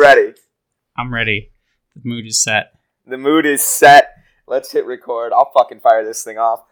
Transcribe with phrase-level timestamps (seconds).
[0.00, 0.32] ready?
[0.96, 1.50] I'm ready.
[1.94, 2.72] The mood is set.
[3.06, 4.16] The mood is set.
[4.46, 5.32] Let's hit record.
[5.32, 6.62] I'll fucking fire this thing off.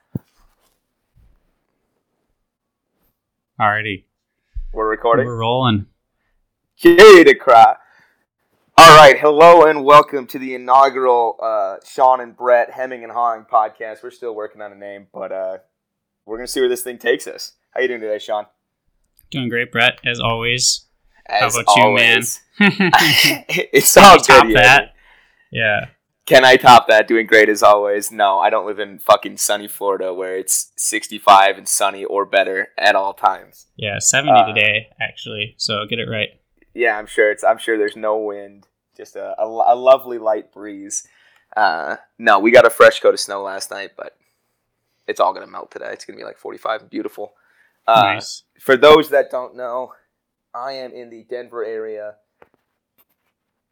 [3.61, 4.05] Alrighty.
[4.73, 5.27] We're recording.
[5.27, 5.87] We're rolling.
[6.79, 7.77] Yay to cry.
[8.79, 13.45] All right, hello and welcome to the inaugural uh, Sean and Brett Hemming and Hawing
[13.45, 14.03] podcast.
[14.03, 15.59] We're still working on a name, but uh,
[16.25, 17.53] we're gonna see where this thing takes us.
[17.73, 18.47] How you doing today, Sean?
[19.31, 20.87] Doing great, Brett, as always.
[21.29, 22.15] As How about you, man?
[22.17, 22.41] always.
[22.61, 24.57] it's all you top good.
[24.57, 24.95] that?
[25.51, 25.87] Yeah.
[26.27, 27.09] Can I top that?
[27.09, 28.13] Doing great as always.
[28.13, 32.69] No, I don't live in fucking sunny Florida where it's 65 and sunny or better
[32.77, 33.67] at all times.
[33.77, 35.55] Yeah, 70 Uh, today, actually.
[35.57, 36.29] So get it right.
[36.75, 37.43] Yeah, I'm sure it's.
[37.43, 41.07] I'm sure there's no wind, just a, a, a lovely light breeze.
[41.57, 44.17] Uh, no, we got a fresh coat of snow last night, but
[45.07, 45.89] it's all gonna melt today.
[45.93, 47.33] It's gonna be like 45 beautiful.
[47.87, 48.43] Uh, nice.
[48.61, 49.93] For those that don't know,
[50.55, 52.15] I am in the Denver area,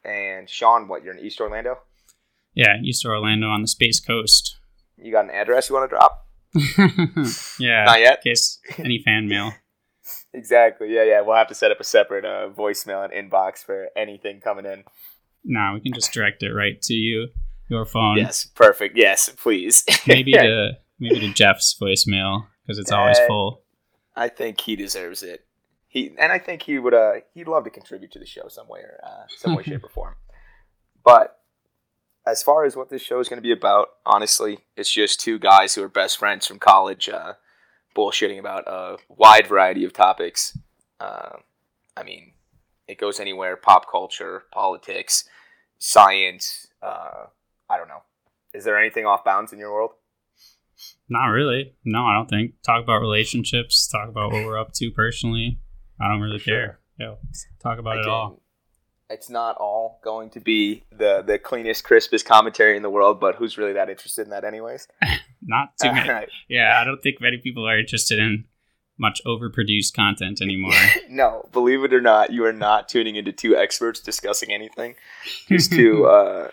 [0.04, 1.02] and Sean, what?
[1.02, 1.78] You're in East Orlando.
[2.54, 4.56] Yeah, East Orlando on the Space Coast.
[4.96, 6.26] You got an address you want to drop?
[7.58, 7.84] yeah.
[7.84, 8.20] Not yet.
[8.24, 9.52] In case any fan mail.
[10.32, 10.92] Exactly.
[10.94, 11.22] Yeah, yeah.
[11.22, 14.84] We'll have to set up a separate uh, voicemail and inbox for anything coming in.
[15.44, 17.28] No, we can just direct it right to you,
[17.70, 18.18] your phone.
[18.18, 18.96] Yes, perfect.
[18.98, 19.82] Yes, please.
[20.06, 23.62] Maybe to maybe to Jeff's voicemail because it's always Uh, full.
[24.14, 25.46] I think he deserves it.
[25.96, 26.92] He and I think he would.
[26.92, 29.82] Uh, he'd love to contribute to the show some way, or uh, some way, shape,
[29.82, 30.14] or form.
[31.02, 31.38] But
[32.26, 35.38] as far as what this show is going to be about, honestly, it's just two
[35.38, 37.32] guys who are best friends from college, uh,
[37.96, 40.58] bullshitting about a wide variety of topics.
[41.00, 41.38] Uh,
[41.96, 42.34] I mean,
[42.86, 45.24] it goes anywhere: pop culture, politics,
[45.78, 46.66] science.
[46.82, 47.28] Uh,
[47.70, 48.02] I don't know.
[48.52, 49.92] Is there anything off bounds in your world?
[51.08, 51.74] Not really.
[51.86, 52.52] No, I don't think.
[52.62, 53.88] Talk about relationships.
[53.88, 55.58] Talk about what we're up to personally.
[56.00, 56.54] I don't really sure.
[56.54, 56.78] care.
[56.98, 57.14] Yeah,
[57.62, 58.40] talk about it all.
[59.08, 63.36] It's not all going to be the the cleanest, crispest commentary in the world, but
[63.36, 64.88] who's really that interested in that, anyways?
[65.42, 66.08] Not too many.
[66.08, 66.28] Alright.
[66.48, 68.46] Yeah, I don't think many people are interested in
[68.98, 70.72] much overproduced content anymore.
[71.08, 74.94] no, believe it or not, you are not tuning into two experts discussing anything.
[75.48, 76.50] Just two uh,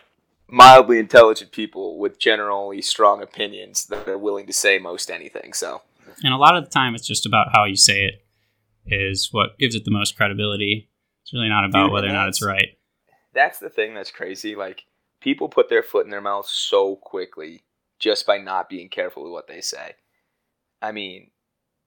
[0.48, 5.54] mildly intelligent people with generally strong opinions that are willing to say most anything.
[5.54, 5.82] So,
[6.24, 8.23] and a lot of the time, it's just about how you say it
[8.86, 10.90] is what gives it the most credibility.
[11.24, 12.78] It's really not about Dude, whether or not it's right.
[13.34, 14.56] that's the thing that's crazy.
[14.56, 14.84] Like,
[15.22, 17.64] people put their foot in their mouth so quickly
[17.98, 19.96] just by not being careful with what they say.
[20.82, 21.32] I mean,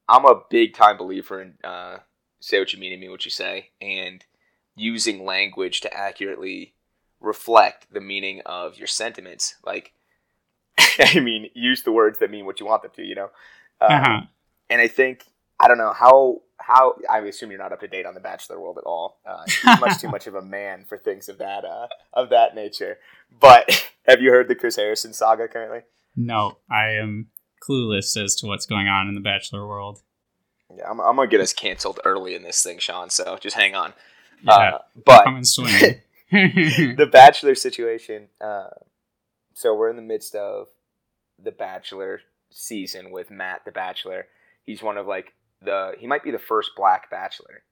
[0.09, 1.99] I'm a big time believer in uh,
[2.41, 4.25] say what you mean and mean what you say, and
[4.75, 6.75] using language to accurately
[7.21, 9.57] reflect the meaning of your sentiments.
[9.65, 9.93] Like,
[10.99, 13.31] I mean, use the words that mean what you want them to, you know?
[13.81, 14.21] Um, Uh-huh.
[14.71, 15.25] and I think
[15.61, 18.59] I don't know how how I assume you're not up to date on the Bachelor
[18.61, 19.19] world at all.
[19.27, 22.55] Uh, you're much too much of a man for things of that uh, of that
[22.55, 22.99] nature.
[23.41, 25.81] But have you heard the Chris Harrison saga currently?
[26.17, 27.29] No, I am
[27.69, 30.01] clueless as to what's going on in the Bachelor world.
[30.75, 33.11] Yeah, I'm, I'm gonna get us canceled early in this thing, Sean.
[33.11, 33.93] So just hang on.
[34.43, 36.01] Yeah, Uh, but come and swing.
[36.31, 38.29] the Bachelor situation.
[38.41, 38.69] Uh,
[39.55, 40.69] so we're in the midst of
[41.43, 44.27] the Bachelor season with Matt, the Bachelor.
[44.65, 47.63] He's one of like the he might be the first black Bachelor,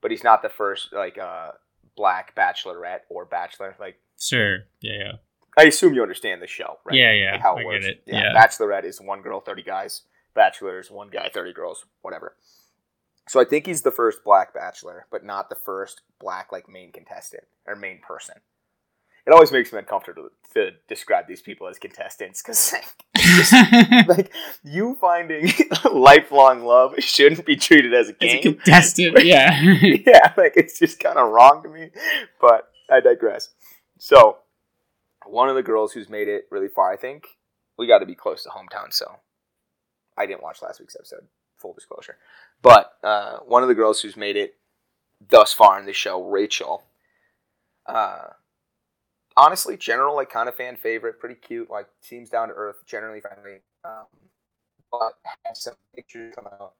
[0.00, 1.52] but he's not the first like uh
[1.96, 3.76] black Bachelorette or Bachelor.
[3.80, 4.58] Like sure.
[4.80, 5.12] Yeah, yeah.
[5.58, 6.96] I assume you understand the show, right?
[6.96, 7.86] Yeah, yeah, Like how I it get works.
[7.86, 8.02] it.
[8.06, 8.34] Yeah, Yeah.
[8.34, 10.02] Bachelorette is one girl, thirty guys.
[10.34, 12.36] Bachelor is one guy, thirty girls, whatever.
[13.28, 16.90] So I think he's the first black bachelor, but not the first black like main
[16.92, 18.36] contestant or main person.
[19.26, 22.74] It always makes me uncomfortable to, to describe these people as contestants because
[24.08, 24.32] like
[24.64, 25.52] you finding
[25.92, 28.42] lifelong love shouldn't be treated as a As a game.
[28.42, 29.60] contestant, yeah.
[29.60, 31.90] yeah, like it's just kind of wrong to me,
[32.40, 33.50] but I digress.
[33.98, 34.38] So,
[35.26, 37.26] one of the girls who's made it really far, I think
[37.78, 38.92] we got to be close to hometown.
[38.92, 39.16] So,
[40.16, 41.26] I didn't watch last week's episode,
[41.58, 42.16] full disclosure.
[42.62, 44.54] But uh, one of the girls who's made it
[45.28, 46.82] thus far in the show, Rachel,
[47.86, 48.28] uh,
[49.36, 53.20] honestly, general like kind of fan favorite, pretty cute, like seems down to earth, generally
[53.20, 53.60] friendly.
[53.84, 54.06] Um,
[54.90, 55.12] but
[55.44, 56.74] had some pictures come out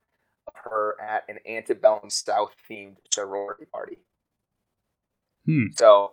[0.46, 3.98] of her at an antebellum South themed sorority party.
[5.46, 5.66] Hmm.
[5.76, 6.12] So,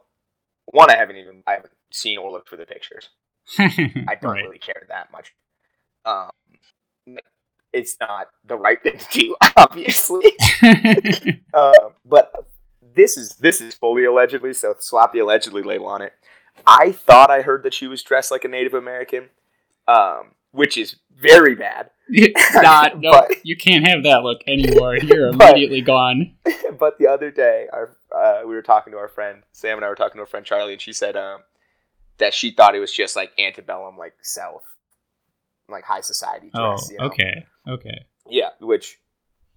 [0.65, 3.09] one, I haven't even I haven't seen or looked for the pictures.
[3.59, 4.43] I don't Right.
[4.43, 5.33] really care that much.
[6.05, 6.31] Um,
[7.73, 10.33] it's not the right thing to do, obviously.
[11.53, 11.71] uh,
[12.05, 12.31] but
[12.95, 16.13] this is this is fully allegedly, so slap the allegedly label on it.
[16.65, 19.29] I thought I heard that she was dressed like a Native American,
[19.87, 21.89] um, which is very bad.
[22.53, 24.97] Not, no, But- you can't have that look anymore.
[25.01, 26.35] You're But- immediately gone.
[26.79, 29.89] but the other day, our uh, we were talking to our friend Sam and I
[29.89, 31.41] were talking to our friend Charlie, and she said um,
[32.17, 34.63] that she thought it was just like antebellum, like South,
[35.69, 36.89] like high society Oh, dress.
[36.91, 37.05] you know?
[37.05, 38.05] okay, okay.
[38.29, 38.99] Yeah, which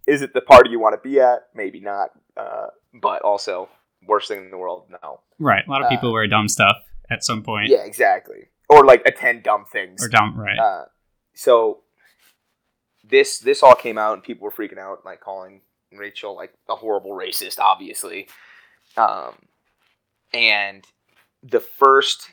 [0.06, 1.46] is it the party you want to be at?
[1.54, 2.10] Maybe not.
[2.36, 3.68] Uh, but also,
[4.06, 5.20] worst thing in the world, no.
[5.38, 5.66] Right.
[5.66, 6.76] A lot of people Uh, wear dumb stuff
[7.10, 7.68] at some point.
[7.68, 8.48] Yeah, exactly.
[8.68, 10.04] Or like attend dumb things.
[10.04, 10.58] Or dumb, right?
[10.58, 10.84] Uh,
[11.34, 11.80] so
[13.08, 15.62] this this all came out and people were freaking out, like calling
[15.92, 18.28] Rachel like a horrible racist, obviously.
[18.96, 19.34] Um,
[20.32, 20.84] and
[21.42, 22.30] the first,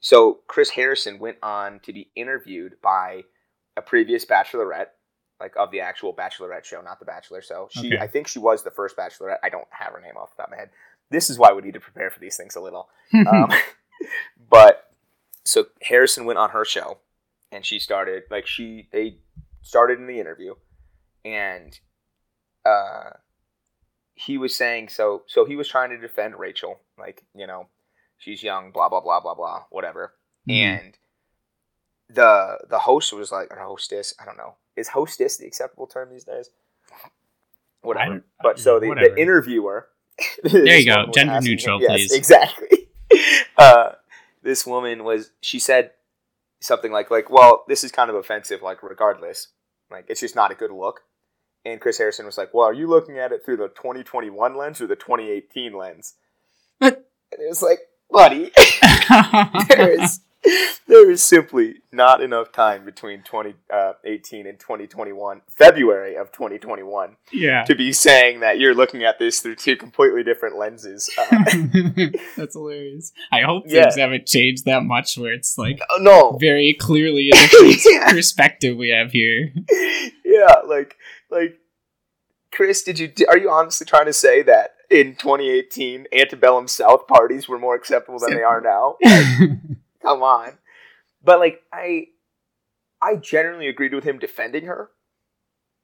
[0.00, 3.22] so Chris Harrison went on to be interviewed by
[3.76, 4.88] a previous Bachelorette,
[5.40, 7.42] like of the actual Bachelorette show, not the Bachelor.
[7.42, 7.98] So she, Okay.
[7.98, 9.38] I think she was the first Bachelorette.
[9.42, 10.70] I don't have her name off the top of my head.
[11.10, 12.88] This is why we need to prepare for these things a little.
[13.14, 13.50] Um,
[14.50, 14.90] but
[15.44, 16.98] so Harrison went on her show,
[17.52, 19.18] and she started like she they
[19.62, 20.54] started in the interview,
[21.24, 21.78] and
[22.64, 23.10] uh,
[24.14, 27.68] he was saying so so he was trying to defend Rachel, like you know,
[28.18, 30.14] she's young, blah blah blah blah blah, whatever,
[30.48, 30.54] Mhm.
[30.80, 30.98] and
[32.08, 36.10] the the host was like or hostess, I don't know, is hostess the acceptable term
[36.10, 36.50] these days?
[37.82, 38.10] Whatever.
[38.10, 39.88] don't- But so the, the interviewer.
[40.42, 41.10] There you go.
[41.12, 42.12] Gender neutral, yes, please.
[42.14, 42.83] Exactly.
[43.56, 43.92] Uh,
[44.42, 45.30] this woman was.
[45.40, 45.92] She said
[46.60, 48.62] something like, "Like, well, this is kind of offensive.
[48.62, 49.48] Like, regardless,
[49.90, 51.02] like, it's just not a good look."
[51.64, 54.80] And Chris Harrison was like, "Well, are you looking at it through the 2021 lens
[54.80, 56.14] or the 2018 lens?"
[56.80, 56.96] and
[57.32, 57.80] it was like,
[58.10, 58.52] "Buddy,
[59.68, 60.20] there is
[60.86, 67.64] there is simply not enough time between 2018 and 2021, February of 2021, yeah.
[67.64, 71.08] to be saying that you're looking at this through two completely different lenses.
[71.18, 71.44] Uh,
[72.36, 73.12] That's hilarious.
[73.32, 73.82] I hope Yeah.
[73.84, 78.10] things haven't changed that much where it's like oh, no, very clearly a different Yeah.
[78.12, 79.52] perspective we have here.
[80.24, 80.96] yeah, like
[81.30, 81.58] like
[82.52, 87.48] Chris, did you are you honestly trying to say that in 2018 antebellum South parties
[87.48, 88.96] were more acceptable than they are now?
[90.04, 90.58] Come on.
[91.22, 92.08] But like I
[93.00, 94.90] I generally agreed with him defending her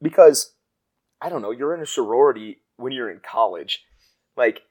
[0.02, 0.54] because
[1.20, 3.84] I don't know, you're in a sorority when you're in college.
[4.36, 4.62] Like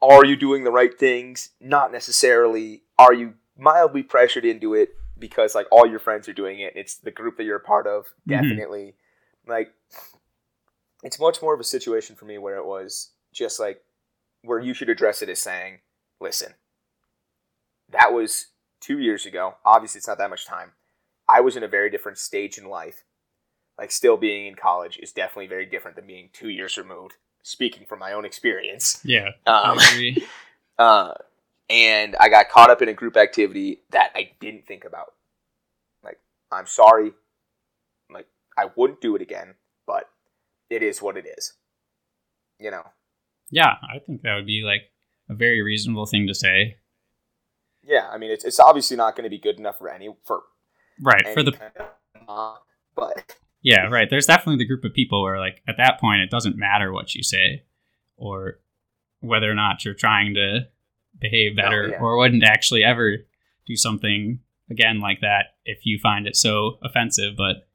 [0.00, 1.50] are you doing the right things?
[1.60, 2.82] Not necessarily.
[2.98, 6.74] Are you mildly pressured into it because like all your friends are doing it?
[6.76, 8.04] It's the group that you're a part of.
[8.28, 8.42] Mhm.
[8.42, 8.94] Definitely.
[9.46, 9.72] Like
[11.02, 13.82] it's much more of a situation for me where it was just like
[14.42, 15.80] where you should address it as saying,
[16.20, 16.54] "Listen,
[17.88, 18.46] that was
[18.80, 19.54] two years ago.
[19.64, 20.72] Obviously, it's not that much time.
[21.28, 23.04] I was in a very different stage in life.
[23.78, 27.14] Like, still being in college is definitely very different than being two years removed.
[27.42, 29.30] Speaking from my own experience, yeah.
[29.46, 30.26] I um, agree.
[30.78, 31.14] uh,
[31.70, 35.14] and I got caught up in a group activity that I didn't think about.
[36.02, 36.18] Like,
[36.50, 37.12] I'm sorry.
[38.12, 38.26] Like,
[38.56, 39.54] I wouldn't do it again,
[39.86, 40.10] but
[40.68, 41.54] it is what it is.
[42.58, 42.82] You know.
[43.50, 44.90] Yeah, I think that would be like
[45.30, 46.76] a very reasonable thing to say.
[47.88, 50.42] Yeah, I mean, it's, it's obviously not going to be good enough for any for
[51.02, 51.22] Right.
[51.24, 51.86] any For the kind of,
[52.28, 52.54] uh,
[52.94, 54.08] but Yeah, right.
[54.10, 57.14] There's definitely the group of people where, like, at that point, it doesn't matter what
[57.14, 57.64] you say
[58.16, 58.60] or
[59.20, 60.68] whether or not you're trying to
[61.18, 61.98] behave better yeah.
[61.98, 63.16] or wouldn't actually ever
[63.66, 67.34] do something again like that if you find it so offensive.
[67.36, 67.68] But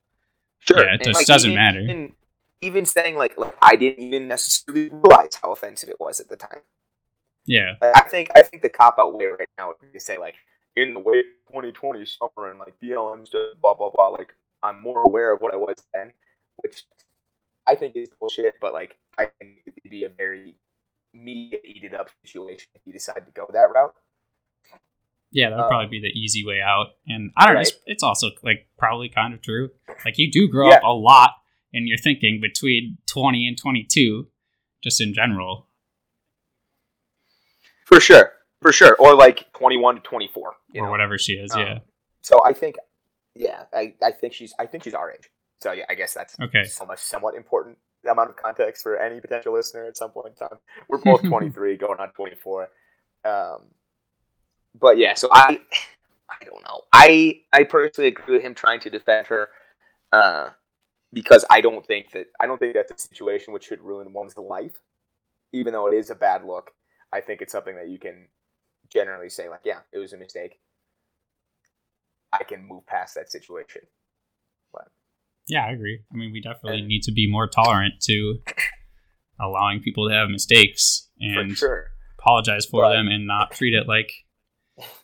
[0.60, 0.80] Sure.
[0.80, 1.80] Yeah, it And, just doesn't even, matter.
[1.82, 2.14] Even,
[2.62, 6.38] even saying like, like, I didn't even necessarily realize how offensive it was at the
[6.38, 6.62] time.
[7.46, 10.00] Yeah, Like, I think I think the cop out way right now would be to
[10.00, 10.36] say like,
[10.76, 14.08] in the way of 2020 summer and like BLM's just blah blah blah.
[14.10, 16.14] Like, I'm more aware of what I was then,
[16.58, 16.84] which
[17.68, 18.56] I think is bullshit.
[18.62, 20.56] But like, I think it would be a very
[21.14, 23.94] media eated up situation if you decide to go that route.
[25.32, 26.88] yeah, that would Uh, probably be the easy way out.
[27.08, 29.70] And I don't know, it's, it's also like probably kind of true.
[30.06, 30.76] Like, you do grow Yeah.
[30.78, 31.32] up a lot
[31.72, 34.28] in your thinking between 20 and 22,
[34.84, 35.68] just in general.
[37.94, 38.32] For sure,
[38.62, 40.92] for sure, or like 21 to 24, you or know?
[40.92, 41.54] whatever she is.
[41.54, 41.80] Um, yeah.
[42.22, 42.76] So I think,
[43.36, 45.30] yeah, I, I think she's I think she's our age.
[45.62, 46.64] So yeah, I guess that's Okay.
[46.64, 47.78] so much somewhat important
[48.10, 50.58] amount of context for any potential listener at some point in time.
[50.90, 52.70] We're both 23, going on 24.
[53.26, 53.58] Um,
[54.80, 55.60] but yeah, so I
[56.30, 56.82] I don't know.
[56.92, 59.50] I I personally agree with him trying to defend her,
[60.12, 60.50] uh,
[61.12, 64.36] because I don't think that I don't think that's a situation which should ruin one's
[64.36, 64.82] life,
[65.52, 66.72] even though it is a bad look.
[67.14, 68.28] I think it's something that you can
[68.92, 70.60] generally say like, yeah, it was a mistake.
[72.32, 73.82] I can move past that situation.
[75.46, 76.00] Yeah, I agree.
[76.10, 78.40] I mean, we definitely And- need to be more tolerant to
[79.42, 81.88] allowing people to have mistakes and for sure.
[82.18, 84.10] apologize for But- them and not treat it like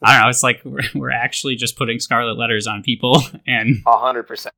[0.01, 0.30] I don't know.
[0.30, 4.56] It's like we're, we're actually just putting scarlet letters on people, and A hundred percent.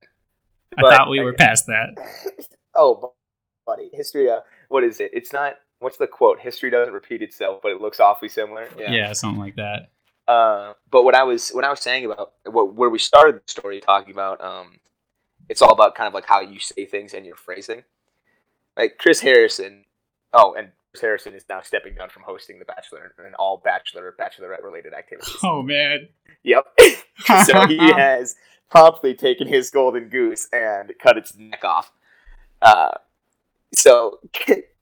[0.78, 1.90] I But- thought we were past that.
[2.76, 3.14] oh,
[3.66, 4.30] buddy, history.
[4.30, 5.10] Uh, what is it?
[5.14, 5.56] It's not.
[5.82, 6.40] What's the quote?
[6.40, 8.68] History doesn't repeat itself, but it looks awfully similar.
[8.78, 9.90] Yeah, something like that.
[10.28, 13.52] Uh, but what I was what I was saying about what where we started the
[13.52, 14.80] story talking about um,
[15.50, 17.84] it's all about kind of like how you say things and your phrasing.
[18.78, 19.86] Like Chris Harrison.
[20.34, 24.16] Oh, and Chris Harrison is now stepping down from hosting The Bachelor and all Bachelor
[24.18, 25.36] Bachelorette related activities.
[25.44, 26.08] Oh man.
[26.44, 26.66] Yep.
[27.46, 28.36] so he has
[28.70, 31.92] promptly taken his golden goose and cut its neck off.
[32.62, 32.92] Uh,
[33.74, 34.20] so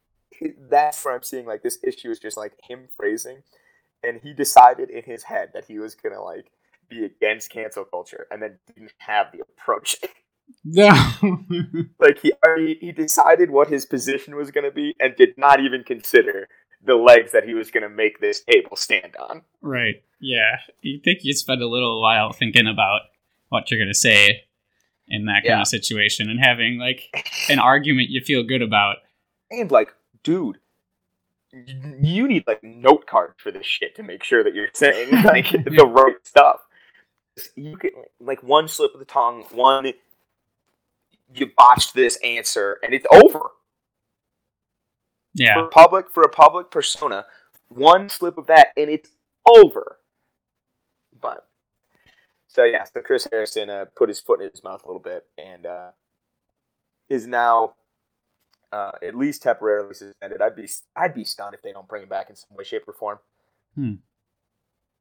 [0.69, 3.43] that's where I'm seeing like this issue is just like him phrasing,
[4.03, 6.51] and he decided in his head that he was gonna like
[6.89, 9.98] be against cancel culture, and then didn't have the approach.
[10.65, 10.89] No.
[12.00, 15.84] like he already he decided what his position was gonna be, and did not even
[15.84, 16.48] consider
[16.84, 19.43] the legs that he was gonna make this table stand on.
[19.62, 20.01] right.
[20.19, 20.58] Yeah.
[20.81, 23.01] You think you'd spend a little while thinking about
[23.50, 24.43] what you're gonna say
[25.08, 25.62] in that kind Yeah.
[25.62, 27.03] of situation and having like
[27.48, 28.98] an argument you feel good about.
[29.51, 29.93] And like,
[30.24, 30.60] dude,
[31.52, 35.52] you need like note cards for this shit to make sure that you're saying like
[35.52, 36.62] the right stuff.
[37.56, 39.94] You can like one slip of the tongue, one
[41.34, 43.52] you botched this answer, and it's over.
[45.34, 45.56] Yeah.
[45.56, 47.26] For public for a public persona,
[47.70, 49.10] one slip of that and it's
[49.48, 49.98] over.
[51.20, 51.48] But
[52.48, 55.26] so yeah, so Chris Harrison uh, put his foot in his mouth a little bit
[55.38, 55.92] and uh,
[57.10, 57.74] is now
[58.72, 60.42] uh, at least temporarily suspended.
[60.42, 62.84] I'd be I'd be stunned if they don't bring him back in some way, shape,
[62.88, 63.20] or form.
[63.76, 63.94] Hmm.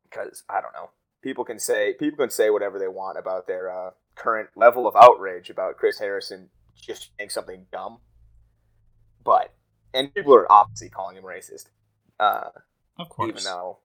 [0.05, 0.91] Because I don't know.
[1.23, 4.97] People can say people can say whatever they want about their uh, current level of
[4.97, 7.99] outrage about Chris Harrison just saying something dumb,
[9.25, 9.53] but
[9.93, 11.67] and people are obviously calling him racist.
[12.21, 12.51] Uh,
[12.99, 13.29] Of course.
[13.29, 13.79] even though,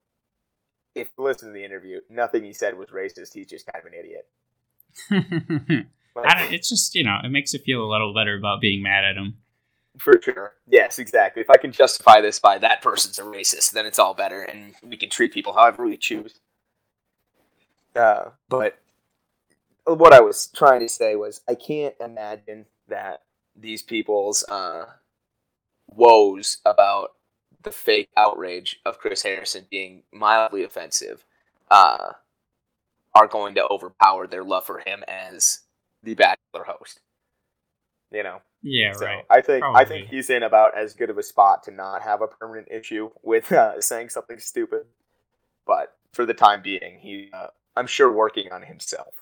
[0.96, 3.34] if you listen to the interview, nothing he said was racist.
[3.34, 5.88] He's just kind of an idiot.
[6.16, 8.62] Like, I don't, it's just you know it makes you feel a little better about
[8.62, 9.38] being mad at him.
[9.98, 10.54] For sure.
[10.68, 11.42] Yes, exactly.
[11.42, 14.74] If I can justify this by that person's a racist, then it's all better, and
[14.82, 16.40] we can treat people however we choose.
[17.96, 18.80] Uh, but
[19.86, 23.22] what I was trying to say was, I can't imagine that
[23.56, 24.86] these people's uh,
[25.88, 27.12] woes about
[27.62, 31.24] the fake outrage of Chris Harrison being mildly offensive
[31.70, 32.14] uh,
[33.14, 35.60] are going to overpower their love for him as
[36.02, 37.00] the Bachelor host.
[38.12, 38.42] You know.
[38.64, 39.26] Yeah, So right.
[39.30, 42.22] I think I think he's in about as good of a spot to not have
[42.22, 44.86] a permanent issue with uh, saying something stupid.
[45.68, 49.16] But for the time being, he uh, I'm sure working on himself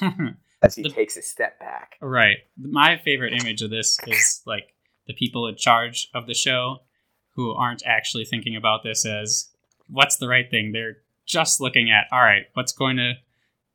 [0.62, 1.96] as he The- takes a step back.
[2.00, 2.38] right.
[2.56, 4.74] My favorite image of this is like
[5.06, 6.78] the people in charge of the show
[7.32, 9.50] who aren't actually thinking about this as
[9.88, 10.72] what's the right thing.
[10.72, 13.14] They're just looking at all right, what's going to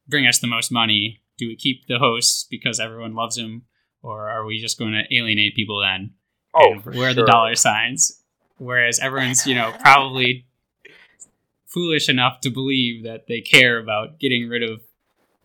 [0.07, 1.21] bring us the most money?
[1.38, 3.63] Do we keep the host because everyone loves him,
[4.01, 6.12] or are we just going to alienate people then?
[6.53, 7.25] Oh, and where are sure.
[7.25, 8.22] the dollar signs?
[8.58, 10.46] Whereas everyone's, you know, probably
[11.65, 14.82] foolish enough to believe that they care about getting rid of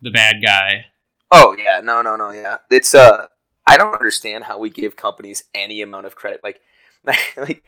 [0.03, 0.87] the bad guy.
[1.31, 2.59] Oh yeah, no, no, no, yeah.
[2.71, 3.27] It's uh,
[3.67, 6.41] I don't understand how we give companies any amount of credit.
[6.45, 6.61] Like,
[7.37, 7.65] like,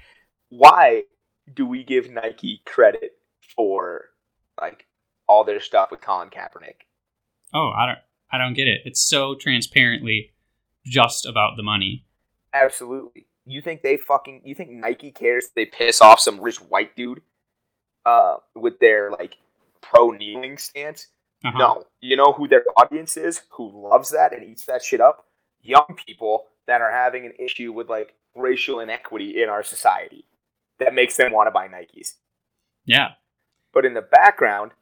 [0.49, 1.03] why
[1.53, 3.13] do we give Nike credit
[3.55, 4.07] for
[4.61, 4.87] like
[5.27, 6.87] all their stuff with Colin Kaepernick?
[7.53, 7.99] Oh, I don't
[8.31, 8.83] I don't get it.
[8.85, 10.33] It's so transparently
[10.87, 12.05] just about the money.
[12.53, 13.27] Absolutely.
[13.45, 17.21] You think they fucking you think Nike cares they piss off some rich white dude
[18.05, 19.37] uh with their like
[19.81, 21.09] pro kneeling stance?
[21.45, 21.59] Uh-huh.
[21.59, 21.85] No.
[22.01, 25.27] You know who their audience is who loves that and eats that shit up?
[25.63, 30.25] Young people that are having an issue with like racial inequity in our society
[30.79, 32.15] that makes them want to buy Nikes.
[32.85, 33.11] Yeah.
[33.73, 34.73] But in the background,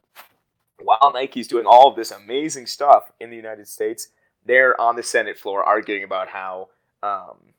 [0.81, 4.09] while Nike's doing all of this amazing stuff in the United States,
[4.45, 6.69] they're on the Senate floor arguing about how
[7.03, 7.53] um,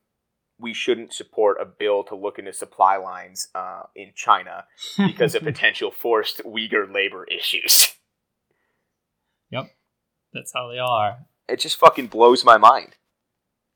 [0.58, 4.64] we shouldn't support a bill to look into supply lines uh, in China
[4.96, 7.92] because of potential forced Uyghur labor issues.
[9.52, 9.70] Yep,
[10.32, 11.18] that's how they are.
[11.48, 12.96] It just fucking blows my mind.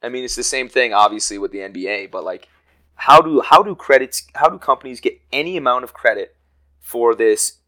[0.02, 2.48] I mean, it's the same thing, obviously, with the NBA, but like,
[2.94, 6.36] how do how do credits how do companies get any amount of credit
[6.80, 7.58] for this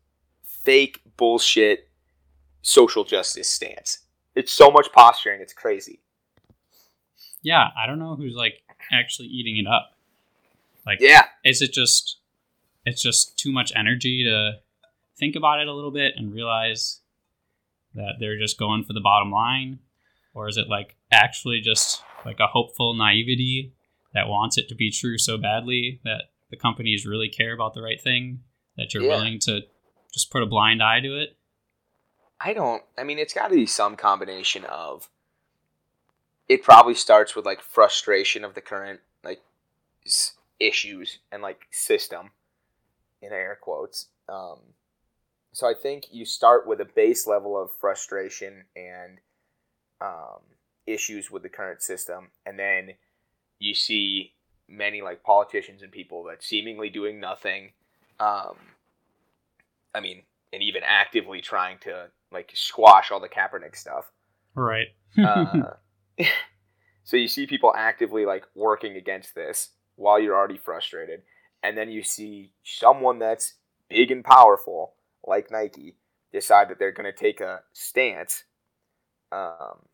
[0.42, 1.88] fake bullshit
[2.60, 4.01] social justice stance?
[4.34, 5.40] It's so much posturing.
[5.40, 6.00] It's crazy.
[7.42, 9.92] Yeah, I don't know who's like actually eating it up.
[10.86, 12.18] Like Yeah, is it just
[12.84, 14.54] it's just too much energy to
[15.18, 17.00] think about it a little bit and realize
[17.94, 19.78] that they're just going for the bottom line
[20.34, 23.72] or is it like actually just like a hopeful naivety
[24.14, 27.82] that wants it to be true so badly that the companies really care about the
[27.82, 28.40] right thing
[28.76, 29.10] that you're Yeah.
[29.10, 29.60] willing to
[30.12, 31.36] just put a blind eye to it
[32.44, 32.82] I don't.
[32.98, 35.08] I mean, it's got to be some combination of.
[36.48, 39.42] It probably starts with like frustration of the current like
[40.58, 42.30] issues and like system
[43.20, 44.08] in air quotes.
[44.28, 44.58] Um,
[45.52, 49.18] so I think you start with a base level of frustration and
[50.00, 50.40] um,
[50.86, 52.94] issues with the current system, and then
[53.58, 54.32] you see
[54.68, 57.70] many like politicians and people that seemingly doing nothing.
[58.18, 58.56] Um,
[59.94, 60.22] I mean,
[60.52, 64.10] and even actively trying to like squash all the Kaepernick stuff.
[64.54, 64.88] Right.
[65.18, 65.70] Uh,
[67.04, 71.22] so you see people actively like working against this while you're already frustrated,
[71.62, 73.54] and then you see someone that's
[73.88, 74.94] big and powerful
[75.26, 75.96] like Nike
[76.32, 78.44] decide that they're going to take a stance,
[79.30, 79.86] um,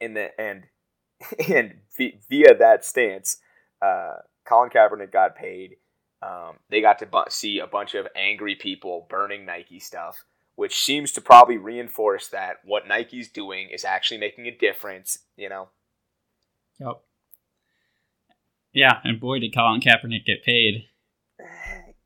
[0.00, 0.64] and the and
[1.48, 3.38] and via that stance,
[3.80, 5.76] uh, Colin Kaepernick got paid.
[6.22, 10.24] Um, they got to bu- see a bunch of angry people burning Nike stuff,
[10.56, 15.18] which seems to probably reinforce that what Nike's doing is actually making a difference.
[15.36, 15.68] You know.
[16.80, 17.00] Yep.
[18.72, 20.86] Yeah, and boy, did Colin Kaepernick get paid.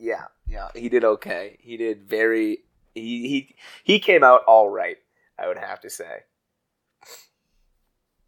[0.01, 1.57] Yeah, yeah, he did okay.
[1.61, 2.59] He did very.
[2.95, 4.97] He he he came out all right.
[5.37, 6.21] I would have to say.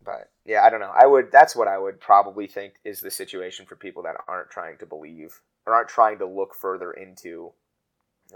[0.05, 0.93] But yeah, I don't know.
[0.93, 1.31] I would.
[1.31, 4.87] That's what I would probably think is the situation for people that aren't trying to
[4.87, 7.53] believe or aren't trying to look further into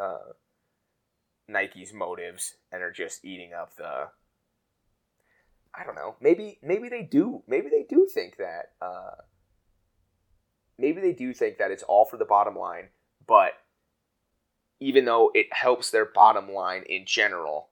[0.00, 0.32] uh,
[1.48, 4.08] Nike's motives and are just eating up the.
[5.74, 6.16] I don't know.
[6.20, 7.42] Maybe maybe they do.
[7.46, 8.72] Maybe they do think that.
[8.80, 9.22] Uh,
[10.78, 12.88] maybe they do think that it's all for the bottom line,
[13.26, 13.52] but
[14.80, 17.70] even though it helps their bottom line in general,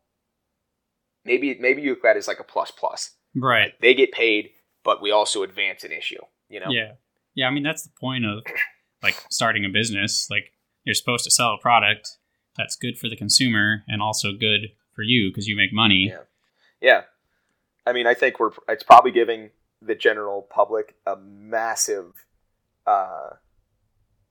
[1.25, 3.11] maybe maybe you look at it as like a plus plus.
[3.35, 3.73] Right.
[3.81, 4.51] They get paid,
[4.85, 6.23] but we also advance an issue.
[6.49, 6.71] You know.
[6.71, 6.93] Yeah.
[7.35, 7.47] Yeah.
[7.47, 8.45] I mean, that's the point of
[9.03, 10.29] like starting a business.
[10.31, 10.53] Like
[10.85, 12.19] you're supposed to sell a product
[12.57, 16.09] that's good for the consumer and also good for you because you make money.
[16.11, 16.19] Yeah.
[16.81, 17.03] Yeah.
[17.87, 22.27] I mean, I think we're it's probably giving the general public a massive
[22.87, 23.31] uh,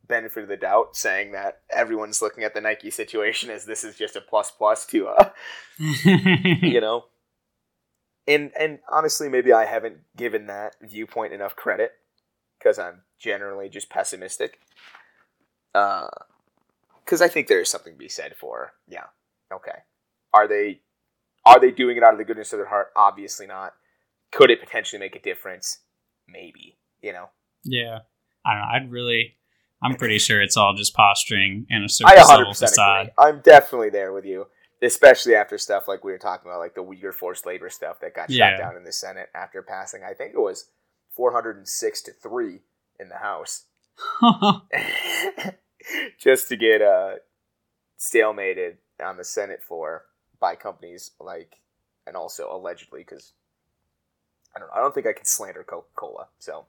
[0.07, 3.97] benefit of the doubt, saying that everyone's looking at the Nike situation as this is
[3.97, 5.29] just a plus plus to uh,
[5.79, 7.05] you know.
[8.27, 11.91] And and honestly, maybe I haven't given that viewpoint enough credit
[12.59, 14.59] because I'm generally just pessimistic.
[15.73, 16.07] Uh,
[17.11, 19.07] because I think there is something to be said for yeah,
[19.53, 19.79] okay,
[20.33, 20.79] are they
[21.45, 22.87] are they doing it out of the goodness of their heart?
[22.95, 23.73] Obviously not.
[24.31, 25.79] Could it potentially make a difference?
[26.25, 26.77] Maybe.
[27.01, 27.29] You know.
[27.65, 27.99] Yeah.
[28.45, 28.67] I don't know.
[28.73, 29.35] I'd really.
[29.83, 33.11] I'm pretty sure it's all just posturing and a surface level facade.
[33.17, 33.29] Agree.
[33.29, 34.47] I'm definitely there with you,
[34.81, 38.15] especially after stuff like we were talking about, like the Uyghur forced labor stuff that
[38.15, 38.51] got yeah.
[38.51, 40.03] shot down in the Senate after passing.
[40.03, 40.69] I think it was
[41.15, 42.59] 406 to three
[42.99, 43.65] in the House,
[46.19, 47.15] just to get uh,
[47.99, 50.05] stalemated on the Senate floor
[50.39, 51.57] by companies like,
[52.07, 53.33] and also allegedly because
[54.55, 54.73] I don't know.
[54.75, 56.65] I don't think I can slander Coca Cola, so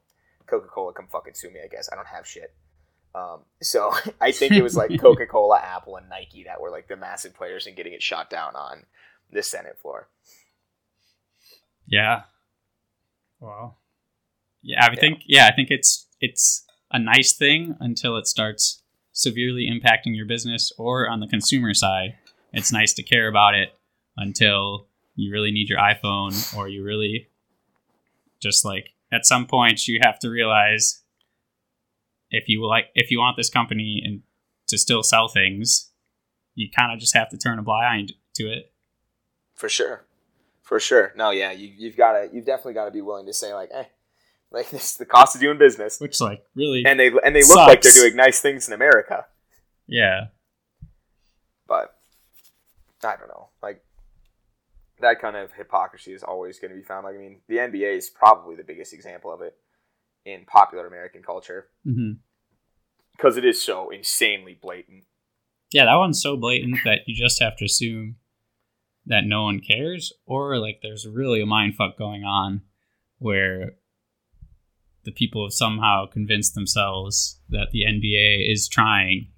[0.47, 1.61] Coca Cola, come fucking sue me.
[1.65, 2.55] I guess I don't have shit.
[3.15, 6.89] Um, so I think it was like Coca Cola, Apple, and Nike that were like
[6.89, 8.85] the massive players in getting it shot down on
[9.31, 10.09] the Senate floor.
[11.87, 12.23] Yeah.
[13.41, 13.79] Well.
[14.63, 15.01] Yeah, I yeah.
[15.01, 18.82] think yeah, I think it's it's a nice thing until it starts
[19.13, 22.17] severely impacting your business or on the consumer side.
[22.53, 23.71] It's nice to care about it
[24.17, 27.29] until you really need your iPhone or you really
[28.41, 31.03] just like at some point you have to realize
[32.31, 34.23] if you like if you want this company and
[34.69, 35.91] to still sell things,
[36.55, 38.73] you kind of just have to turn a blind eye to it.
[39.55, 40.07] For sure,
[40.63, 41.13] for sure.
[41.15, 43.69] No, yeah, you, you've got to you've definitely got to be willing to say like,
[43.73, 43.85] eh,
[44.55, 45.99] like this is the cost of doing business.
[46.01, 49.27] Which like really, and they and they look like they're doing nice things in America.
[49.87, 50.27] Yeah,
[51.67, 51.95] but
[53.05, 53.83] I don't know, like
[55.01, 57.05] that kind of hypocrisy is always going to be found.
[57.05, 59.57] Like, I mean, the NBA is probably the biggest example of it
[60.25, 63.39] in popular American culture because mm-hmm.
[63.39, 65.05] it is so insanely blatant.
[65.73, 68.17] Yeah, that one's so blatant that you just have to assume
[69.07, 72.63] that no one cares, or like there's really a mind fuck going on
[73.19, 73.73] where
[75.05, 79.29] the people have somehow convinced themselves that the NBA is trying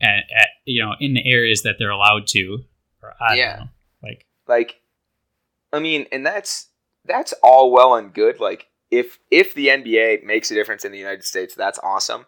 [0.00, 2.64] at, at you know in the areas that they're allowed to.
[3.02, 3.56] Or I yeah.
[3.56, 3.68] Know,
[4.02, 4.80] like like
[5.72, 6.68] I mean, and that's
[7.04, 8.40] that's all well and good.
[8.40, 12.26] Like if if the NBA makes a difference in the United States, that's awesome.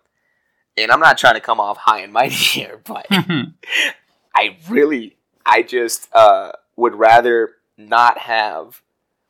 [0.76, 3.06] And I'm not trying to come off high and mighty here, but
[4.34, 8.82] I really, I just uh, would rather not have.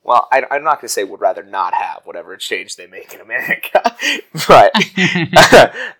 [0.05, 3.13] Well, I, am not going to say would rather not have whatever exchange they make
[3.13, 3.81] in America,
[4.47, 4.71] but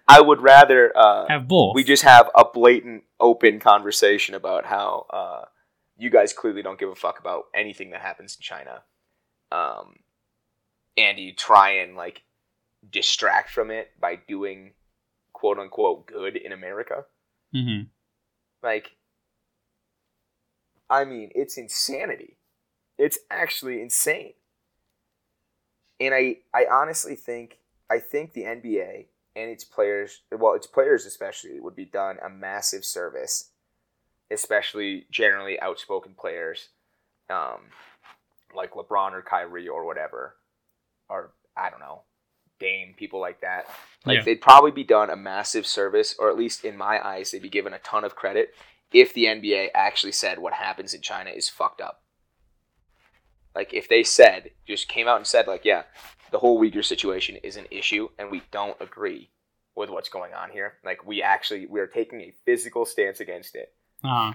[0.07, 1.73] I would rather uh, have both.
[1.73, 5.45] We just have a blatant, open conversation about how uh,
[5.97, 8.83] you guys clearly don't give a fuck about anything that happens in China.
[9.53, 9.95] Um,
[10.97, 12.23] and you try and like
[12.89, 14.73] distract from it by doing
[15.31, 17.05] quote unquote good in America.
[17.53, 17.83] hmm
[18.61, 18.91] Like,
[20.89, 22.37] I mean, it's insanity.
[22.97, 24.33] It's actually insane.
[25.99, 31.05] And I, I honestly think, I think the NBA and its players, well, its players
[31.05, 33.49] especially, would be done a massive service,
[34.31, 36.69] especially generally outspoken players,
[37.29, 37.61] um,
[38.55, 40.35] like LeBron or Kyrie or whatever,
[41.09, 42.01] or I don't know,
[42.59, 43.67] Dame, people like that.
[44.05, 44.23] Like Yeah.
[44.23, 47.49] they'd probably be done a massive service, or at least in my eyes, they'd be
[47.49, 48.53] given a ton of credit
[48.91, 52.03] if the NBA actually said what happens in China is fucked up.
[53.55, 55.83] Like if they said, just came out and said, like, yeah,
[56.31, 59.29] the whole Uyghur situation is an issue, and we don't agree
[59.75, 60.73] with what's going on here.
[60.83, 63.73] Like we actually we are taking a physical stance against it.
[64.03, 64.33] Uh,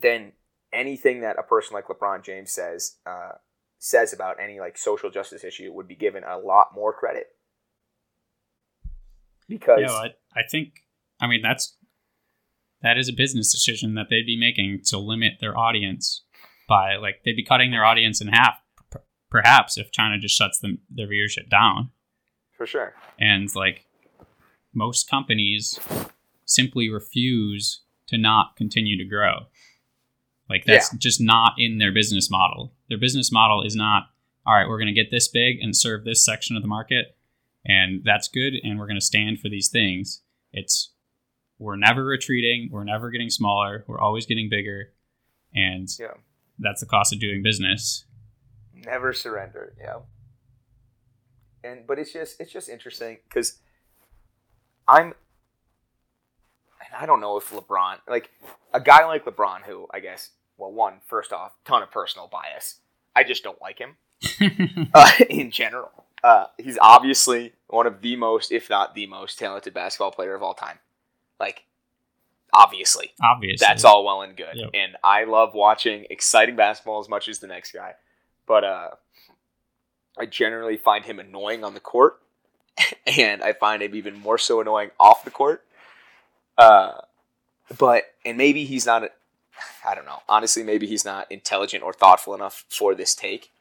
[0.00, 0.32] Then
[0.72, 3.32] anything that a person like LeBron James says uh,
[3.78, 7.28] says about any like social justice issue would be given a lot more credit.
[9.48, 10.84] Because yeah, well, I, I think.
[11.20, 11.76] I mean, that's
[12.82, 16.22] that is a business decision that they'd be making to limit their audience
[16.70, 18.54] by like they'd be cutting their audience in half,
[18.92, 21.90] p- perhaps if China just shuts them their viewership down.
[22.56, 22.94] for sure.
[23.18, 23.84] and like
[24.72, 25.78] most companies
[26.46, 29.46] simply refuse to not continue to grow.
[30.48, 32.72] Like that's just not in their business model.
[32.88, 34.04] Their business model is not
[34.46, 37.16] all right we're going to get this big and serve this section of the market
[37.64, 40.22] and that's good and we're going to stand for these things.
[40.52, 40.92] It's
[41.58, 42.68] we're never retreating.
[42.72, 43.84] We're never getting smaller.
[43.86, 44.92] We're always getting bigger.
[45.54, 46.14] And Yeah.
[46.60, 48.04] That's the cost of doing business.
[48.74, 49.98] Never surrender yeah.
[51.62, 53.58] And but it's just it's just interesting because
[54.88, 55.06] i'm
[56.80, 58.30] and i don't know if lebron like
[58.72, 62.76] a guy like lebron who i guess well one first off ton of personal bias.
[63.16, 63.96] I just don't like him
[64.94, 65.90] uh, in general.
[66.22, 70.42] Uh, he's obviously one of the most if not the most talented basketball player of
[70.42, 70.78] all time.
[71.40, 71.64] Like
[72.52, 74.54] obviously obviously that's all well and good.
[74.54, 74.70] Yep.
[74.74, 77.94] And I love watching exciting basketball as much as the next guy.
[78.46, 78.90] But uh,
[80.18, 82.20] I generally find him annoying on the court,
[83.06, 85.64] and I find him even more so annoying off the court.
[86.58, 87.00] Uh,
[87.78, 89.10] but and maybe he's not.
[89.86, 90.22] I don't know.
[90.28, 93.52] Honestly, maybe he's not intelligent or thoughtful enough for this take.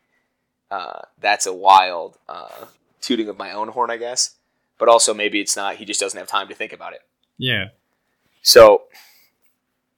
[0.72, 2.66] Uh, that's a wild uh,
[3.02, 4.36] tooting of my own horn, I guess.
[4.78, 5.76] But also, maybe it's not.
[5.76, 7.02] He just doesn't have time to think about it.
[7.38, 7.66] yeah
[8.52, 8.84] So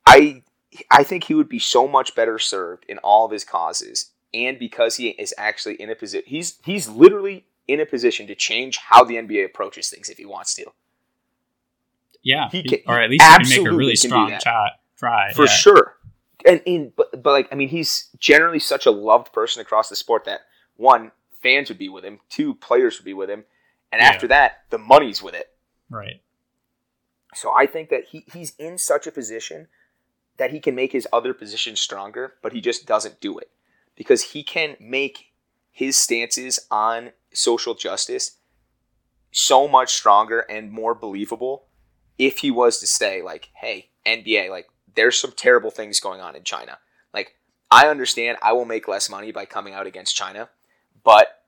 [0.06, 0.44] I
[0.90, 4.58] I think he would be so much better served in all of his causes and
[4.60, 8.78] because he is actually in a position he's he's literally in a position to change
[8.78, 10.66] how the NBA approaches things if he wants to.
[12.24, 14.70] Yeah, He can- or at least he can make a really strong try.
[14.98, 15.52] try For yeah.
[15.52, 15.98] sure.
[16.46, 19.96] And in but, but like I mean he's generally such a loved person across the
[19.96, 20.42] sport that
[20.76, 21.12] one
[21.42, 23.46] fans would be with him, two players would be with him,
[23.92, 24.10] and Yeah.
[24.10, 25.48] after that the money's with it.
[25.90, 26.22] Right.
[27.34, 29.68] So I think that he, he's in such a position
[30.38, 33.52] that he can make his other position stronger, but he just doesn't do it
[33.96, 35.32] because he can make
[35.72, 38.38] his stances on social justice
[39.32, 41.68] so much stronger and more believable
[42.18, 46.36] if he was to say like, "Hey, NBA, like there's some terrible things going on
[46.36, 46.80] in China.
[47.14, 47.36] Like
[47.70, 50.50] I understand I will make less money by coming out against China,
[51.04, 51.44] but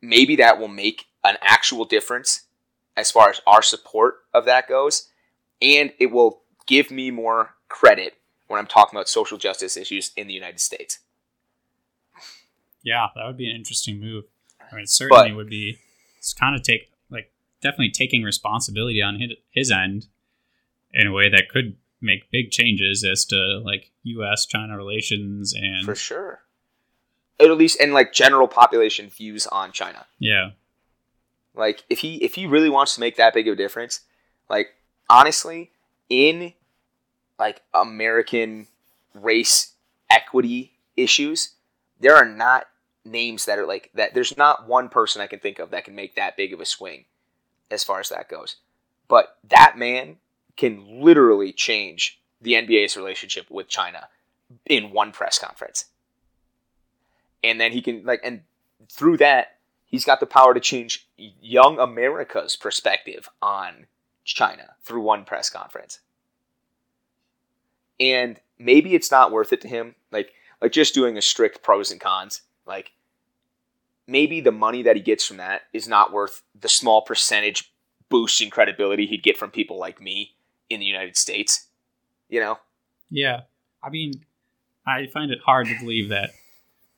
[0.00, 2.44] maybe that will make an actual difference
[2.96, 5.08] as far as our support of that goes,
[5.62, 8.14] and it will give me more credit
[8.46, 10.98] when I'm talking about social justice issues in the United States.
[12.82, 14.24] Yeah, that would be an interesting move.
[14.60, 15.78] I mean, it certainly But- would be.
[16.18, 20.06] It's kind of take like definitely taking responsibility on his, his end
[20.92, 24.44] in a way that could make big changes as to like U.S.
[24.46, 26.42] China relations and For sure.
[27.38, 30.06] At least in like general population views on China.
[30.18, 30.50] yeah,
[31.60, 34.00] Like if he if he really wants to make that big of a difference,
[34.48, 34.74] like
[35.08, 35.70] honestly,
[36.08, 36.54] in
[37.38, 38.66] like American
[39.14, 39.74] race
[40.08, 41.50] equity issues,
[42.00, 42.66] there are not
[43.04, 44.14] names that are like that.
[44.14, 46.66] There's not one person I can think of that can make that big of a
[46.66, 47.04] swing
[47.70, 48.56] as far as that goes.
[49.06, 50.16] But that man
[50.56, 54.08] can literally change the NBA's relationship with China
[54.66, 55.86] in one press conference.
[57.44, 58.42] And then he can like and
[58.90, 59.58] through that
[59.90, 63.86] he's got the power to change young America's perspective on
[64.24, 66.00] China through one press conference.
[67.98, 71.90] And maybe it's not worth it to him, like like just doing a strict pros
[71.90, 72.42] and cons.
[72.66, 72.92] Like
[74.06, 77.72] maybe the money that he gets from that is not worth the small percentage
[78.08, 80.34] boost in credibility he'd get from people like me
[80.70, 81.66] in the United States.
[82.28, 82.58] You know?
[83.10, 83.40] yeah.
[83.82, 84.24] I mean,
[84.86, 86.30] I find it hard to believe that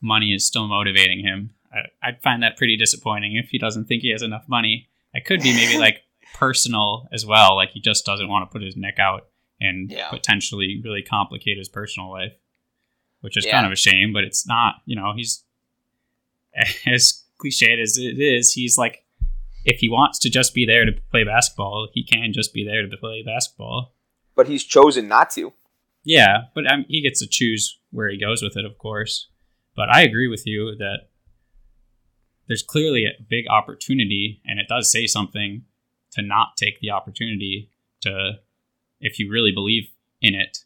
[0.00, 1.50] money is still motivating him.
[1.72, 4.88] I, I'd find that pretty disappointing if he doesn't think he has enough money.
[5.14, 6.02] It could be maybe like
[6.35, 7.56] personal as well.
[7.56, 9.28] Like he just doesn't want to put his neck out
[9.61, 10.08] and Yeah.
[10.11, 12.32] potentially really complicate his personal life,
[13.20, 13.52] which is Yeah.
[13.52, 14.12] kind of a shame.
[14.12, 14.76] But it's not.
[14.87, 15.44] You know, he's
[16.87, 18.52] as cliched as it is.
[18.52, 19.04] He's like,
[19.64, 22.87] if he wants to just be there to play basketball, he can just be there
[22.87, 23.94] to play basketball.
[24.35, 25.52] But he's chosen not to.
[26.04, 29.28] Yeah, but um, he gets to choose where he goes with it, of course.
[29.76, 31.08] But I agree with you that
[32.52, 35.62] there's clearly a big opportunity, and it does say something
[36.10, 37.70] to not take the opportunity
[38.02, 38.32] to,
[39.00, 39.88] if you really believe
[40.20, 40.58] in it,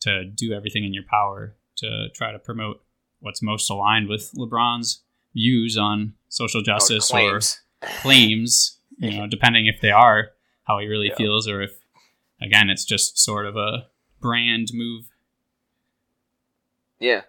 [0.00, 2.82] to do everything in your power to try to promote
[3.18, 5.02] what's most aligned with LeBron's
[5.34, 7.60] views on social justice or claims.
[8.00, 10.30] claims, you know, depending if they are
[10.64, 11.16] how he really Yeah.
[11.16, 11.72] feels or if,
[12.40, 13.88] again, it's just sort of a
[14.22, 15.04] brand move.
[16.98, 17.24] Yeah,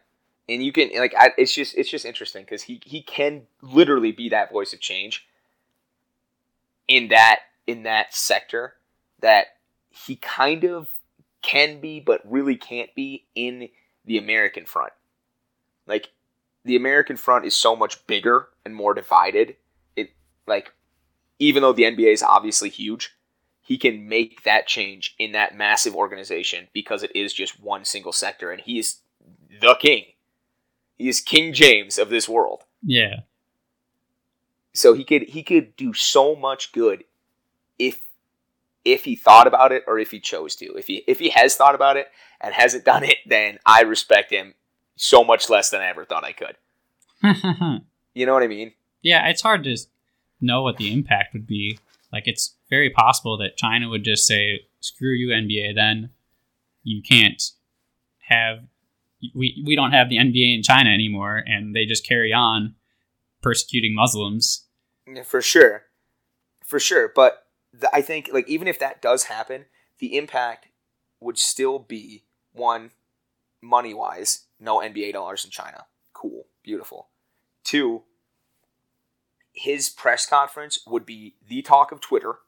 [0.49, 4.11] and you can like I, it's just it's just interesting because he he can literally
[4.11, 5.27] be that voice of change
[6.87, 8.75] in that in that sector
[9.21, 9.47] that
[9.89, 10.89] he kind of
[11.41, 13.69] can be but really can't be in
[14.05, 14.93] the American front.
[15.87, 16.09] Like
[16.63, 19.55] the American front is so much bigger and more divided.
[19.95, 20.11] It
[20.47, 20.73] like
[21.39, 23.15] even though the NBA is obviously huge,
[23.61, 28.11] he can make that change in that massive organization because it is just one single
[28.11, 28.97] sector and he is
[29.61, 30.05] the king.
[31.01, 32.63] He is King James of this world.
[32.83, 33.21] Yeah.
[34.73, 37.03] So he could he could do so much good
[37.79, 38.01] if
[38.85, 40.65] if he thought about it or if he chose to.
[40.77, 42.07] If he if he has thought about it
[42.39, 44.53] and hasn't done it, then I respect him
[44.95, 46.55] so much less than I ever thought I could.
[48.13, 48.73] You know what I mean?
[49.01, 49.77] yeah, it's hard to
[50.41, 51.79] know what the impact would be.
[52.11, 56.09] Like, it's very possible that China would just say, screw you, NBA, then
[56.83, 57.41] you can't
[58.27, 58.65] have,
[59.35, 62.75] we, we don't have the NBA in China anymore, and they just carry on
[63.41, 64.65] persecuting Muslims.
[65.07, 65.83] Yeah, For sure,
[66.65, 67.11] for sure.
[67.13, 67.47] But
[67.93, 69.65] I think like even if that does happen,
[69.99, 70.67] the impact
[71.19, 72.91] would still be one,
[73.61, 75.85] money wise, no NBA dollars in China.
[76.13, 77.09] Cool, beautiful.
[77.63, 78.03] Two,
[79.53, 82.39] his press conference would be the talk of Twitter.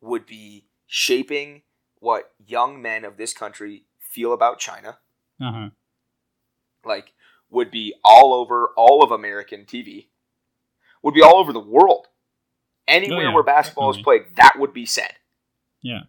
[0.00, 1.62] Would be shaping
[1.98, 4.98] what young men of this country feel about China.
[5.40, 5.68] Uh huh.
[6.84, 7.12] Like
[7.50, 10.08] would be all over all of American TV.
[11.02, 12.06] Would be all over the world.
[12.86, 15.12] Anywhere Oh, yeah, where basketball is played, that would be said.
[15.82, 16.04] Yeah.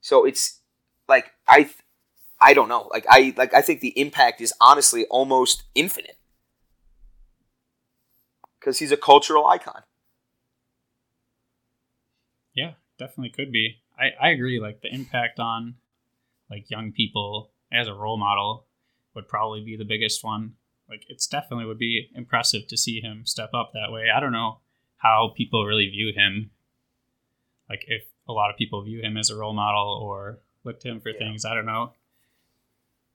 [0.00, 0.60] So it's
[1.08, 1.76] like I, th-
[2.40, 2.88] I don't know.
[2.90, 6.16] Like I like I think the impact is honestly almost infinite
[8.58, 9.82] because he's a cultural icon.
[12.54, 13.76] Yeah, definitely could be.
[13.98, 14.58] I, I agree.
[14.60, 15.76] Like the impact on
[16.50, 18.66] like young people as a role model
[19.14, 20.54] would probably be the biggest one.
[20.88, 24.06] Like it's definitely would be impressive to see him step up that way.
[24.14, 24.58] I don't know
[24.96, 26.50] how people really view him.
[27.68, 30.88] Like if a lot of people view him as a role model or look to
[30.88, 31.18] him for Yeah.
[31.18, 31.92] things, I don't know.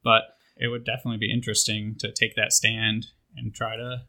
[0.04, 4.04] But it would definitely be interesting to take that stand and try to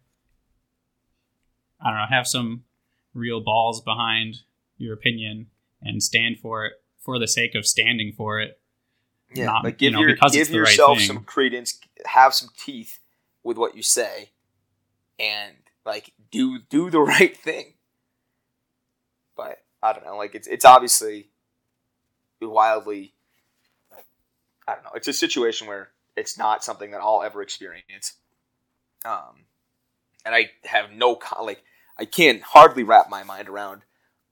[1.80, 2.64] I don't know, have some
[3.12, 4.36] real balls behind
[4.78, 5.48] your opinion
[5.82, 8.58] and stand for it for the sake of standing for it.
[9.34, 11.06] Yeah, Not, like you give know, your because give it's the right yourself thing.
[11.06, 13.00] some credence, have some teeth
[13.42, 14.30] with what you say,
[15.18, 17.74] and like do do the right thing.
[19.36, 21.28] But I don't know, like it's it's obviously
[22.40, 23.14] wildly.
[24.66, 24.90] I don't know.
[24.94, 28.14] It's a situation where it's not something that I'll ever experience.
[29.04, 29.44] Um,
[30.24, 31.62] and I have no like
[31.98, 33.82] I can hardly wrap my mind around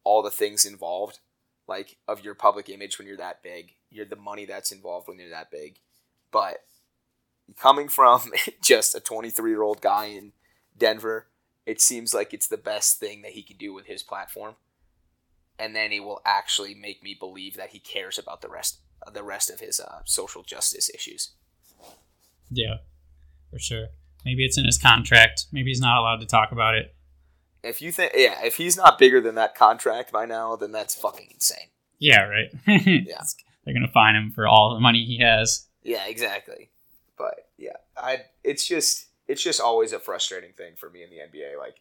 [0.04, 1.20] all the things involved
[1.68, 3.74] like of your public image when you're that big.
[3.92, 5.78] You're the money that's involved when you're that big.
[6.30, 6.58] But
[7.58, 8.22] coming from
[8.62, 10.32] just a 23 year old guy in
[10.76, 11.26] Denver,
[11.66, 14.54] it seems like it's the best thing that he can do with his platform.
[15.58, 18.80] And then he will actually make me believe that he cares about the rest
[19.12, 21.32] the rest of his uh, social justice issues.
[22.50, 22.76] Yeah,
[23.50, 23.88] for sure.
[24.24, 25.46] Maybe it's in his contract.
[25.50, 26.94] Maybe he's not allowed to talk about it.
[27.64, 30.94] If you think, yeah, if he's not bigger than that contract by now, then that's
[30.94, 31.68] fucking insane.
[31.98, 32.50] Yeah, right.
[32.66, 33.22] Yeah.
[33.64, 35.66] They're gonna fine him for all the money he has.
[35.82, 36.70] Yeah, exactly.
[37.16, 41.16] But yeah, I it's just it's just always a frustrating thing for me in the
[41.16, 41.58] NBA.
[41.58, 41.80] Like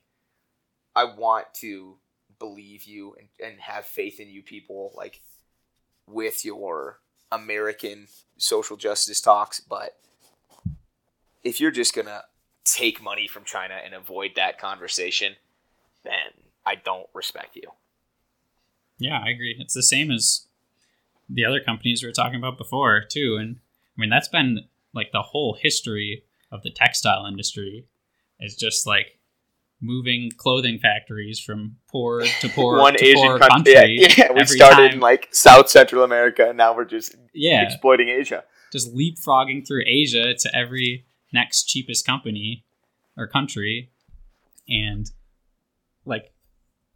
[0.95, 1.97] I want to
[2.39, 5.21] believe you and, and have faith in you people like
[6.07, 6.99] with your
[7.31, 9.97] American social justice talks, but
[11.43, 12.23] if you're just gonna
[12.63, 15.35] take money from China and avoid that conversation,
[16.03, 16.13] then
[16.65, 17.71] I don't respect you.
[18.99, 19.55] Yeah, I agree.
[19.59, 20.45] It's the same as
[21.29, 23.37] the other companies we were talking about before too.
[23.39, 23.57] And
[23.97, 27.85] I mean that's been like the whole history of the textile industry
[28.39, 29.17] is just like
[29.81, 33.73] moving clothing factories from poor to poor One to Asian poor country.
[33.73, 33.97] country.
[34.01, 34.31] Yeah, yeah.
[34.33, 34.91] we started time.
[34.93, 38.43] in like South Central America, and now we're just Yeah, exploiting Asia.
[38.71, 42.63] just leapfrogging through Asia to every next cheapest company
[43.17, 43.89] or country,
[44.69, 45.09] and
[46.05, 46.31] like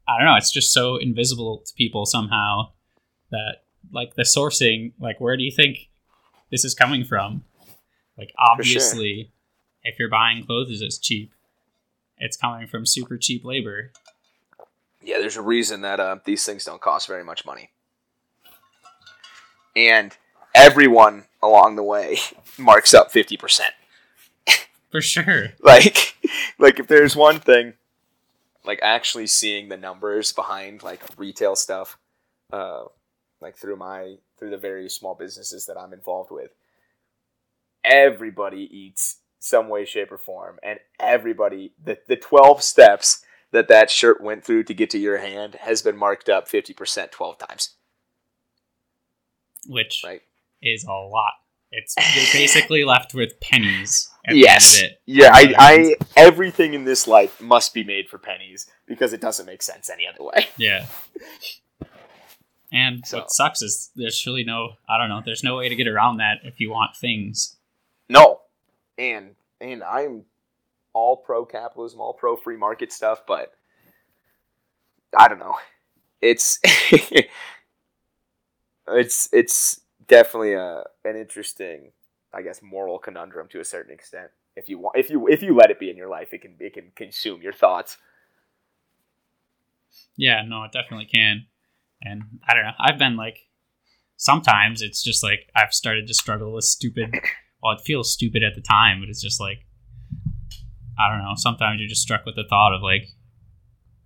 [0.07, 2.69] I don't know, it's just so invisible to people somehow
[3.31, 5.89] that like the sourcing, like where do you think
[6.51, 7.43] this is coming from?
[8.17, 9.31] Like obviously,
[9.83, 11.31] if you're buying clothes that's cheap,
[12.17, 13.91] it's coming from super cheap labor.
[15.03, 17.69] Yeah, there's a reason that uh, these things don't cost very much money,
[19.75, 20.15] and
[20.53, 22.17] everyone along the way
[22.57, 23.73] marks up fifty percent.
[24.89, 25.49] For sure.
[25.61, 26.15] like
[26.57, 27.73] like if there's one thing
[28.65, 31.97] like actually seeing the numbers behind like retail stuff
[32.53, 32.83] uh
[33.45, 36.49] like through my through the various small businesses that I'm involved with
[37.83, 43.91] everybody eats some way shape or form and everybody the, the 12 steps that that
[43.91, 47.75] shirt went through to get to your hand has been marked up 50% 12 times
[49.67, 50.21] Which right
[50.63, 51.33] is a lot.
[51.71, 54.09] It's you're basically left with pennies.
[54.27, 55.01] At yes The end of it.
[55.05, 59.45] yeah I, I everything in this life must be made for pennies because it doesn't
[59.45, 60.87] make sense any other way Yeah.
[62.75, 65.75] And So- what sucks is there's really no I don't know, there's no way to
[65.75, 67.55] get around that if you want things.
[68.09, 68.41] No,
[68.97, 70.25] and and I'm
[70.93, 73.53] all pro capitalism, all pro free market stuff, but
[75.17, 75.55] I don't know.
[76.21, 76.59] It's
[78.87, 81.91] it's it's definitely a an interesting,
[82.33, 84.31] I guess, moral conundrum to a certain extent.
[84.55, 86.55] If you want, if you if you let it be in your life, it can
[86.59, 87.97] it can consume your thoughts.
[90.17, 91.45] Yeah, no, it definitely can.
[92.01, 92.71] And I don't know.
[92.79, 93.39] I've been like
[94.17, 97.13] sometimes it's just like I've started to struggle with stupid
[97.61, 99.65] well, it feels stupid at the time, but it's just like
[100.97, 103.07] I don't know, sometimes you're just struck with the thought of like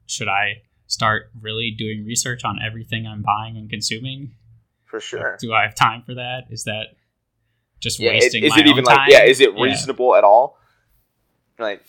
[0.06, 4.36] should I start really doing research on everything I'm buying and consuming?
[4.86, 5.38] For sure.
[5.40, 6.46] Do I have time for that?
[6.50, 6.96] Is that
[7.80, 9.24] just Yeah, wasting is my it even own like yeah?
[9.24, 9.64] Is it Yeah.
[9.64, 10.58] reasonable at all?
[11.60, 11.86] Like,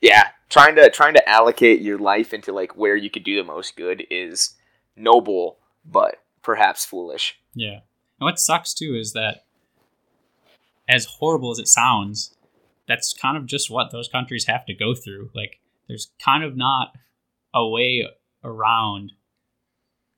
[0.00, 3.44] yeah, trying to trying to allocate your life into like where you could do the
[3.44, 4.54] most good is
[4.96, 7.38] noble, but perhaps foolish.
[7.54, 7.80] Yeah.
[8.18, 9.44] And what sucks too is that,
[10.88, 12.34] as horrible as it sounds,
[12.88, 15.30] that's kind of just what those countries have to go through.
[15.34, 16.92] Like, there's kind of not
[17.54, 18.06] a way
[18.44, 19.12] around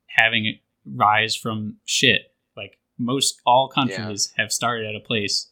[0.07, 2.33] having it rise from shit.
[2.57, 5.51] Like, most all countries have started at a place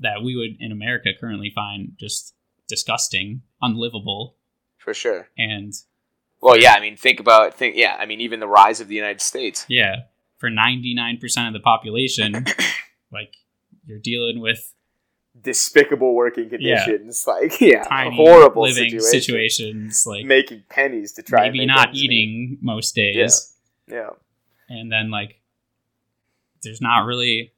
[0.00, 2.34] that we would in America currently find just
[2.68, 4.36] disgusting, unlivable,
[4.78, 5.28] For sure.
[5.36, 5.72] and
[6.40, 6.74] Well, yeah.
[6.74, 7.76] I mean, think about think.
[7.76, 9.64] Yeah, I mean, even the rise of the United States.
[9.68, 9.96] Yeah,
[10.38, 12.44] for 99% of the population,
[13.12, 13.34] like
[13.86, 14.72] you're dealing with
[15.40, 16.84] Despicable working Yeah.
[16.84, 19.20] conditions, like yeah, tiny horrible living situation.
[19.20, 21.44] situations, like Making pennies to try.
[21.48, 23.52] maybe not eating most days.
[23.86, 24.10] Yeah,
[24.68, 25.40] And then like
[26.62, 27.52] there's not really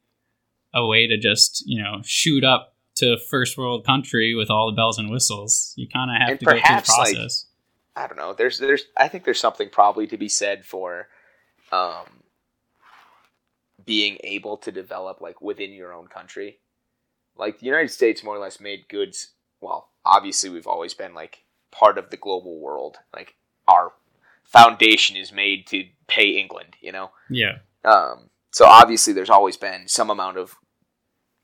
[0.75, 4.75] a way to just, you know, shoot up to first world country with all the
[4.75, 5.73] bells and whistles.
[5.75, 7.45] You kind of have And to go through the perhaps, like, process.
[7.95, 8.33] I don't know.
[8.33, 11.07] There's there's I think there's something probably to be said for
[11.71, 12.23] um
[13.85, 16.59] being able to develop like within your own country.
[17.35, 21.43] Like the United States more or less made goods well, obviously we've always been like
[21.71, 22.97] part of the global world.
[23.13, 23.35] Like
[23.67, 23.93] our
[24.43, 27.11] foundation is made to pay England, you know?
[27.29, 27.59] yeah.
[27.83, 30.55] Um, so obviously, there's always been some amount of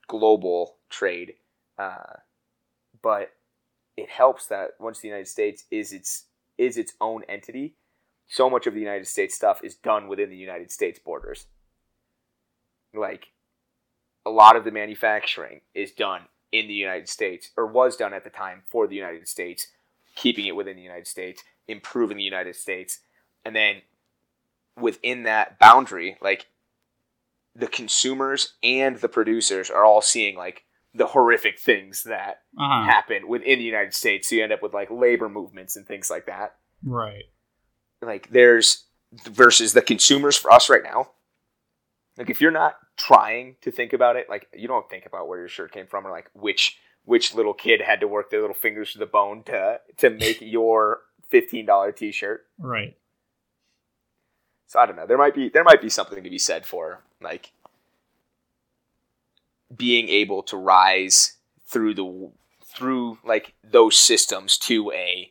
[0.08, 1.34] global trade,
[1.78, 2.16] uh,
[3.02, 3.32] but
[3.96, 6.24] it helps that once the United States is its
[6.58, 7.74] is its own entity,
[8.26, 11.46] so much of the United States stuff is done within the United States borders.
[12.92, 13.28] Like
[14.26, 18.24] a lot of the manufacturing is done in the United States, or was done at
[18.24, 19.68] the time for the United States,
[20.14, 23.00] keeping it within the United States, improving the United States,
[23.44, 23.82] and then
[24.78, 26.46] within that boundary, like
[27.54, 30.64] the consumers and the producers are all seeing like
[30.98, 32.84] the horrific things that Uh-huh.
[32.84, 34.28] happen within the United States.
[34.28, 36.56] So you end up with like labor movements and things like that.
[36.84, 37.24] Right.
[38.02, 38.84] Like there's
[39.24, 41.10] versus the consumers for us right now.
[42.18, 45.38] Like if you're not trying to think about it, like you don't think about where
[45.38, 48.54] your shirt came from or like which which little kid had to work their little
[48.54, 52.46] fingers to the bone to to make your fifteen dollar t shirt.
[52.58, 52.96] Right.
[54.66, 55.06] So I don't know.
[55.06, 57.52] There might be there might be something to be said for like
[59.74, 62.30] being able to rise through the
[62.64, 65.30] through like those systems to a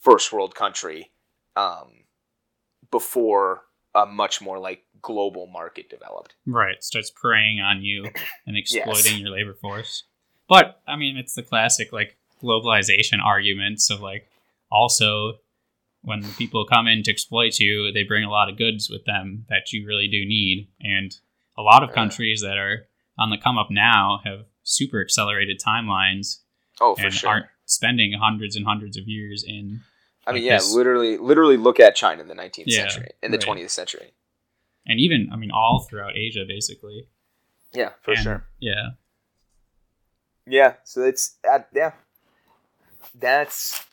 [0.00, 1.10] first world country
[1.56, 2.04] um,
[2.90, 3.62] before
[3.94, 6.34] a much more like global market developed.
[6.46, 6.82] Right.
[6.82, 8.04] Starts preying on you
[8.46, 10.04] and exploiting your labor force.
[10.48, 14.28] But I mean, it's the classic like globalization arguments of like
[14.70, 15.34] also
[16.02, 19.44] when people come in to exploit you, they bring a lot of goods with them
[19.48, 20.68] that you really do need.
[20.80, 21.14] And
[21.56, 22.87] a lot of countries that are
[23.18, 26.38] on the come up now have super accelerated timelines
[26.80, 27.30] Oh, for and sure.
[27.30, 29.80] aren't spending hundreds and hundreds of years in
[30.26, 33.10] I mean, like yeah, this- literally, literally look at China in the 19th Yeah, century,
[33.22, 33.46] in the right.
[33.46, 34.12] 20th century.
[34.86, 37.08] and even I mean all throughout Asia basically.
[37.72, 38.44] Yeah, for And, sure.
[38.60, 38.90] Yeah.
[40.46, 41.68] Yeah, so it's that.
[41.74, 41.92] Yeah,
[43.14, 43.84] that's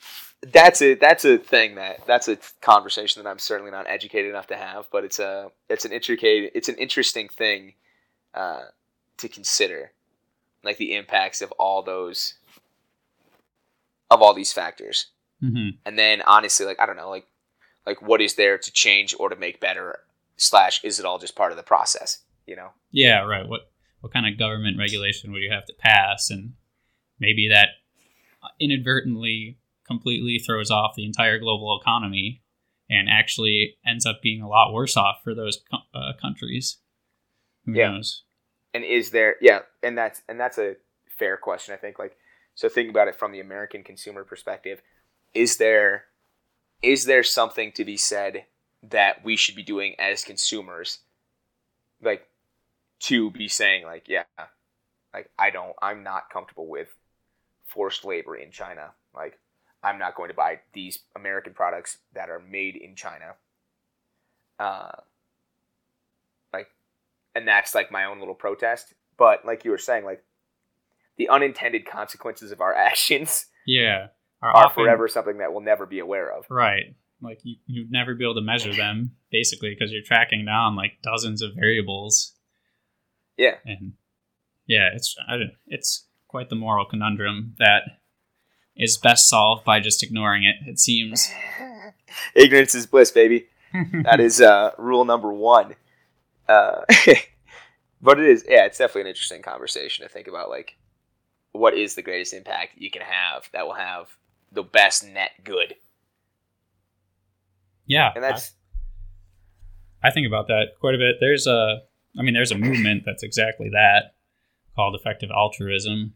[0.42, 4.46] that's a that's a thing that that's a conversation that I'm certainly not educated enough
[4.48, 7.74] to have, but it's a it's an intricate it's an interesting thing
[8.34, 8.62] uh,
[9.18, 9.92] to consider,
[10.62, 12.34] like the impacts of all those
[14.10, 15.06] of all these factors,
[15.40, 17.26] hmm and then honestly, like I don't know, like
[17.86, 20.00] like what is there to change or to make better?
[20.38, 22.18] Slash, is it all just part of the process?
[22.46, 22.68] You know?
[22.90, 23.48] Yeah, right.
[23.48, 26.52] What what kind of government regulation would you have to pass, and
[27.18, 27.68] maybe that
[28.60, 32.42] inadvertently completely throws off the entire global economy,
[32.90, 35.60] and actually ends up being a lot worse off for those
[35.94, 36.78] uh, countries.
[37.64, 37.92] Who Yeah.
[37.92, 38.24] knows?
[38.76, 40.76] And is there yeah and that's and that's a
[41.08, 42.16] fair question i think like
[42.54, 44.82] so think about it from the american consumer perspective.
[45.34, 46.04] Is there
[46.82, 48.44] is there something to be said
[48.82, 51.00] that we should be doing as consumers
[52.02, 52.28] like
[53.00, 54.24] to be saying like yeah
[55.12, 56.88] like i don't i'm not comfortable with
[57.64, 58.92] forced labor in china.
[59.14, 59.38] Like
[59.82, 63.34] i'm not going to buy these american products that are made in china.
[64.58, 64.92] Uh
[67.36, 70.22] and that's like my own little protest but like you were saying like
[71.18, 74.08] the unintended consequences of our actions Yeah,
[74.42, 76.96] are, are often- forever something that we'll never be aware of right.
[77.22, 80.98] Like you, you'd never be able to measure them basically because you're tracking down like
[81.02, 82.34] dozens of variables.
[83.38, 83.92] yeah and
[84.66, 87.82] yeah, it's I don't, it's quite the moral conundrum that
[88.76, 90.56] is best solved by just ignoring it.
[90.68, 91.28] It seems.
[92.34, 93.46] ignorance is bliss baby
[94.04, 95.74] that is uh, rule number one.
[96.48, 96.82] Uh,
[98.02, 100.48] but it is, yeah, it's definitely an interesting conversation to think about.
[100.48, 100.76] Like,
[101.52, 104.16] what is the greatest impact you can have that will have
[104.52, 105.74] the best net good?
[107.86, 108.52] yeah, And that's
[110.02, 111.16] I, I think about that quite a bit.
[111.20, 111.82] There's a,
[112.18, 114.14] I mean, there's a movement that's exactly that
[114.74, 116.14] called effective altruism.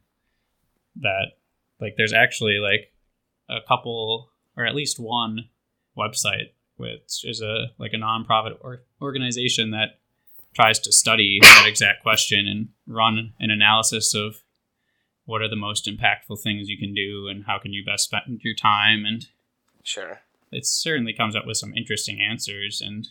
[0.97, 1.33] That
[1.81, 2.93] like, there's actually like
[3.49, 5.49] a couple or at least one
[5.97, 6.51] website
[6.81, 10.01] which is a like a nonprofit or organization that
[10.55, 14.43] tries to study that exact question and run an analysis of
[15.25, 18.41] what are the most impactful things you can do and how can you best spend
[18.43, 19.29] your time and
[19.85, 20.21] sure.
[20.51, 23.09] it certainly comes up with some interesting answers and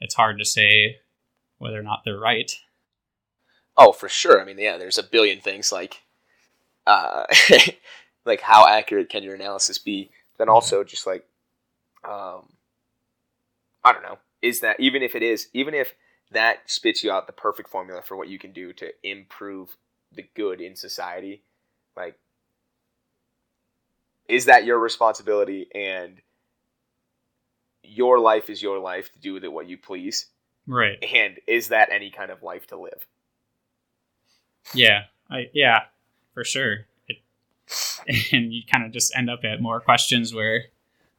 [0.00, 0.96] it's hard to say
[1.58, 2.52] whether or not they're right
[3.76, 4.40] Oh, for sure.
[4.40, 6.02] I mean, yeah, there's a billion things like,
[6.86, 7.24] uh,
[8.24, 10.10] like how accurate can your analysis be?
[10.38, 11.26] Then also just like,
[12.04, 12.48] um,
[13.84, 14.18] I don't know.
[14.42, 15.94] Is that even if it is, even if
[16.32, 19.76] that spits you out the perfect formula for what you can do to improve
[20.14, 21.42] the good in society,
[21.96, 22.18] like,
[24.28, 26.20] is that your responsibility and
[27.82, 30.26] your life is your life to do with it what you please?
[30.66, 33.06] right And is that any kind of life to live?
[34.74, 35.80] yeah i yeah
[36.34, 37.18] for sure it,
[38.32, 40.66] and you kind of just end up at more questions where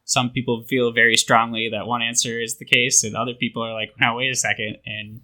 [0.05, 3.73] some people feel very strongly that one answer is the case and other people are
[3.73, 5.21] like no wait a second and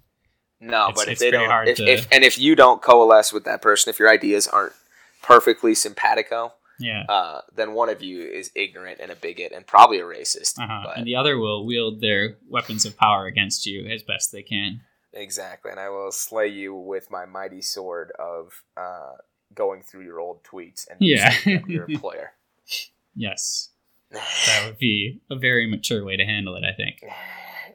[0.62, 2.56] No, It's- but if it's they very don't, hard if, to- if and if you
[2.56, 4.74] don't coalesce with that person, if your ideas aren't
[5.22, 10.00] perfectly simpatico, yeah uh, then one of you is ignorant and a bigot and probably
[10.00, 10.58] a racist.
[10.60, 10.82] uh-huh.
[10.86, 14.44] But and the other will wield their weapons of power against you as best they
[14.44, 14.82] can
[15.14, 19.14] exactly, and I will slay you with my mighty sword of uh,
[19.54, 21.32] going through your old tweets and Yeah.
[21.32, 22.32] sending them to your employer.
[23.16, 23.69] yes
[24.12, 27.04] that would be a very mature way to handle it i think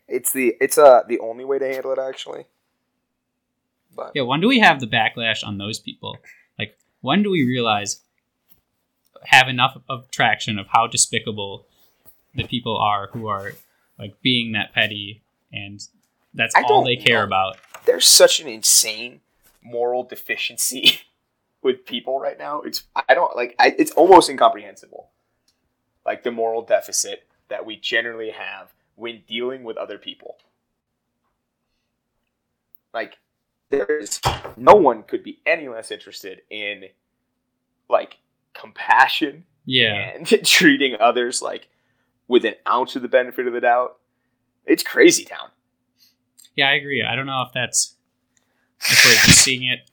[0.09, 2.47] it's the it's uh the only way to handle it actually.
[3.97, 6.19] But Yeah, when do we have the backlash on those people?
[6.59, 8.01] Like, when do we realize
[9.25, 11.67] have enough of traction of how despicable
[12.35, 13.53] the people are who are
[13.99, 15.23] like being that petty
[15.53, 15.81] and
[16.35, 17.27] that's I all they care know.
[17.27, 17.57] about?
[17.87, 19.21] there's such an insane
[19.63, 21.01] moral deficiency
[21.63, 22.61] with people right now.
[22.63, 25.04] It's I don't like I, it's almost incomprehensible.
[26.05, 30.37] Like the moral deficit that we generally have when dealing with other people.
[32.93, 33.19] Like
[33.71, 34.21] there's
[34.57, 36.85] no one could be any less interested in
[37.89, 38.19] like
[38.53, 41.69] compassion Yeah, and treating others like
[42.29, 43.99] with an ounce of the benefit of the doubt.
[44.67, 45.49] It's crazy town.
[46.55, 47.03] yeah, I agree.
[47.03, 47.97] I don't know if that's
[48.81, 49.91] if we're just seeing it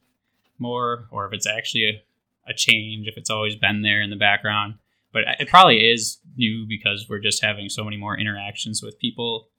[0.59, 2.03] more or if it's actually a
[2.47, 4.75] a change if it's always been there in the background.
[5.13, 9.49] But it probably is new because we're just having so many more interactions with people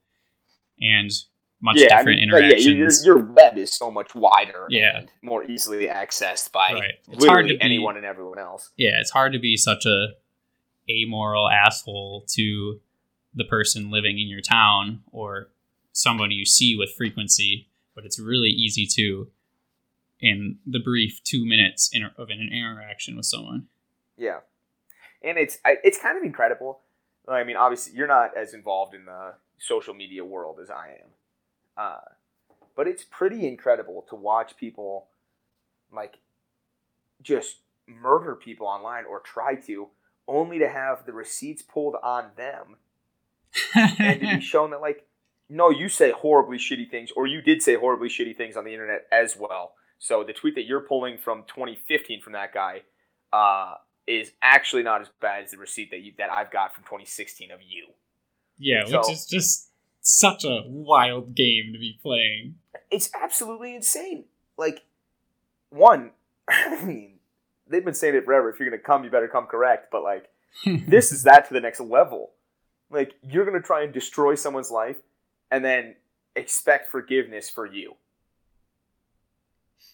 [0.80, 1.10] and
[1.60, 2.66] much yeah, I different mean, interactions.
[2.66, 2.72] yeah,
[3.12, 4.98] your, your web is so much wider Yeah.
[4.98, 6.94] and more easily accessed by Right.
[7.10, 8.70] It's hard to be- anyone and everyone else.
[8.76, 10.08] yeah, it's hard to be such a
[10.90, 12.80] amoral asshole to
[13.34, 15.50] the person living in your town or
[15.92, 19.28] someone you see with frequency, but it's really easy to
[20.18, 23.66] in the brief two minutes of an interaction with someone.
[24.16, 24.38] Yeah,
[25.24, 26.80] and it's it's kind of incredible.
[27.28, 31.08] I mean, obviously, you're not as involved in the social media world as I am,
[31.76, 32.00] uh,
[32.76, 35.06] but it's pretty incredible to watch people
[35.92, 36.18] like
[37.22, 39.88] just murder people online or try to,
[40.26, 42.76] only to have the receipts pulled on them
[43.74, 45.06] and to be shown that like
[45.48, 48.72] no you say horribly shitty things or you did say horribly shitty things on the
[48.72, 52.80] internet as well so the tweet that you're pulling from 2015 from that guy
[53.32, 53.74] uh,
[54.06, 57.50] is actually not as bad as the receipt that you that i've got from 2016
[57.50, 57.86] of you
[58.58, 62.56] yeah, So- which is just such a wild game to be playing.
[62.90, 64.24] it's absolutely insane
[64.56, 64.82] like
[65.70, 66.10] one
[66.48, 67.18] i mean
[67.68, 70.28] they've been saying it forever if you're gonna come you better come correct but like
[70.86, 72.32] this is that to the next level.
[72.90, 74.98] Like you're gonna try and destroy someone's life
[75.50, 75.96] and then
[76.36, 77.94] expect forgiveness for you.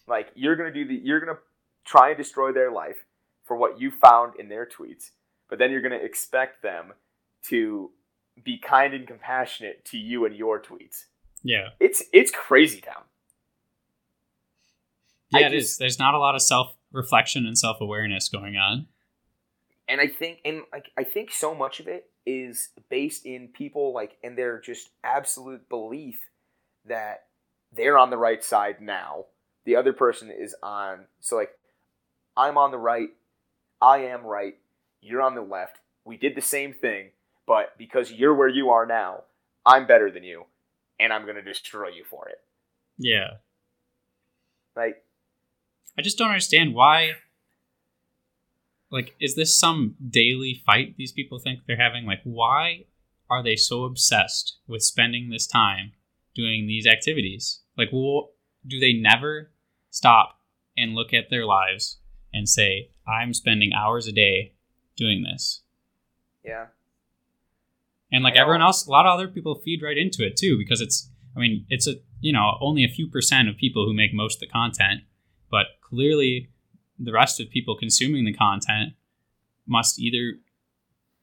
[0.07, 1.37] Like you're gonna do the you're gonna
[1.85, 3.05] try and destroy their life
[3.49, 5.09] for what you found in their tweets,
[5.49, 6.93] but then you're gonna expect them
[7.47, 7.91] to
[8.41, 11.05] be kind and compassionate to you and your tweets.
[11.43, 11.69] yeah.
[11.81, 13.03] It's it's crazy town.
[15.33, 15.63] I Yeah, it is.
[15.69, 18.87] just- There's not a lot of self reflection and self awareness going on.
[19.87, 23.91] and I think and like I think so much of it is based in people
[23.93, 26.29] like and their just absolute belief
[26.85, 27.25] that
[27.71, 29.25] they're on the right side now.
[29.65, 31.51] The other person is on so like
[32.37, 33.09] I'm on the right,
[33.81, 34.55] I am right,
[35.01, 35.77] you're on the left.
[36.05, 37.09] We did the same thing,
[37.47, 39.23] but because you're where you are now,
[39.65, 40.45] I'm better than you
[40.99, 42.41] and I'm going to destroy you for it.
[42.97, 43.37] Yeah.
[44.75, 45.03] Like
[45.97, 47.11] I just don't understand why.
[48.89, 52.05] Like, is this some daily fight these people think they're having?
[52.05, 52.85] Like, why
[53.29, 55.91] are they so obsessed with spending this time
[56.33, 57.59] doing these activities?
[57.77, 58.31] Like, wh-
[58.65, 59.51] do they never
[59.91, 60.39] stop
[60.77, 61.97] and look at their lives
[62.33, 64.53] and say, I'm spending hours a day
[64.95, 65.61] doing this?
[66.43, 66.65] yeah.
[68.11, 70.81] And like everyone else, a lot of other people feed right into it too because
[70.81, 74.13] it's, I mean, it's a, you know, only a few percent of people who make
[74.13, 75.01] most of the content,
[75.51, 76.49] but clearly
[76.97, 78.93] the rest of people consuming the content
[79.67, 80.39] must either,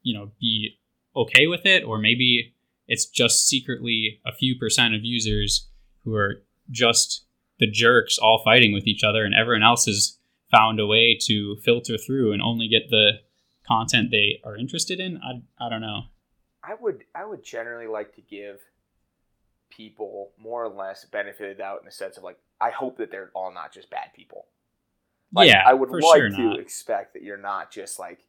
[0.03, 0.79] you know, be
[1.17, 2.55] okay with it or maybe
[2.87, 5.69] it's just secretly a few percent of users
[6.05, 7.25] who are just
[7.59, 10.16] the jerks all fighting with each other and everyone else has
[10.51, 13.13] found a way to filter through and only get the
[13.67, 15.19] content they are interested in.
[15.19, 16.03] I, I don't know.
[16.63, 18.61] I would I would generally like to give
[19.71, 22.99] people more or less benefit of the doubt in the sense of like I hope
[22.99, 24.47] that they're all not just bad people.
[25.33, 26.61] Like, yeah, I would like sure to not.
[26.61, 28.21] expect that you're not just like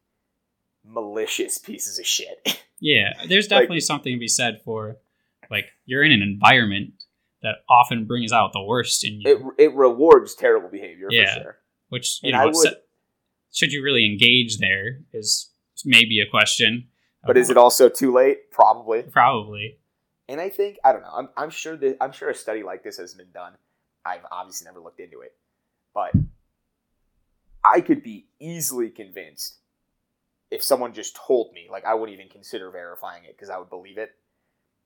[0.85, 2.59] malicious pieces of shit.
[2.79, 4.97] Yeah, there's like- definitely something to be said for
[5.49, 6.93] like you're in an environment
[7.43, 11.33] that often brings out the worst in you, it it rewards terrible behavior Yeah.
[11.35, 11.57] for sure.
[11.89, 12.77] Which you and know would-
[13.51, 15.49] should you really engage there is
[15.85, 16.87] maybe a question.
[17.25, 18.51] But is it also too late?
[18.51, 19.03] Probably.
[19.03, 19.79] probably?
[20.29, 21.13] And I think I don't know.
[21.13, 23.53] I'm, I'm sure that I'm sure a study like this has been done.
[24.05, 25.33] I've obviously never looked into it,
[25.93, 26.11] but
[27.63, 29.57] I could be easily convinced
[30.51, 33.69] if someone just told me, like I wouldn't even consider verifying it because I would
[33.69, 34.11] believe it.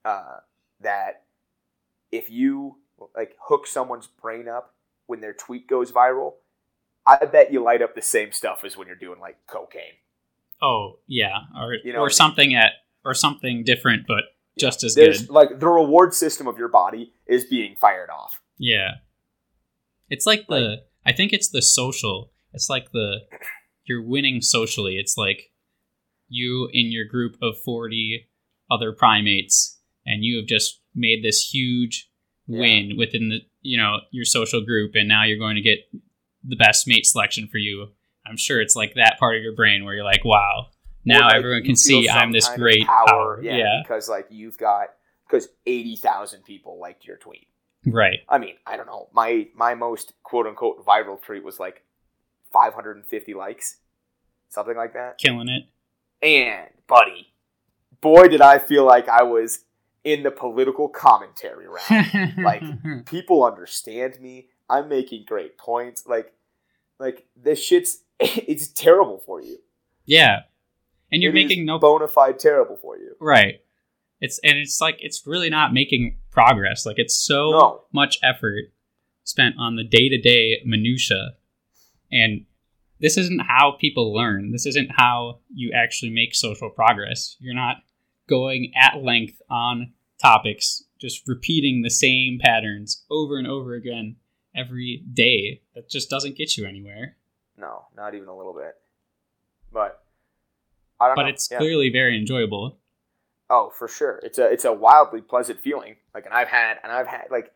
[0.03, 0.37] Uh,
[0.79, 1.23] that
[2.11, 2.77] if you
[3.15, 4.73] like hook someone's brain up
[5.05, 6.33] when their tweet goes viral,
[7.05, 9.93] I bet you light up the same stuff as when you're doing like cocaine.
[10.61, 12.15] Oh yeah, or You know or what I mean?
[12.15, 12.71] something at
[13.03, 14.23] or something different, but
[14.59, 15.29] just as There's good.
[15.31, 18.41] like the reward system of your body is being fired off.
[18.57, 18.95] Yeah.
[20.09, 22.31] It's like the I think it's the social.
[22.53, 23.21] It's like the
[23.85, 24.97] you're winning socially.
[24.97, 25.51] It's like
[26.29, 28.27] you in your group of 40
[28.69, 32.09] other primates and you have just made this huge
[32.47, 35.79] win within the you know your social group and now you're going to get
[36.43, 37.89] the best mate selection for you.
[38.25, 40.67] I'm sure it's like that part of your brain where you're like, wow,
[41.05, 43.39] now like, everyone can see I'm this great power.
[43.41, 43.81] Yeah, yeah.
[43.83, 44.89] because like you've got
[45.27, 47.47] because eighty thousand people liked your tweet.
[47.85, 48.19] Right.
[48.29, 49.09] I mean, I don't know.
[49.13, 51.83] My my most quote unquote viral tweet was like
[52.53, 53.77] five hundred and fifty likes,
[54.49, 55.17] something like that.
[55.17, 55.63] Killing it.
[56.23, 57.33] And buddy,
[58.01, 59.65] boy, did I feel like I was
[60.03, 62.33] in the political commentary round.
[62.43, 62.63] Like,
[63.05, 64.47] People understand me.
[64.71, 66.03] I'm making great points.
[66.07, 66.33] Like,
[66.99, 69.57] like this shit's it's terrible for you.
[70.05, 70.41] Yeah.
[71.11, 73.15] And you're It making no bona fide terrible for you.
[73.19, 73.61] right.
[74.21, 76.85] It's and it's like it's really not making progress.
[76.85, 77.81] Like it's so No.
[77.91, 78.71] much effort
[79.23, 81.35] spent on the day-to-day minutia
[82.11, 82.45] and
[82.99, 84.51] this isn't how people learn.
[84.51, 87.35] This isn't how you actually make social progress.
[87.39, 87.77] You're not
[88.29, 94.17] going at length on topics, just repeating the same patterns over and over again
[94.55, 95.61] every day.
[95.75, 97.15] That just doesn't get you anywhere.
[97.57, 98.75] No, not even a little bit.
[99.71, 100.03] But
[100.99, 101.29] I don't But know.
[101.29, 101.57] it's Yeah.
[101.59, 102.77] clearly very enjoyable.
[103.49, 104.19] Oh, for sure.
[104.23, 105.97] It's a it's a wildly pleasant feeling.
[106.13, 107.53] Like, and I've had and I've had like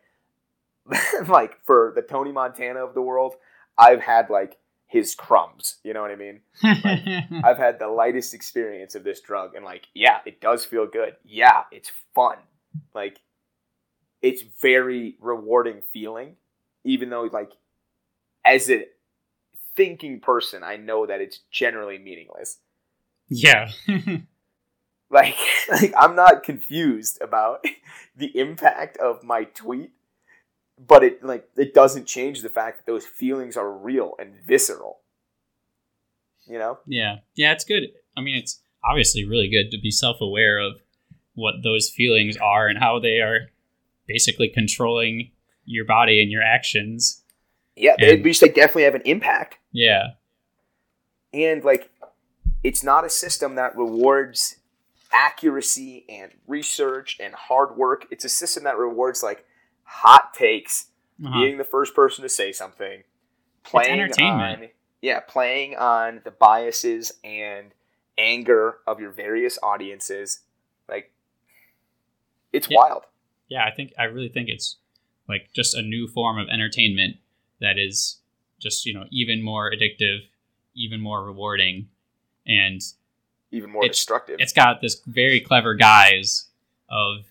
[1.28, 3.34] like for the Tony Montana of the world,
[3.78, 5.76] I've had like his crumbs.
[5.82, 6.40] You know what I mean?
[7.44, 11.16] I've had the lightest experience of this drug, and like, yeah, it does feel good.
[11.24, 12.36] Yeah, it's fun.
[12.94, 13.20] Like,
[14.22, 16.36] it's very rewarding feeling,
[16.86, 17.52] even though like,
[18.44, 18.86] as a
[19.76, 22.58] thinking person, I know that it's generally meaningless.
[23.28, 23.70] yeah.
[25.10, 25.36] Like,
[25.70, 27.64] like I'm not confused about
[28.16, 29.92] the impact of my tweet,
[30.78, 35.00] but it like it doesn't change the fact that those feelings are real and visceral.
[36.46, 36.78] You know?
[36.86, 37.16] Yeah.
[37.34, 37.84] Yeah, it's good.
[38.16, 40.80] I mean, it's obviously really good to be self aware of
[41.34, 43.50] what those feelings are and how they are
[44.06, 45.32] basically controlling
[45.66, 47.22] your body and your actions.
[47.76, 49.58] Yeah, And- at least they definitely have an impact.
[49.72, 50.12] Yeah.
[51.34, 51.90] And like,
[52.64, 54.56] it's not a system that rewards
[55.12, 58.06] accuracy and research and hard work.
[58.10, 59.44] It's a system that rewards like
[59.84, 60.88] hot takes,
[61.24, 61.40] Uh-huh.
[61.40, 63.02] being the first person to say something,
[63.62, 64.68] playing on
[65.02, 67.72] yeah, playing on the biases and
[68.18, 70.40] anger of your various audiences.
[70.88, 71.12] Like
[72.52, 72.78] it's Yeah.
[72.78, 73.04] wild.
[73.48, 74.78] Yeah, I think I really think it's
[75.28, 77.16] like just a new form of entertainment
[77.60, 78.20] that is
[78.58, 80.20] just, you know, even more addictive,
[80.74, 81.88] even more rewarding.
[82.46, 82.80] And
[83.50, 84.36] Even more It's- destructive.
[84.40, 86.48] it's got this very clever guise
[86.88, 87.24] of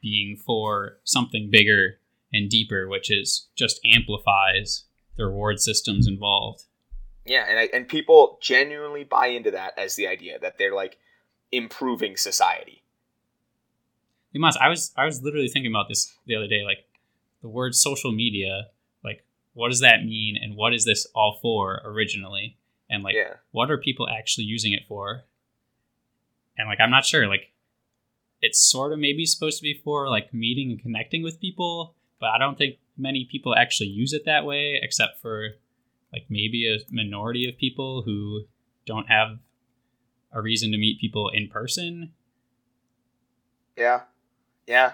[0.00, 1.98] being for something bigger
[2.32, 4.84] and deeper, which is just amplifies
[5.16, 6.64] the reward systems involved.
[7.24, 10.96] yeah, and I, and people genuinely buy into that as the idea that they're like
[11.50, 12.82] improving society.
[14.32, 14.58] You must.
[14.60, 16.62] I was I was literally thinking about this the other day.
[16.64, 16.84] Like
[17.42, 18.68] the word social media.
[19.04, 19.24] Like
[19.54, 22.58] what does that mean, and what is this all for originally?
[22.88, 23.34] And like yeah.
[23.50, 25.22] what are people actually using it for?
[26.58, 27.28] And like I'm not sure.
[27.28, 27.52] Like
[28.40, 32.30] it's sort of maybe supposed to be for like meeting and connecting with people, but
[32.30, 35.50] I don't think many people actually use it that way, except for
[36.12, 38.42] like maybe a minority of people who
[38.86, 39.38] don't have
[40.32, 42.12] a reason to meet people in person.
[43.76, 44.02] Yeah,
[44.66, 44.92] yeah.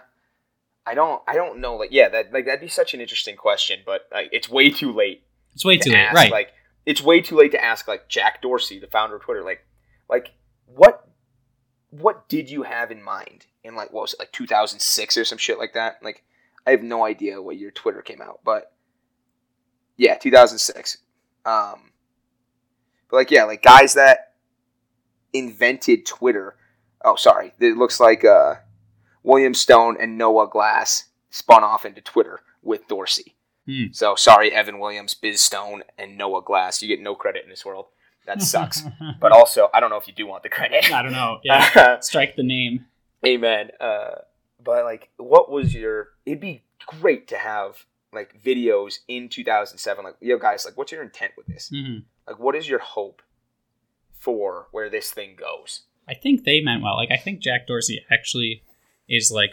[0.87, 1.23] I don't.
[1.27, 1.77] I don't know.
[1.77, 4.93] Like, yeah, that like that'd be such an interesting question, but like, it's way too
[4.93, 5.23] late.
[5.55, 6.31] It's way to too late, right?
[6.31, 6.53] Like,
[6.87, 9.65] it's way too late to ask like Jack Dorsey, the founder of Twitter, like,
[10.09, 10.33] like
[10.67, 11.09] what,
[11.91, 15.39] what did you have in mind in like what was it like 2006 or some
[15.39, 16.03] shit like that?
[16.03, 16.25] Like,
[16.67, 18.73] I have no idea what year Twitter came out, but
[19.97, 20.99] yeah, 2006.
[21.45, 21.93] Um,
[23.11, 24.35] but like, yeah, like guys that
[25.33, 26.57] invented Twitter.
[27.05, 28.55] Oh, sorry, it looks like uh,
[29.23, 33.35] William Stone and Noah Glass spun off into Twitter with Dorsey.
[33.67, 33.87] Hmm.
[33.93, 36.83] So sorry, Evan Williams, Biz Stone, and Noah Glass.
[36.83, 37.87] You get no credit in this world.
[38.27, 38.83] That sucks.
[39.21, 40.93] but also, I don't know if you do want the credit.
[40.93, 41.39] I don't know.
[41.45, 42.87] Yeah, strike the name.
[43.25, 43.71] Amen.
[43.81, 44.17] Uh,
[44.63, 46.09] but like, what was your?
[46.27, 50.05] It'd be great to have like videos in 2007.
[50.05, 51.71] Like, yo, guys, like, what's your intent with this?
[51.75, 53.23] hmm Like, what is your hope
[54.13, 55.83] for where this thing goes?
[56.09, 56.97] I think they meant well.
[56.97, 58.63] Like I think Jack Dorsey actually
[59.13, 59.53] is like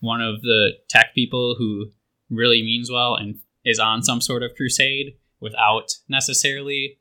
[0.00, 1.90] one of the tech people who
[2.30, 6.98] really means well and is on some sort of crusade without necessarily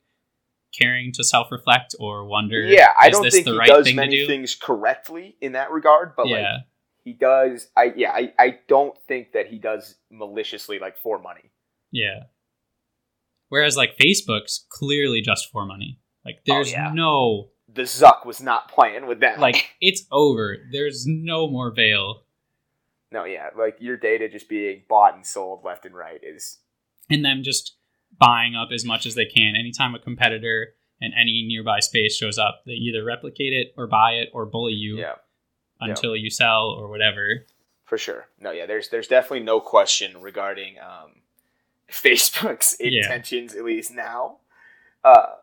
[0.77, 3.85] caring to self-reflect or wonder Yeah, I is don't this think the he right does
[3.85, 4.27] thing many do?
[4.27, 6.57] things correctly in that regard, but like yeah.
[7.03, 7.67] he does.
[7.77, 11.51] I yeah, I, I don't think that he does maliciously like for money.
[11.91, 12.23] Yeah.
[13.49, 15.99] Whereas like Facebook's clearly just for money.
[16.25, 16.91] Like oh, there's Oh, yeah.
[16.93, 19.39] no The Zuck was not playing with that.
[19.39, 20.57] like it's over.
[20.71, 22.23] There's no more veil.
[23.11, 26.57] no, yeah, like your data just being bought and sold left and right is
[27.09, 27.75] and them just
[28.17, 29.55] buying up as much as they can.
[29.55, 34.11] Anytime a competitor in any nearby space shows up, they either replicate it or buy
[34.13, 35.15] it or bully you yeah.
[35.79, 37.45] until you sell or whatever.
[37.85, 38.27] For sure.
[38.39, 41.21] No, yeah, there's there's definitely no question regarding um,
[41.91, 43.03] Facebook's Yeah.
[43.03, 44.37] intentions, at least now.
[45.03, 45.35] Uh,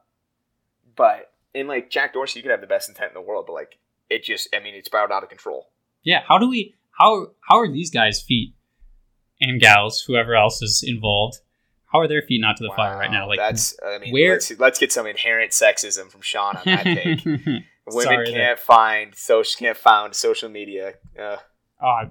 [0.94, 3.54] but in like Jack Dorsey, you could have the best intent in the world, but
[3.54, 3.78] like
[4.10, 5.68] it just, I mean, it's spiraled out of control.
[6.02, 8.54] Yeah, how do we how how are these guys feet
[9.40, 11.38] and gals, whoever else is involved,
[11.92, 13.26] how are their feet not to the fire right now?
[13.26, 16.84] Like that's I mean where- let's, let's get some inherent sexism from Sean on that
[16.84, 17.24] take.
[17.88, 20.94] Women Sorry can't find social can't find social media.
[21.18, 21.36] Uh,
[21.80, 22.10] oh, I-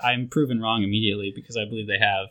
[0.00, 2.28] I'm proven wrong immediately because I believe they have.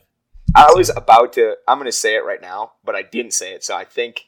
[0.54, 1.56] I was about to.
[1.66, 3.62] I'm going to say it right now, but I didn't say it.
[3.62, 4.22] So I think,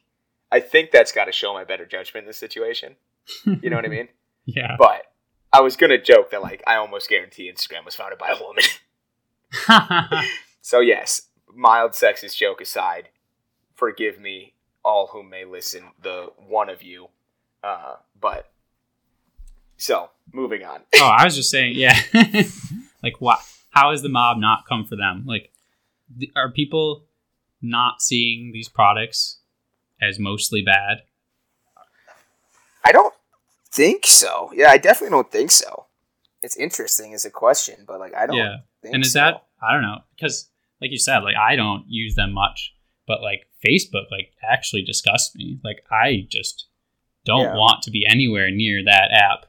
[0.53, 2.97] I think that's got to show my better judgment in this situation.
[3.45, 4.09] You know what I mean?
[4.45, 4.77] Yeah.
[4.79, 5.03] But
[5.53, 8.43] I was going to joke that like I almost guarantee Instagram was founded by a
[8.43, 8.65] woman.
[10.61, 11.23] so yes,
[11.55, 13.09] mild sexist joke aside,
[13.75, 17.09] forgive me, all who may listen, the one of you.
[17.63, 18.51] Uh, but
[19.77, 20.81] so moving on.
[20.97, 21.99] oh, I was just saying, yeah.
[23.03, 23.41] like, what?
[23.71, 25.25] How has the mob not come for them?
[25.27, 25.53] Like,
[26.35, 27.05] are people
[27.63, 29.40] not seeing these products
[30.01, 31.03] as mostly bad?
[32.85, 33.15] I don't
[33.73, 34.51] think so.
[34.55, 35.87] Yeah, I definitely don't think so.
[36.43, 38.57] It's interesting as a question, but like I don't Yeah.
[38.83, 39.21] think And is so.
[39.21, 40.49] that I don't know because,
[40.81, 42.75] like you said, like I don't use them much,
[43.07, 45.61] but like Facebook, like actually disgusts me.
[45.63, 46.67] Like I just
[47.27, 47.55] don't Yeah.
[47.57, 49.47] want to be anywhere near that app.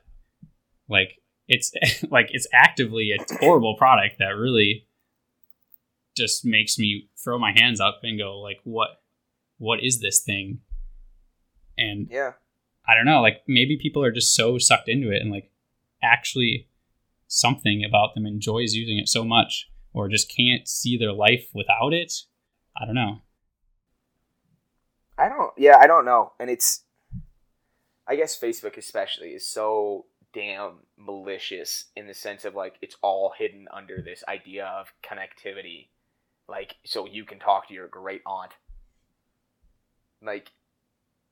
[0.90, 1.72] Like it's
[2.10, 4.86] like it's actively a horrible product that really
[6.18, 9.01] just makes me throw my hands up and go like, what,
[9.62, 10.60] what is this thing?
[11.78, 12.34] And Yeah.
[12.86, 15.52] I don't know, like maybe people are just so sucked into it and like
[16.02, 16.68] actually
[17.28, 21.94] something about them enjoys using it so much or just can't see their life without
[21.94, 22.12] it.
[22.76, 23.22] I don't know.
[25.18, 25.52] I don't.
[25.58, 26.34] Yeah, I don't know.
[26.40, 26.84] And it's,
[28.08, 33.34] I guess Facebook especially is so damn malicious in the sense of like it's all
[33.38, 35.90] hidden under this idea of connectivity,
[36.48, 38.54] like so you can talk to your great aunt.
[40.22, 40.52] Like,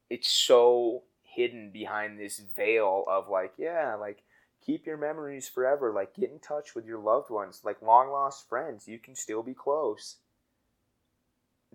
[0.09, 4.23] it's so hidden behind this veil of like, yeah, like
[4.65, 5.91] keep your memories forever.
[5.93, 8.87] Like, get in touch with your loved ones, like long lost friends.
[8.87, 10.17] You can still be close.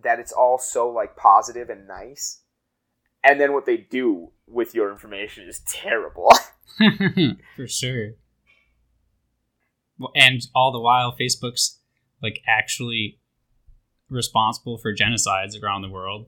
[0.03, 2.41] That it's all so like positive and nice.
[3.23, 6.31] And then what they do with your information is terrible.
[7.57, 8.13] For sure.
[10.15, 11.79] And all the while, Facebook's
[12.23, 13.21] like actually
[14.09, 16.27] responsible for genocides around the world.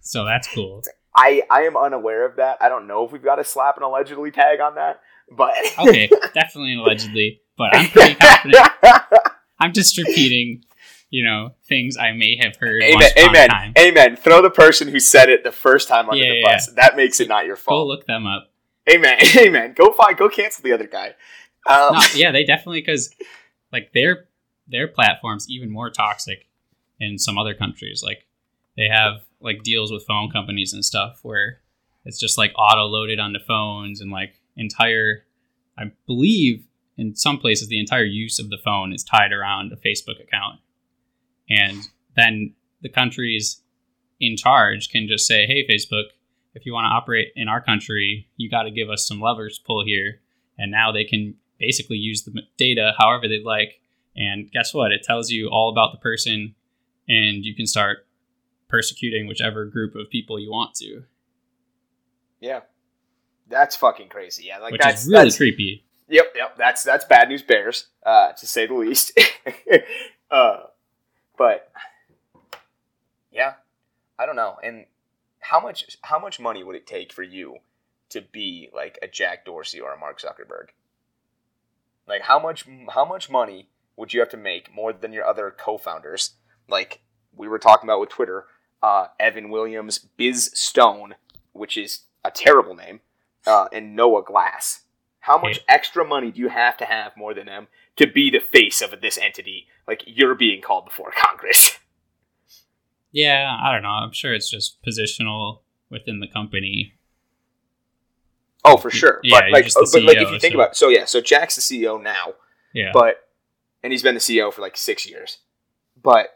[0.00, 0.82] So that's cool.
[1.14, 2.58] I I am unaware of that.
[2.60, 6.08] I don't know if we've got to slap an allegedly tag on that, but Okay,
[6.34, 8.66] definitely allegedly, but I'm pretty confident.
[9.58, 10.62] I'm just repeating,
[11.08, 13.72] you know, things I may have heard amen, amen, time.
[13.78, 14.16] amen.
[14.16, 16.66] Throw the person who said it the first time under Yeah, the yeah, bus.
[16.76, 17.82] That makes it not your fault.
[17.82, 18.52] Go look them up.
[18.88, 19.72] Amen, amen.
[19.76, 21.14] Go find, go cancel the other guy.
[21.66, 23.12] Um, No, yeah, they definitely because
[23.72, 24.28] like their
[24.68, 26.46] their platform's even more toxic
[27.00, 28.02] in some other countries.
[28.04, 28.26] Like
[28.76, 31.60] they have like deals with phone companies and stuff where
[32.04, 35.24] it's just like auto loaded onto phones and like entire.
[35.78, 36.64] I believe
[36.96, 40.60] in some places the entire use of the phone is tied around a Facebook account,
[41.50, 41.82] and
[42.16, 43.62] then the countries
[44.20, 46.04] in charge can just say, "Hey, Facebook."
[46.54, 49.58] If you want to operate in our country, you got to give us some levers
[49.58, 50.20] pull here
[50.58, 53.80] and now they can basically use the data however they'd like.
[54.16, 54.92] And guess what?
[54.92, 56.54] It tells you all about the person,
[57.08, 58.05] and you can start
[58.68, 61.04] persecuting whichever group of people you want to,
[62.40, 62.60] yeah,
[63.48, 64.44] that's fucking crazy.
[64.46, 65.84] Yeah, like which that's is really that's, creepy.
[66.08, 66.56] Yep, yep.
[66.56, 69.18] That's that's bad news bears, uh, to say the least.
[70.30, 70.56] uh,
[71.36, 71.70] but
[73.32, 73.54] yeah,
[74.18, 74.56] I don't know.
[74.62, 74.86] And
[75.40, 77.56] how much how much money would it take for you
[78.10, 80.68] to be like a Jack Dorsey or a Mark Zuckerberg?
[82.06, 85.54] Like how much how much money would you have to make more than your other
[85.56, 86.34] co-founders?
[86.68, 87.00] Like
[87.34, 88.46] we were talking about with Twitter,
[88.82, 91.14] uh, Evan Williams, Biz Stone,
[91.52, 93.00] which is a terrible name,
[93.46, 94.82] uh, and Noah Glass.
[95.20, 97.66] How much extra money do you have to have more than them
[97.96, 99.66] to be the face of this entity?
[99.88, 101.78] Like you're being called before Congress.
[103.12, 103.88] Yeah, I don't know.
[103.88, 105.60] I'm sure it's just positional
[105.90, 106.92] within the company.
[108.64, 109.20] Oh, for sure.
[109.22, 111.20] Yeah, but like, just the but like if you think so- about, so yeah, so
[111.20, 112.34] Jack's the CEO now,
[112.74, 112.90] Yeah.
[112.92, 113.28] but
[113.82, 115.38] and he's been the CEO for like six years,
[116.02, 116.35] but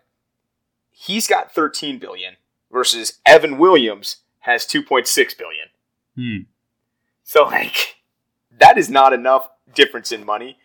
[1.07, 2.37] he's got 13 billion
[2.71, 5.07] versus Evan Williams has 2.6
[5.39, 5.67] billion.
[6.17, 6.43] Hmm.
[7.25, 7.97] So like,
[8.59, 10.59] that is not enough difference in money.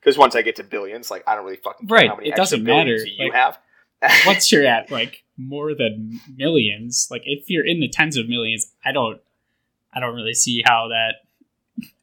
[0.00, 2.28] Because once I get to billions, like I don't really fucking care Right, how many
[2.28, 3.58] it doesn't matter, you like- have.
[4.26, 8.72] Once you're at like more than millions, like if you're in the tens of millions,
[8.84, 9.20] I don't,
[9.92, 11.14] I don't really see how that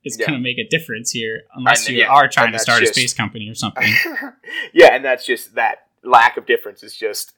[0.04, 0.28] is Yeah.
[0.28, 2.93] going to make a difference here, unless you yeah, are trying to start just- a
[2.96, 3.88] space company or something.
[4.74, 7.34] yeah, and that's just that lack of difference is just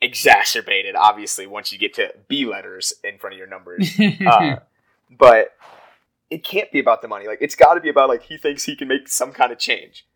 [0.00, 3.98] exacerbated, obviously, once you get to B letters in front of your numbers.
[4.26, 4.56] Uh,
[5.10, 5.54] but
[6.30, 7.26] it can't be about the money.
[7.26, 9.58] Like it's got to be about like he thinks he can make some kind of
[9.58, 10.06] change.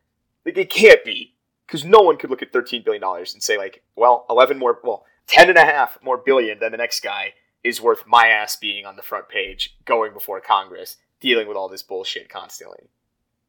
[0.44, 1.34] Like it can't be.
[1.66, 4.78] because no one could look at 13 billion dollars and say like, well, 11 more,
[4.84, 7.34] well, 10 and a half more billion than the next guy
[7.64, 11.68] is worth my ass being on the front page, going before Congress, dealing with all
[11.68, 12.88] this bullshit constantly.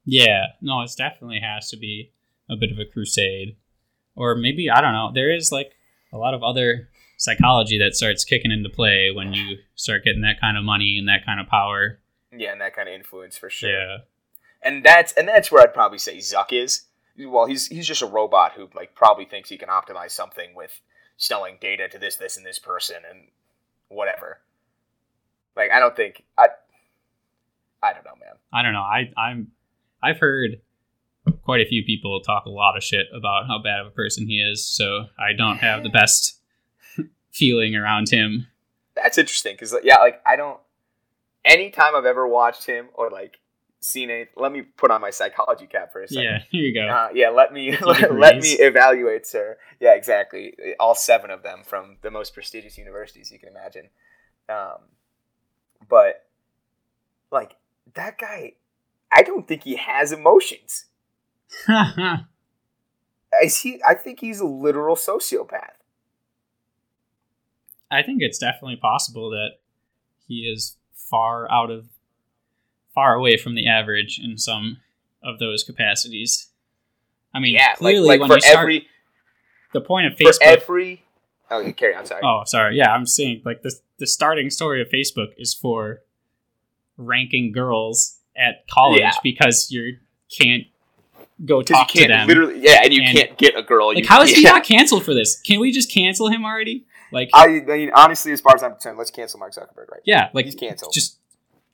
[0.06, 2.12] Yeah, no, it definitely has to be
[2.50, 3.58] a bit of a crusade.
[4.18, 5.74] Or maybe, I don't know, there is like
[6.12, 10.42] a lot of other psychology that starts kicking into play when you start getting that
[10.42, 12.00] kind of money and that kind of power.
[12.36, 13.70] Yeah, and that kind of influence for sure.
[13.70, 13.98] Yeah.
[14.64, 16.86] And that's and that's where I'd probably say Zuck is.
[17.18, 20.82] Well, he's he's just a robot who like probably thinks he can optimize something with
[21.16, 23.28] selling data to this, this, and this person and
[23.88, 24.40] whatever.
[25.56, 26.48] Like I don't think I
[27.84, 28.36] I don't know, man.
[28.52, 28.82] I don't know.
[28.82, 29.52] I I'm
[30.02, 30.60] I've heard
[31.44, 34.28] quite a few people talk a lot of shit about how bad of a person
[34.28, 36.40] he is, so I don't have the best
[37.32, 38.48] feeling around him.
[38.96, 40.60] That's interesting because yeah, like I don't.
[41.46, 43.40] Anytime I've ever watched him or like
[43.80, 46.24] seen it, let me put on my psychology cap for a second.
[46.24, 46.88] Yeah, here you go.
[46.88, 49.58] Uh, yeah, let me let, let me evaluate, sir.
[49.80, 50.54] Yeah, exactly.
[50.80, 53.90] All seven of them from the most prestigious universities you can imagine.
[54.50, 54.80] Um,
[55.88, 56.26] but
[57.32, 57.56] like
[57.94, 58.54] that guy,
[59.12, 60.86] I don't think he has emotions.
[63.44, 63.82] Is he?
[63.88, 65.72] I think he's a literal sociopath.
[67.90, 69.60] I think it's definitely possible that
[70.28, 71.88] he is far out of
[72.94, 74.78] far away from the average in some
[75.24, 76.48] of those capacities.
[77.34, 78.88] I mean, yeah, clearly like, like when for you start every
[79.74, 80.38] the point of for Facebook.
[80.42, 81.04] every.
[81.50, 82.06] Oh, carry on.
[82.06, 82.22] Sorry.
[82.26, 82.76] oh, sorry.
[82.78, 86.02] Yeah, I'm seeing like the the starting story of Facebook is for
[86.98, 89.12] ranking girls at college Yeah.
[89.24, 89.98] because you
[90.36, 90.64] can't
[91.46, 92.28] go Because you talk to can't them.
[92.28, 93.94] literally, yeah, and you And- can't get a girl.
[93.94, 95.40] Like, how is he not canceled for this?
[95.42, 96.86] Can we just cancel him already?
[97.12, 100.02] Like, I, I mean, honestly, as far as I'm concerned, let's cancel Mark Zuckerberg right
[100.06, 100.94] yeah, like He's canceled.
[100.94, 101.18] Just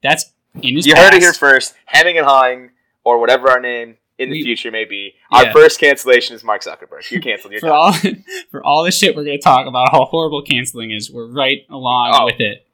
[0.03, 0.26] that's
[0.61, 0.86] in his.
[0.86, 1.74] You heard it here first.
[1.86, 2.70] Hemming and hawing,
[3.03, 5.16] or whatever our name in the We- future may be.
[5.32, 5.53] Our Yeah.
[5.53, 7.09] first cancellation is Mark Zuckerberg.
[7.09, 7.51] You canceled.
[7.53, 7.93] You're for all
[8.51, 11.09] for all the shit we're gonna talk about how horrible canceling is.
[11.09, 12.26] We're right along Oh.
[12.26, 12.68] with it.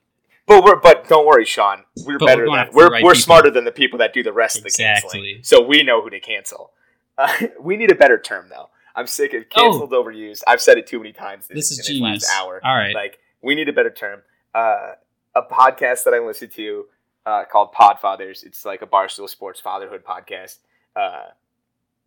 [0.46, 1.84] But we're but don't worry, Sean.
[2.06, 4.34] We're But better we're than we're right we're smarter than the people that do the
[4.34, 5.40] rest of the canceling.
[5.44, 6.72] So we know who to cancel.
[7.20, 8.70] Uh, we need a better term though.
[8.96, 10.42] I'm sick of canceled, overused.
[10.48, 11.48] I've said it too many times.
[11.48, 11.56] This, Oh.
[11.56, 12.22] This is in genius.
[12.22, 12.62] This last hour.
[12.64, 12.96] All right.
[12.96, 14.22] Like we need a better term.
[14.56, 14.94] Uh,
[15.36, 16.86] a podcast that I listen to
[17.26, 18.44] uh, called Podfathers.
[18.44, 20.58] It's like a Barstool Sports fatherhood podcast.
[20.96, 21.26] Uh,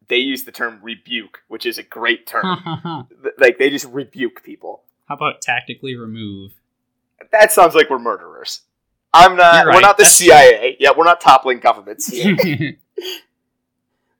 [0.08, 3.06] they use the term rebuke, which is a great term.
[3.38, 4.82] Like they just rebuke people.
[5.06, 6.52] How about tactically remove?
[7.30, 8.62] That sounds like we're murderers.
[9.14, 9.64] I'm not.
[9.64, 10.26] You're We're not the that's true.
[10.28, 10.76] CIA.
[10.80, 12.12] Yeah, we're not toppling governments.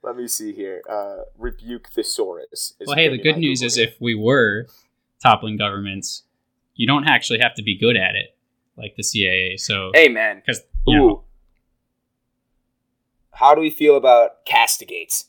[0.02, 0.82] Let me see here.
[0.88, 2.74] Uh, rebuke thesaurus.
[2.80, 4.66] is well, hey, the good news is if we were
[5.22, 6.24] toppling governments,
[6.74, 8.36] you don't actually have to be good at it,
[8.76, 9.56] like the CIA.
[9.56, 10.42] So, Amen.
[10.44, 11.24] because you know,
[13.30, 15.26] How do we feel about castigates?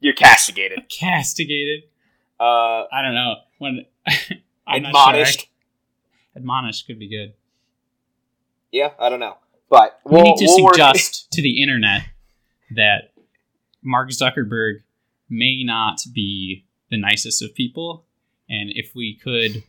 [0.00, 0.88] You're castigated.
[0.90, 1.84] castigated.
[2.40, 3.86] Uh, I don't know when.
[4.66, 5.40] I'm admonished.
[5.40, 5.48] Sure.
[6.36, 7.34] Admonished could be good.
[8.72, 9.36] Yeah, I don't know,
[9.68, 12.02] but we we'll, need to we'll suggest to the internet
[12.76, 13.12] that
[13.82, 14.80] Mark Zuckerberg
[15.28, 18.06] may not be the nicest of people,
[18.48, 19.62] and if we could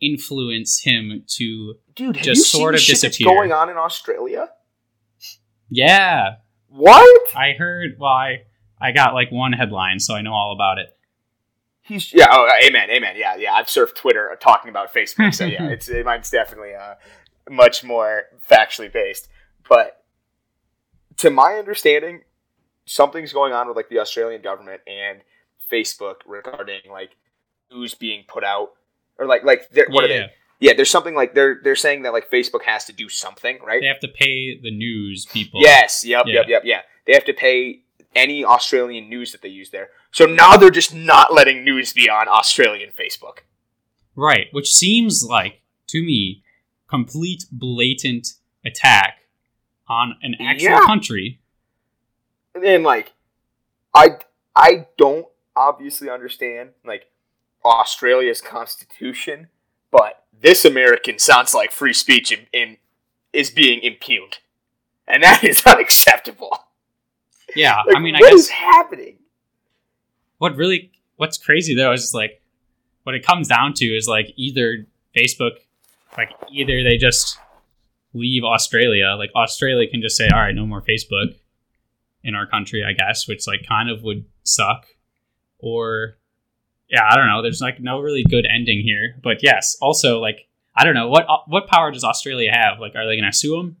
[0.00, 3.26] influence him to, dude, have just you seen sort the of that's disappear.
[3.26, 4.48] going on in Australia?
[5.70, 6.36] yeah,
[6.68, 7.34] What?
[7.36, 7.96] I heard.
[7.98, 8.42] Well, I
[8.80, 10.96] I got like one headline, so I know all about it.
[11.82, 12.26] He's yeah.
[12.30, 13.14] Oh, amen, amen.
[13.16, 13.52] Yeah, yeah.
[13.54, 16.94] I've surfed Twitter talking about Facebook, so yeah, it's it, mine's definitely uh,
[17.50, 19.28] much more factually based.
[19.68, 20.02] But
[21.18, 22.22] to my understanding,
[22.86, 25.20] something's going on with like the Australian government and
[25.70, 27.16] Facebook regarding like
[27.72, 28.72] news being put out
[29.18, 30.26] or like like what are they?
[30.60, 33.80] Yeah, there's something like they're they're saying that like Facebook has to do something, right?
[33.80, 35.60] they have to pay the news people.
[35.60, 36.34] Yes, yep, Yeah.
[36.40, 36.80] yep, yep, yeah.
[37.06, 37.82] They have to pay
[38.14, 39.88] any Australian news that they use there.
[40.12, 43.38] So now they're just not letting news be on Australian Facebook.
[44.16, 44.46] right.
[44.52, 46.44] Which seems like to me
[46.88, 48.28] complete blatant
[48.64, 49.18] attack
[49.88, 50.80] on an actual Yeah.
[50.86, 51.40] country.
[52.54, 53.12] And like
[53.94, 54.18] I
[54.54, 55.26] I don't
[55.56, 57.06] obviously understand like
[57.64, 59.48] Australia's constitution,
[59.90, 62.76] but this American sounds like free speech in, in
[63.32, 64.38] is being impugned.
[65.06, 66.58] And that is unacceptable.
[67.54, 69.18] Yeah, Like, I mean, I what guess is happening?
[70.38, 72.42] what really what's crazy though is just like
[73.04, 74.86] what it comes down to is like either
[75.16, 75.52] Facebook,
[76.16, 77.38] like either they just
[78.12, 81.34] leave Australia, like Australia can just say, all right, no more Facebook
[82.24, 84.86] in our country, I guess, which like kind of would suck,
[85.58, 86.16] or
[86.88, 87.42] yeah, I don't know.
[87.42, 91.26] There's like no really good ending here, but yes, also like I don't know what
[91.28, 92.80] uh, what power does Australia have?
[92.80, 93.76] Like, are they gonna sue them?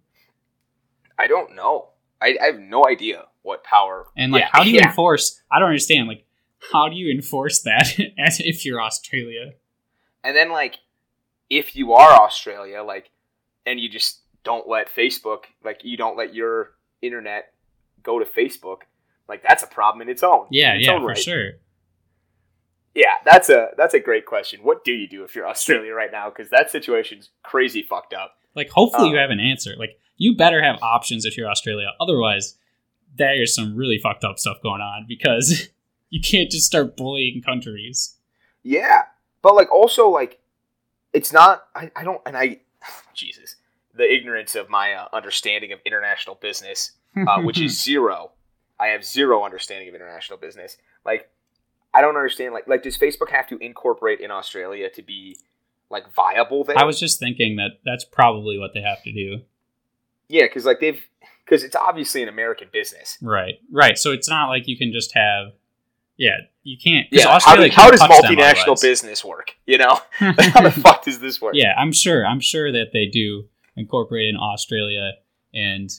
[1.18, 1.88] I don't know.
[2.20, 4.06] I, I have no idea what power.
[4.16, 4.88] And like, Yeah, how do you yeah.
[4.88, 5.40] enforce?
[5.50, 6.08] I don't understand.
[6.08, 6.24] Like,
[6.72, 9.52] how do you enforce that as if you're Australia?
[10.22, 10.78] And then like,
[11.50, 13.10] if you are Australia, like,
[13.66, 16.72] and you just don't let Facebook, like, you don't let your
[17.02, 17.52] internet
[18.04, 18.82] go to Facebook,
[19.28, 20.46] like that's a problem in its own.
[20.50, 21.18] Yeah, its yeah, own for right.
[21.18, 21.50] sure.
[22.94, 24.60] Yeah, that's a that's a great question.
[24.62, 26.28] What do you do if you're Australia right now?
[26.30, 28.36] Because that situation's crazy fucked up.
[28.54, 29.74] Like, hopefully, you Um, have an answer.
[29.76, 31.88] Like, you better have options if you're Australia.
[32.00, 32.56] Otherwise,
[33.16, 35.70] there's some really fucked up stuff going on because
[36.10, 38.16] you can't just start bullying countries.
[38.62, 39.02] Yeah,
[39.42, 40.38] but like also like,
[41.12, 41.64] it's not.
[41.74, 42.20] I, I don't.
[42.26, 42.60] And I,
[43.14, 43.56] Jesus,
[43.92, 48.32] the ignorance of my uh, understanding of international business, uh, which is zero.
[48.78, 50.76] I have zero understanding of international business.
[51.04, 51.30] Like,
[51.92, 52.54] I don't understand.
[52.54, 55.36] Like, like does Facebook have to incorporate in Australia to be
[55.90, 56.64] like viable?
[56.64, 59.42] There, I was just thinking that that's probably what they have to do.
[60.28, 61.00] yeah, because like they've
[61.44, 63.18] because it's obviously an American business.
[63.20, 63.98] Right, right.
[63.98, 65.52] So it's not like you can just have,
[66.16, 67.06] yeah, you can't.
[67.10, 69.54] Yeah, how, Australia how can't does multinational business work?
[69.66, 71.54] You know, how the fuck does this work?
[71.56, 72.26] yeah, I'm sure.
[72.26, 73.44] I'm sure that they do
[73.76, 75.12] incorporate in Australia
[75.52, 75.90] and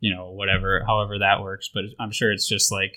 [0.00, 1.70] you know whatever, however that works.
[1.72, 2.96] But I'm sure it's just like,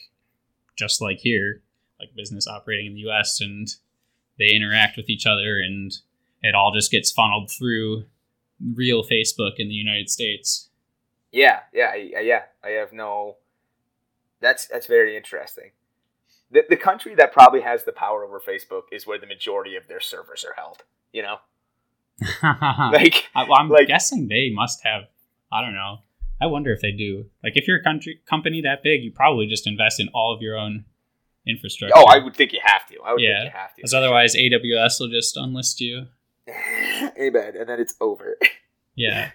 [0.76, 1.62] just like here,
[1.99, 3.39] like business operating in the U.S.
[3.41, 3.68] and
[4.39, 5.91] they interact with each other, and
[6.41, 8.06] it all just gets funneled through
[8.76, 10.70] real Facebook in the United States.
[11.32, 12.43] Yeah, yeah, yeah.
[12.64, 13.38] I have no.
[14.41, 15.72] That's that's very interesting.
[16.51, 19.88] The the country that probably has the power over Facebook is where the majority of
[19.88, 20.84] their servers are held.
[21.12, 21.38] You know,
[22.43, 25.04] like I, i'm Like- guessing they must have.
[25.51, 25.99] I don't know.
[26.44, 27.26] I wonder if they do.
[27.44, 30.41] Like, if you're a country company that big, you probably just invest in all of
[30.41, 30.86] your own
[31.48, 31.94] infrastructure.
[31.98, 32.96] oh, I would think you have to.
[33.04, 33.76] I would Yeah, think you have to.
[33.78, 36.08] Because otherwise, AWS will just unlist you.
[37.20, 37.54] Amen.
[37.58, 38.38] And then it's over.
[38.96, 39.32] Yeah.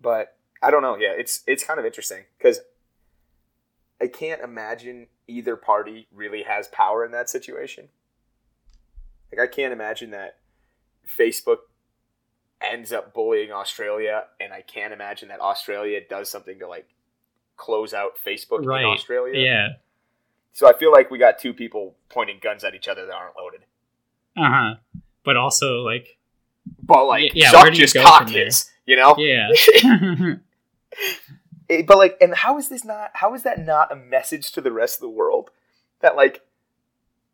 [0.00, 0.96] but I don't know.
[0.96, 2.60] Yeah, it's it's kind of interesting because
[4.00, 7.90] I can't imagine either party really has power in that situation.
[9.30, 10.38] Like I can't imagine that
[11.06, 11.58] Facebook
[12.72, 16.88] ends up bullying Australia, and I can't imagine that Australia does something to like
[17.56, 18.80] close out Facebook Right.
[18.82, 19.38] in Australia.
[19.40, 19.68] Yeah.
[20.52, 23.36] So I feel like we got two people pointing guns at each other that aren't
[23.36, 23.60] loaded.
[24.36, 24.74] Uh huh.
[25.24, 26.16] But also, like,
[26.82, 29.14] But like, yeah, Zuck where do you just go cocked his, you know.
[29.18, 29.48] yeah.
[29.50, 30.40] It-
[31.86, 33.10] but like, and how is this not?
[33.14, 35.50] How is that not a message to the rest of the world
[36.00, 36.42] that like,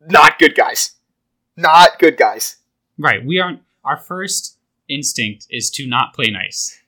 [0.07, 0.93] not good guys,
[1.55, 2.57] not good guys.
[2.97, 3.23] right.
[3.25, 3.61] We aren't.
[3.83, 4.57] Our first
[4.93, 6.79] instinct is to not play nice.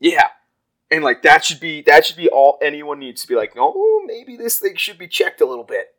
[0.00, 0.28] Yeah,
[0.90, 3.52] and like that should be that should be all anyone needs to be like.
[3.56, 5.94] Oh, maybe this thing should be checked a little bit.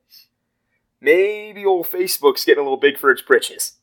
[1.01, 3.73] Maybe old Facebook's getting a little big for its britches.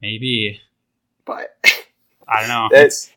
[0.00, 0.60] Maybe.
[1.24, 1.56] But
[2.28, 2.68] I don't know.
[2.72, 3.08] That's- It's-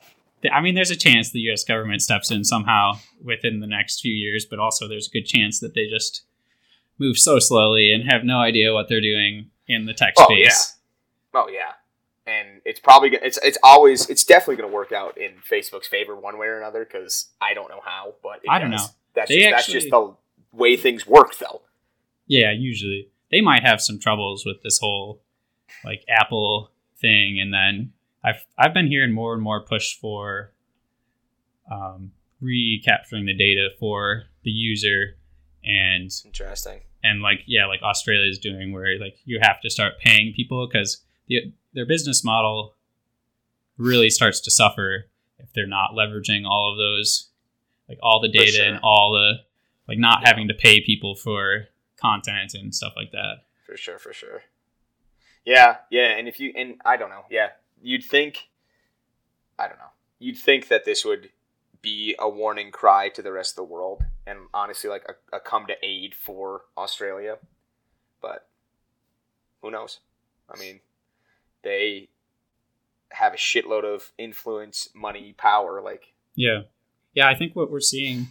[0.51, 1.63] I mean, there's a chance the U.S.
[1.63, 5.59] government steps in somehow within the next few years, but also there's a good chance
[5.59, 6.21] that they just
[6.99, 10.75] move so slowly and have no idea what they're doing in the tech Oh, space.
[11.33, 11.71] oh yeah,
[12.27, 16.15] and it's probably it's it's always it's definitely going to work out in Facebook's favor
[16.15, 18.81] one way or another because I don't know how, but I don't does.
[18.81, 18.87] know.
[19.15, 20.13] That's They just, that's just the
[20.51, 21.61] way things work, though.
[22.27, 25.21] Yeah, usually they might have some troubles with this whole
[25.83, 30.51] like Apple thing, and then I've I've been hearing more and more push for
[31.71, 32.11] um,
[32.41, 35.17] recapturing the data for the user,
[35.63, 36.81] and Interesting.
[37.03, 40.67] and like yeah, like Australia is doing, where like you have to start paying people
[40.67, 42.73] because the, their business model
[43.77, 45.05] really starts to suffer
[45.37, 47.29] if they're not leveraging all of those
[47.87, 48.65] like all the data sure.
[48.65, 49.43] and all the
[49.87, 50.29] like not Yeah.
[50.29, 51.67] having to pay people for
[51.97, 53.45] content and stuff like that.
[53.65, 54.43] For sure, for sure.
[55.45, 57.49] Yeah, yeah, and if you and I don't know, yeah,
[57.81, 58.49] you'd think,
[59.59, 61.29] I don't know, you'd think that this would
[61.81, 65.39] be a warning cry to the rest of the world, and honestly, like a, a
[65.39, 67.37] come to aid for Australia,
[68.21, 68.47] but
[69.61, 69.99] who knows?
[70.49, 70.79] I mean,
[71.65, 72.07] they
[73.11, 75.81] have a shitload of influence, money, power.
[75.81, 76.61] Like, Yeah.
[77.13, 78.27] Yeah, I think what we're seeing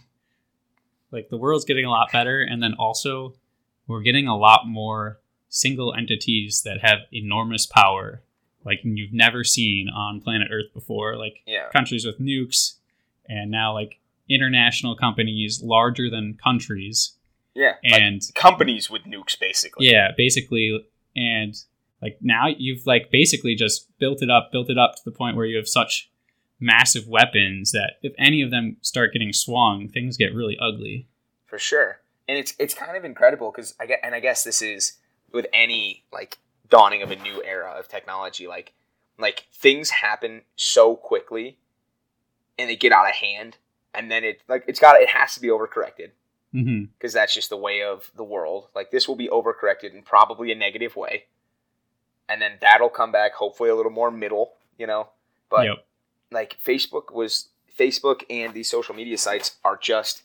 [1.11, 3.35] like the world's getting a lot better and then also
[3.87, 5.19] we're getting a lot more
[5.49, 8.21] single entities that have enormous power
[8.65, 12.73] like you've never seen on planet Earth before, like yeah, countries with nukes
[13.29, 17.13] and now like international companies larger than countries
[17.53, 19.87] yeah, like and companies with nukes, basically.
[19.87, 20.83] yeah, basically,
[21.15, 21.55] and
[22.01, 25.35] like now you've like basically just built it up, built it up to the point
[25.35, 26.09] where you have such
[26.59, 31.07] massive weapons that if any of them start getting swung, things get really ugly.
[31.45, 34.61] for sure and it's it's kind of incredible because i get and i guess this
[34.61, 34.93] is
[35.31, 36.39] with any like
[36.69, 38.73] dawning of a new era of technology like
[39.19, 41.57] like things happen so quickly
[42.57, 43.57] and they get out of hand
[43.93, 46.11] and then it like it's got it has to be overcorrected
[46.53, 46.85] mm-hmm.
[46.97, 48.67] because that's just the way of the world.
[48.73, 51.25] Like this will be overcorrected in probably a negative way,
[52.29, 55.09] and then that'll come back hopefully a little more middle, you know.
[55.49, 55.85] But yep.
[56.31, 60.23] like Facebook was Facebook and these social media sites are just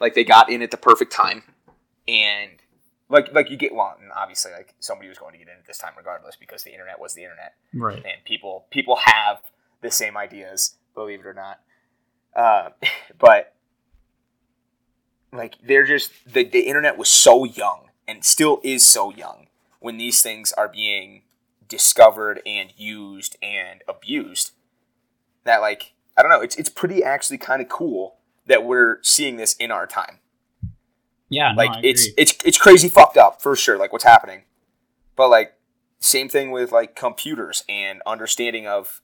[0.00, 1.42] like they got in at the perfect time,
[2.08, 2.52] and
[3.08, 5.66] like like you get well, and obviously like somebody was going to get in at
[5.66, 7.96] this time regardless because the internet was the internet Right.
[7.96, 9.38] and people people have
[9.82, 11.60] the same ideas, believe it or not.
[12.34, 12.70] Uh,
[13.18, 13.54] but
[15.32, 19.48] like they're just the the internet was so young and still is so young
[19.80, 21.22] when these things are being
[21.74, 24.52] discovered and used and abused
[25.42, 29.36] that like I don't know it's it's pretty actually kind of cool that we're seeing
[29.36, 30.20] this in our time.
[31.28, 31.52] Yeah.
[31.52, 34.42] No, like I it's it's it's crazy fucked up for sure like what's happening.
[35.16, 35.54] But like
[35.98, 39.00] same thing with like computers and understanding of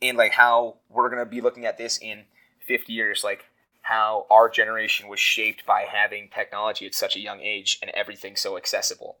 [0.00, 2.24] and like how we're gonna be looking at this in
[2.66, 3.44] 50 years like
[3.82, 8.36] how our generation was shaped by having technology at such a young age and everything
[8.36, 9.18] so accessible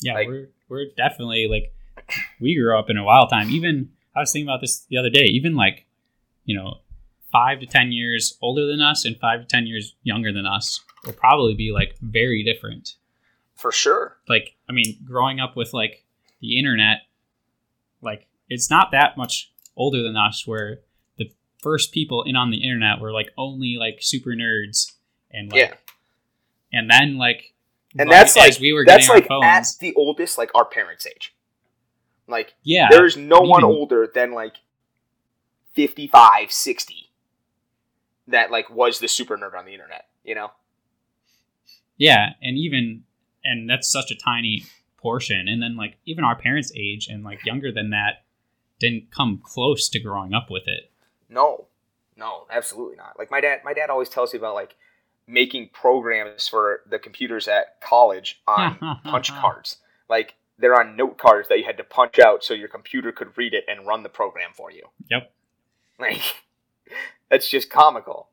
[0.00, 0.14] yeah.
[0.14, 1.72] like- we're we're definitely like
[2.40, 3.50] we grew up in a wild time.
[3.50, 5.24] Even I was thinking about this the other day.
[5.24, 5.86] Even like
[6.44, 6.78] you know
[7.32, 10.80] five to ten years older than us and five to ten years younger than us
[11.04, 12.94] will probably be like very different.
[13.54, 16.04] for sure like i mean growing up with like
[16.40, 16.98] the internet
[18.00, 20.78] like it's not that much older than us where
[21.18, 21.30] the
[21.62, 24.92] first people in on the internet were like only like super nerds
[25.30, 25.74] and like Yeah.
[26.72, 27.52] and then like
[27.98, 31.34] and that's like we were that's like at the oldest like our parents age.
[32.26, 34.56] Like yeah there's no one older than like
[35.74, 37.10] 55 60
[38.28, 40.50] that like was the super nerd on the internet you know?
[41.96, 43.04] Yeah and even
[43.44, 44.64] and that's such a tiny
[44.98, 48.24] portion and then like even our parents age and like younger than that
[48.78, 50.90] didn't come close to growing up with it.
[51.28, 51.66] No
[52.16, 53.18] no absolutely not.
[53.18, 54.76] Like my dad my dad always tells me about like
[55.28, 59.76] making programs for the computers at college on punch cards
[60.08, 63.28] like they're on note cards that you had to punch out so your computer could
[63.36, 65.30] read it and run the program for you Yep.
[66.00, 66.22] like
[67.30, 68.30] that's just comical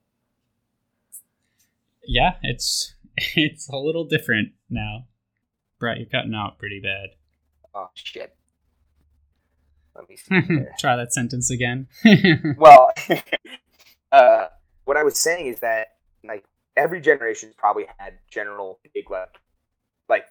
[2.07, 2.93] yeah, it's
[3.35, 5.07] it's a little different now.
[5.79, 7.09] Brett, you're cutting out pretty bad.
[7.73, 8.35] oh shit
[9.95, 10.35] let me see.
[10.77, 11.87] Try that sentence again.
[12.57, 12.91] well,
[14.11, 14.47] uh,
[14.83, 15.93] what I was saying is that
[16.23, 16.43] like
[16.77, 19.29] every generation's probably had general big like
[20.09, 20.25] like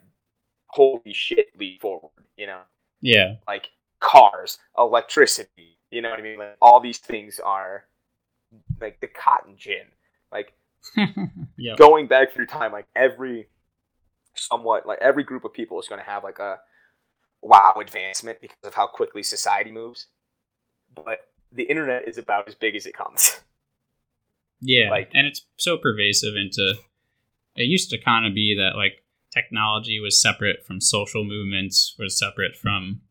[0.67, 2.61] holy shit leap forward, you know,
[3.01, 3.71] yeah, like
[4.01, 6.39] cars, electricity, you know what I mean?
[6.39, 7.85] Like all these things are
[8.81, 9.87] like the cotton gin,
[10.33, 10.53] like
[11.57, 11.77] yep.
[11.77, 13.49] going back through time, like every
[14.35, 16.59] somewhat like every group of people is going to have like a
[17.43, 20.09] wow advancement because of how quickly society moves.
[20.95, 21.21] But
[21.53, 23.41] the internet is about as big as it comes.
[24.67, 26.75] Yeah, Like- and it's so pervasive into.
[27.57, 32.19] It used to kind of be that like technology was separate from social movements, was
[32.19, 33.03] separate from,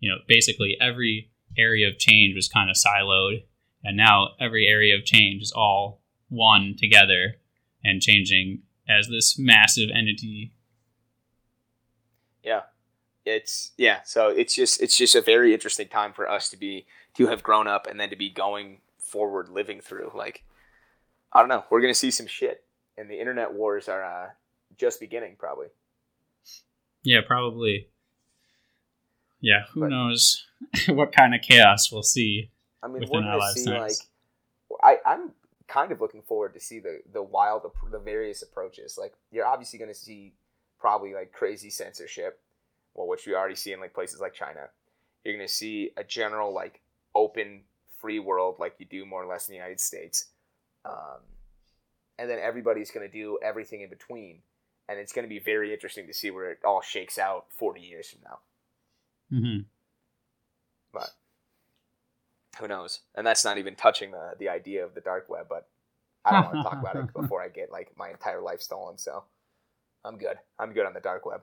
[0.00, 3.44] you know, basically every area of change was kind of siloed,
[3.82, 7.36] and now every area of change is all one together
[7.82, 10.52] and changing as this massive entity.
[12.42, 12.62] Yeah.
[13.24, 16.86] It's yeah, so it's just it's just a very interesting time for us to be
[17.14, 20.44] to have grown up and then to be going forward living through like
[21.32, 22.64] I don't know, we're going to see some shit
[22.96, 24.28] and the internet wars are uh,
[24.76, 25.68] just beginning probably.
[27.02, 27.88] Yeah, probably.
[29.40, 30.44] Yeah, who But- knows
[30.88, 32.50] what kind of chaos we'll see.
[32.82, 34.06] I mean, within we're gonna see next.
[34.82, 35.32] like I, I'm
[35.66, 38.96] kind of looking forward to see the the wild the various approaches.
[38.98, 40.34] Like you're obviously going to see
[40.78, 42.40] probably like crazy censorship,
[42.94, 44.68] well, which we already see in like places like China.
[45.24, 46.80] You're going to see a general like
[47.14, 47.62] open
[48.00, 50.26] free world like you do more or less in the United States,
[50.84, 51.20] um,
[52.18, 54.42] and then everybody's going to do everything in between,
[54.88, 57.80] and it's going to be very interesting to see where it all shakes out 40
[57.80, 58.38] years from now.
[59.30, 59.60] hmm
[60.92, 61.10] But
[62.58, 63.00] who knows?
[63.14, 65.46] And that's not even touching the the idea of the dark web.
[65.48, 65.68] But
[66.24, 68.98] I don't want to talk about it before I get like my entire life stolen.
[68.98, 69.24] So
[70.04, 70.38] I'm good.
[70.58, 71.42] I'm good on the dark web.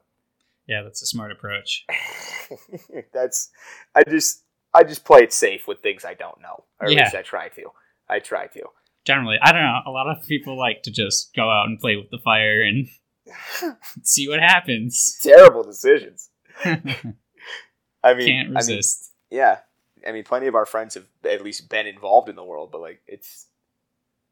[0.68, 1.86] Yeah, that's a smart approach.
[3.14, 3.52] that's
[3.96, 4.44] I just
[4.74, 6.66] I just play it safe with things I don't know.
[6.80, 7.00] Or at Yeah.
[7.00, 7.72] least I try to.
[8.10, 8.62] I try to.
[9.06, 9.80] Generally, I don't know.
[9.86, 12.88] A lot of people like to just go out and play with the fire and
[14.04, 15.20] see what happens.
[15.22, 16.30] Terrible decisions.
[16.62, 16.86] Can't
[18.04, 19.12] I mean, I mean, resist.
[19.32, 19.60] yeah.
[20.08, 22.82] I mean, plenty of our friends have at least been involved in the world, but
[22.82, 23.48] like it's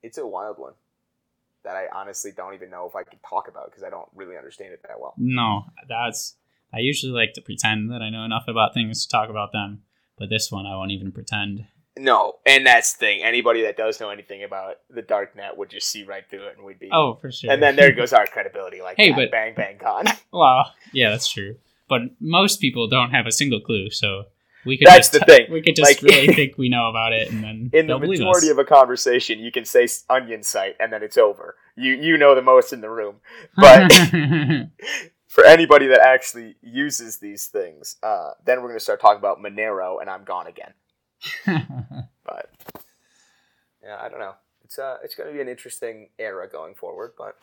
[0.03, 0.73] it's a wild one
[1.63, 4.37] that I honestly don't even know if I can talk about because I don't really
[4.37, 5.13] understand it that well.
[5.17, 6.35] no, that's.
[6.73, 9.83] I usually like to pretend that I know enough about things to talk about them,
[10.17, 11.67] but this one I won't even pretend.
[11.97, 13.23] No, and that's the thing.
[13.23, 16.57] Anybody that does know anything about the dark net would just see right through it,
[16.57, 16.89] and we'd be.
[16.91, 17.51] Oh, for sure.
[17.51, 18.81] And then there goes our credibility.
[18.81, 19.15] Like, Hey, that.
[19.15, 20.05] but- bang, bang, gone.
[20.33, 21.55] well, yeah, that's true.
[21.87, 24.23] But most people don't have a single clue, so
[24.65, 24.87] we could.
[24.87, 25.51] That's just the thing.
[25.51, 28.49] We could just Like- really think we know about it, and then In the majority
[28.49, 31.55] of a conversation, you can say onion site, and then it's over.
[31.75, 33.17] You you know the most in the room.
[33.55, 33.91] But
[35.27, 39.39] for anybody that actually uses these things, uh, then we're going to start talking about
[39.39, 40.73] Monero, and I'm gone again.
[42.25, 42.49] But
[43.83, 44.35] yeah, I don't know.
[44.63, 47.37] It's uh, it's going to be an interesting era going forward, but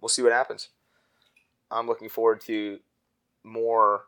[0.00, 0.68] we'll see what happens.
[1.70, 2.78] I'm looking forward to
[3.44, 4.06] more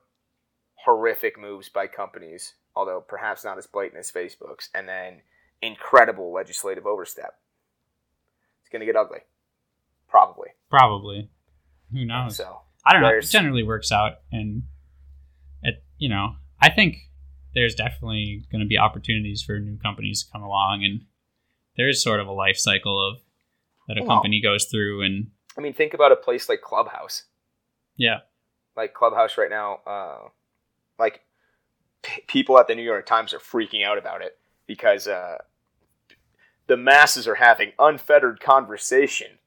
[0.74, 5.20] horrific moves by companies, although perhaps not as blatant as Facebook's, and then
[5.60, 7.34] incredible legislative overstep.
[8.62, 9.20] It's going to get ugly,
[10.08, 10.48] probably.
[10.70, 11.30] Probably.
[11.92, 12.36] Who knows?
[12.36, 13.08] So I don't know.
[13.08, 14.62] It generally works out, and
[15.62, 17.07] it you know I think
[17.58, 21.00] there's definitely going to be opportunities for new companies to come along, and
[21.76, 23.20] there is sort of a life cycle of
[23.88, 27.24] that a Well- company goes through, and I mean, think about a place like Clubhouse.
[27.96, 28.20] yeah,
[28.76, 30.28] like Clubhouse right now, uh,
[31.00, 31.22] like
[32.02, 35.38] p- people at the New York Times are freaking out about it because uh,
[36.68, 39.38] the masses are having unfettered conversation.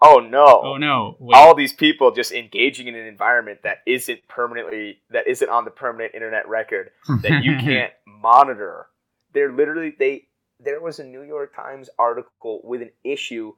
[0.00, 0.60] Oh no!
[0.64, 5.26] oh no, wait, All these people just engaging in an environment that isn't permanently that
[5.26, 6.90] isn't on the permanent internet record
[7.22, 8.86] that you can't monitor.
[9.34, 10.28] They're literally they.
[10.60, 13.52] There was a New York Times article with an issue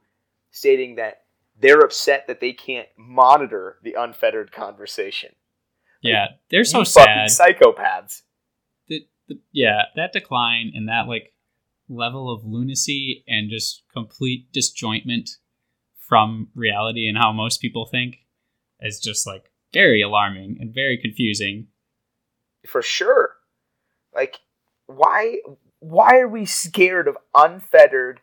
[0.51, 1.21] stating that
[1.59, 5.29] they're upset that they can't monitor the unfettered conversation.
[6.01, 7.29] yeah, they're so You sad.
[7.29, 8.21] fucking psychopaths.
[8.87, 11.33] the, the, yeah, that decline and that like
[11.89, 15.37] level of lunacy and just complete disjointment
[16.11, 18.17] from reality and how most people think
[18.81, 21.67] is just like very alarming and very confusing.
[22.67, 23.37] For sure.
[24.13, 24.39] Like,
[24.87, 25.37] why
[25.79, 28.19] why are we scared of unfettered,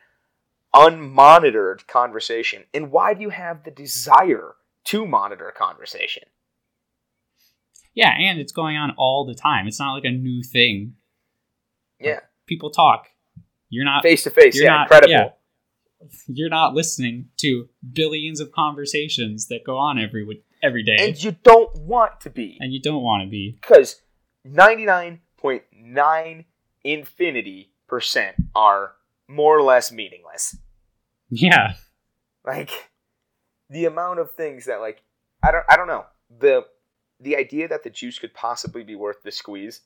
[0.76, 2.64] unmonitored conversation?
[2.74, 6.24] And why do you have the desire to monitor conversation?
[7.94, 9.66] Yeah, and it's going on all the time.
[9.66, 10.92] It's not like a new thing.
[11.98, 12.20] Yeah.
[12.46, 13.06] People talk.
[13.70, 15.10] You're not Face to face, yeah, not- incredible.
[15.10, 15.28] yeah.
[16.26, 21.32] You're not listening to billions of conversations that go on every every day, And you
[21.42, 22.56] don't want to be.
[22.60, 23.58] and you don't want to be.
[23.60, 24.00] because
[24.46, 26.44] 99.9
[26.84, 28.92] infinity percent are
[29.28, 30.56] more or less meaningless.
[31.30, 31.74] Yeah,
[32.46, 32.90] Like
[33.70, 35.02] the amount of things that like
[35.42, 36.06] I don't I don't know.
[36.38, 36.64] The
[37.20, 39.82] the idea that the juice could possibly be worth the squeeze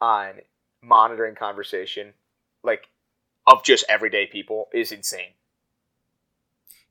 [0.00, 0.40] on
[0.82, 2.14] monitoring conversation
[2.64, 2.88] like
[3.46, 5.34] of just everyday people is insane.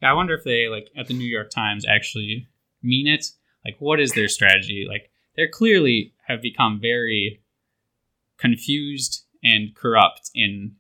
[0.02, 2.48] Yeah, I wonder if they like at the New York Times actually
[2.82, 3.26] mean it.
[3.64, 4.86] Like, what is their strategy?
[4.90, 7.42] Like, they clearly have become very
[8.38, 10.76] confused and corrupt in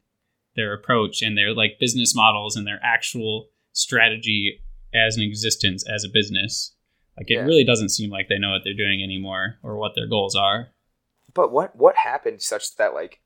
[0.56, 4.60] their approach and their like business models and their actual strategy
[4.93, 6.73] as an existence as a business.
[7.18, 7.41] Like, it Yeah.
[7.45, 10.72] really doesn't seem like they know what they're doing anymore or what their goals are.
[11.34, 13.22] But what what happened such that like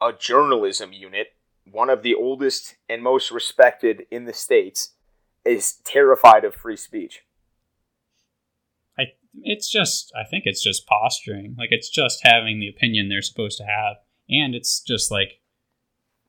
[0.00, 1.28] a journalism unit,
[1.64, 4.94] one of the oldest and most respected in the states,
[5.48, 7.22] is terrified of free speech.
[8.98, 9.12] I
[9.42, 11.56] it's just I think it's just posturing.
[11.58, 13.96] Like it's just having the opinion they're supposed to have.
[14.28, 15.40] And it's just like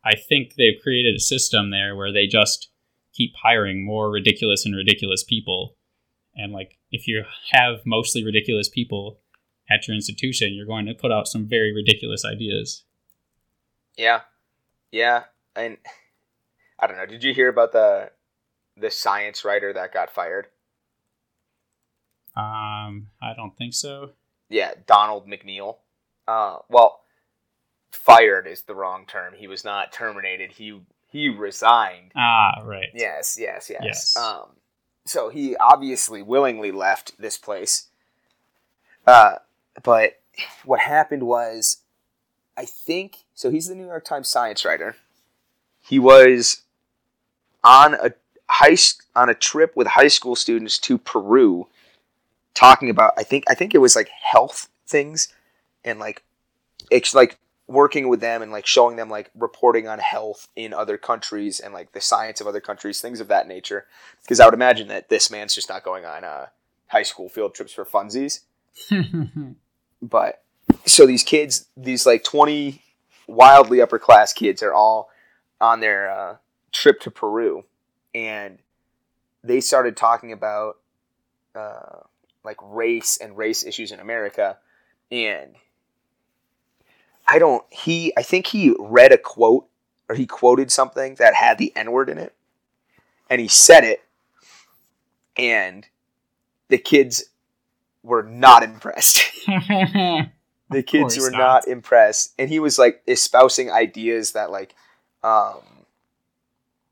[0.03, 2.69] I think they've created a system there where they just
[3.13, 5.75] keep hiring more ridiculous and ridiculous people.
[6.35, 9.19] And like if you have mostly ridiculous people
[9.69, 12.83] at your institution, you're going to put out some very ridiculous ideas.
[13.97, 14.21] Yeah,
[14.91, 15.25] yeah,
[15.55, 15.77] and
[16.79, 17.05] I don't know.
[17.05, 18.11] Did you hear about the
[18.79, 20.47] the science writer that got fired?
[22.35, 24.11] Um, I don't think so.
[24.49, 25.77] Yeah, Donald McNeil.
[26.27, 27.01] Uh, well,
[27.91, 29.33] fired is the wrong term.
[29.35, 30.51] He was not terminated.
[30.53, 32.11] He he resigned.
[32.15, 32.89] Ah, right.
[32.93, 33.81] Yes, yes, yes.
[33.83, 34.17] Yes.
[34.17, 34.49] Um,
[35.05, 37.87] so he obviously willingly left this place.
[39.07, 39.35] Uh,
[39.83, 40.21] but
[40.63, 41.77] what happened was,
[42.55, 43.49] I think so.
[43.49, 44.95] He's the New York Times science writer.
[45.81, 46.61] He was
[47.63, 48.13] on a
[48.49, 48.75] high
[49.15, 51.67] on a trip with high school students to Peru,
[52.53, 53.13] talking about.
[53.17, 55.29] I think I think it was like health things,
[55.85, 56.23] and like
[56.89, 60.97] it's like working with them and like showing them like reporting on health in other
[60.97, 63.85] countries and like the science of other countries, things of that nature.
[64.23, 66.47] Because I would imagine that this man's just not going on uh,
[66.87, 68.41] high school field trips for funsies.
[70.01, 70.43] But
[70.85, 72.81] so these kids, these like twenty
[73.27, 75.09] wildly upper class kids, are all
[75.59, 76.35] on their uh,
[76.71, 77.65] trip to Peru,
[78.13, 78.59] and
[79.43, 80.77] they started talking about
[81.55, 82.01] uh,
[82.43, 84.57] like race and race issues in America,
[85.11, 85.55] and
[87.27, 87.63] I don't.
[87.69, 88.13] He.
[88.17, 89.67] I think he read a quote
[90.09, 92.33] or he quoted something that had the N word in it,
[93.29, 94.01] and he said it,
[95.37, 95.87] and
[96.67, 97.25] the kids
[98.03, 99.23] were not impressed.
[99.45, 101.37] the kids were not.
[101.37, 104.75] not impressed, and he was like espousing ideas that like,
[105.23, 105.61] um,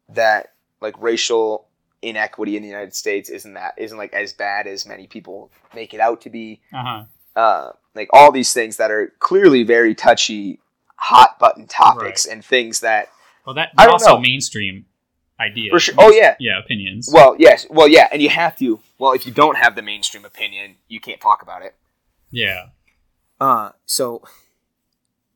[0.10, 1.67] that like racial
[2.01, 5.93] inequity in the United States isn't that isn't like as bad as many people make
[5.93, 7.03] it out to be uh-huh.
[7.35, 10.59] uh, like all these things that are clearly very touchy,
[10.95, 13.09] hot button topics and things that
[13.45, 14.19] Well, that I also know.
[14.21, 14.85] mainstream
[15.39, 15.71] ideas.
[15.71, 15.95] for sure.
[15.97, 16.35] Oh yeah.
[16.39, 17.09] Yeah, opinions.
[17.11, 17.65] Well, yes.
[17.69, 18.79] Well, yeah, and you have to.
[18.99, 21.75] Well, if you don't have the mainstream opinion, you can't talk about it.
[22.31, 22.67] yeah.
[23.39, 24.23] Uh, so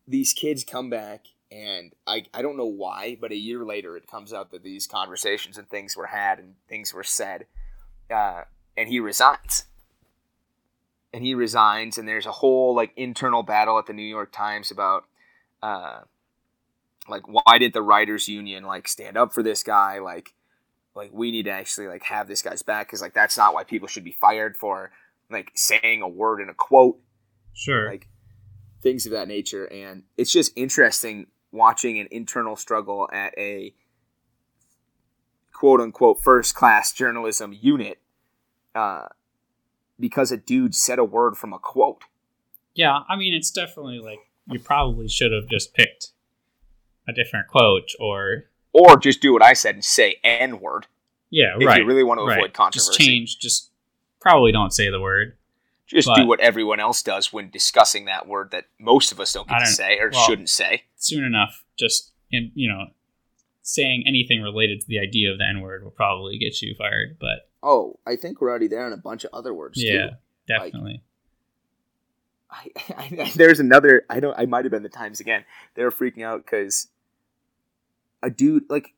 [0.07, 4.07] these kids come back, and I I don't know why, but a year later it
[4.07, 7.45] comes out that these conversations and things were had and things were said,
[8.13, 8.43] uh,
[8.77, 9.65] and he resigns.
[11.13, 14.71] And he resigns, and there's a whole like internal battle at the New York Times
[14.71, 15.03] about,
[15.61, 16.01] uh,
[17.09, 19.99] like why did the writers union like stand up for this guy?
[19.99, 20.33] Like,
[20.95, 23.63] like we need to actually like have this guy's back because like that's not why
[23.65, 24.91] people should be fired for
[25.29, 26.99] like saying a word in a quote
[27.53, 27.89] Sure.
[27.89, 28.07] like
[28.81, 33.73] things of that nature and it's just interesting watching an internal struggle at a
[35.53, 37.99] quote unquote first class journalism unit
[38.73, 39.07] uh,
[39.99, 42.03] because a dude said a word from a quote
[42.73, 46.11] yeah, I mean, it's definitely like you probably should have just picked
[47.07, 50.87] a different quote or or just do what i said and say n word
[51.31, 51.79] yeah, if right.
[51.79, 52.37] you really want to right.
[52.37, 53.39] avoid controversy Just change.
[53.39, 53.71] Just
[54.19, 55.37] probably don't say the word.
[55.91, 59.33] Just but- do what everyone else does when discussing that word that most of us
[59.33, 62.87] don't get to don't- say or well- shouldn't say Soon enough, just in, you know,
[63.63, 67.17] saying anything related to the idea of the N word will probably get you fired.
[67.19, 70.11] But oh i think we're already there on a bunch of other words yeah,
[70.47, 71.03] definitely.
[72.51, 74.03] I, I, there's another.
[74.09, 74.37] I don't.
[74.37, 75.45] I might have been the Times again.
[75.75, 76.87] They were freaking out because
[78.21, 78.93] a dude like.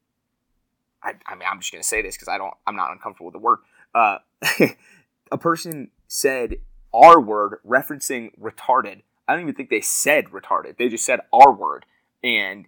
[1.04, 2.54] I, I mean, I'm just gonna say this because I don't.
[2.66, 3.60] I'm not uncomfortable with the word.
[3.94, 4.18] Uh,
[5.32, 6.56] a person said
[6.94, 9.02] R word referencing retarded.
[9.28, 10.78] I don't even think they said retarded.
[10.78, 11.86] They just said R word,
[12.24, 12.66] and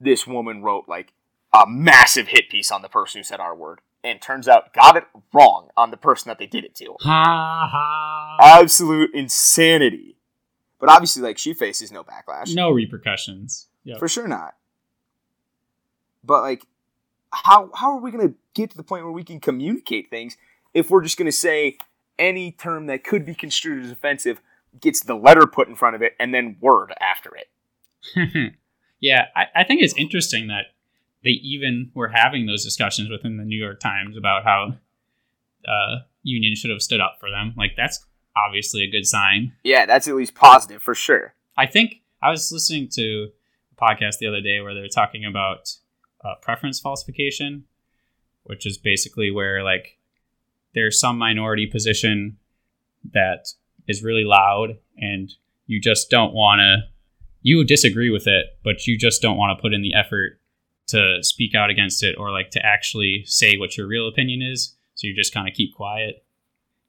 [0.00, 1.12] this woman wrote like
[1.54, 4.96] a massive hit piece on the person who said R word, and turns out got
[4.96, 8.36] it wrong on the person that they did it to Ha ha.
[8.60, 10.16] absolute insanity.
[10.80, 12.54] But obviously, like she faces no backlash.
[12.54, 13.68] no repercussions.
[13.84, 13.98] Yep.
[13.98, 14.54] for sure not.
[16.24, 16.64] But like,
[17.32, 20.36] how how are we gonna get to the point where we can communicate things
[20.74, 21.78] if we're just gonna say
[22.18, 24.40] any term that could be construed as offensive
[24.80, 28.54] gets the letter put in front of it and then word after it?
[29.00, 30.66] yeah, I, I think it's interesting that
[31.24, 34.76] they even were having those discussions within the New York Times about how
[35.66, 37.54] uh, union should have stood up for them.
[37.56, 38.04] Like that's
[38.36, 39.52] obviously a good sign.
[39.62, 41.34] Yeah, that's at least positive for sure.
[41.56, 43.28] I think I was listening to
[43.76, 45.76] a podcast the other day where they were talking about
[46.24, 47.64] uh, preference falsification,
[48.44, 49.98] which is basically where like
[50.74, 52.36] there's some minority position
[53.12, 53.48] that
[53.88, 55.32] is really loud and
[55.66, 56.76] you just don't want to
[57.42, 60.38] you disagree with it but you just don't want to put in the effort
[60.86, 64.74] to speak out against it or like to actually say what your real opinion is
[64.94, 66.24] so you just kind of keep quiet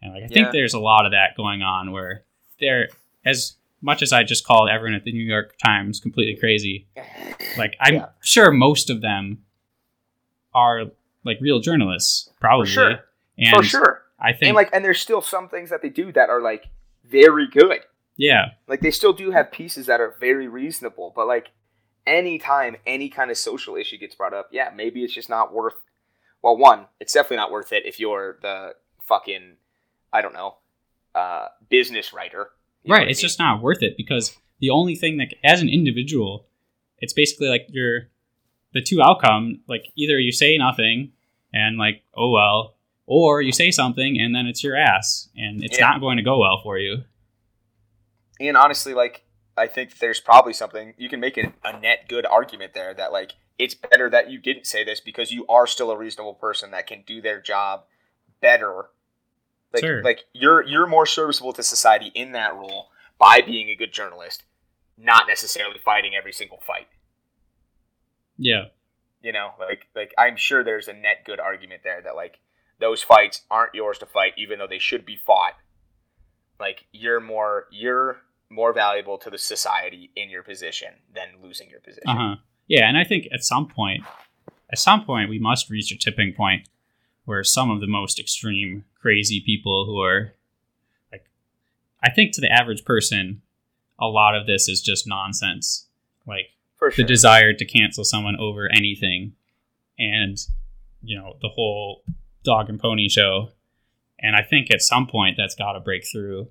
[0.01, 2.23] and like i think there's a lot of that going on where
[2.59, 2.89] there
[3.25, 6.87] as much as i just called everyone at the new york times completely crazy
[7.57, 8.05] like i'm Yeah.
[8.21, 9.43] sure most of them
[10.53, 10.83] are
[11.23, 12.99] like real journalists probably sure.
[13.37, 14.01] And for sure.
[14.19, 16.67] i think And like, and there's still some things that they do that are like
[17.05, 17.79] very good.
[18.17, 21.51] yeah Like they still do have pieces that are very reasonable, but like
[22.05, 25.75] anytime any kind of social issue gets brought up, yeah, maybe it's just not worth
[26.41, 29.55] well, one, it's definitely not worth it if you're the fucking
[30.11, 30.57] I don't know,
[31.15, 32.49] uh business writer.
[32.87, 33.27] Right what I it's mean?
[33.29, 36.45] just not worth it because the only thing that as an individual
[36.99, 38.07] it's basically like you're
[38.73, 41.11] the two outcome like either you say nothing
[41.53, 45.77] and like oh well or you say something and then it's your ass and it's
[45.77, 45.89] Yeah.
[45.89, 47.03] not going to go well for you
[48.39, 49.23] and honestly, like
[49.55, 53.11] I think there's probably something you can make a, a net good argument there that
[53.11, 56.71] like it's better that you didn't say this because you are still a reasonable person
[56.71, 57.83] that can do their job
[58.41, 58.89] better.
[59.73, 60.03] Like Sure.
[60.03, 62.87] like you're you're more serviceable to society in that role
[63.19, 64.43] by being a good journalist,
[64.97, 66.87] not necessarily fighting every single fight.
[68.37, 68.65] yeah
[69.21, 72.39] You know, like like I'm sure there's a net good argument there that like
[72.79, 75.53] those fights aren't yours to fight, even though they should be fought.
[76.59, 78.17] Like you're more you're
[78.49, 82.07] more valuable to the society in your position than losing your position.
[82.07, 82.35] uh-huh
[82.67, 84.03] yeah and i think at some point
[84.71, 86.69] at some point we must reach a tipping point
[87.25, 90.35] where some of the most extreme crazy people who are
[91.11, 91.25] like
[92.03, 93.41] i think to the average person
[93.99, 95.87] a lot of this is just nonsense.
[96.27, 99.33] Like For the desire to cancel someone over anything
[99.97, 100.37] and
[101.01, 102.03] you know the whole
[102.43, 103.49] dog and pony show.
[104.19, 106.47] And i think at some point that's got to break through.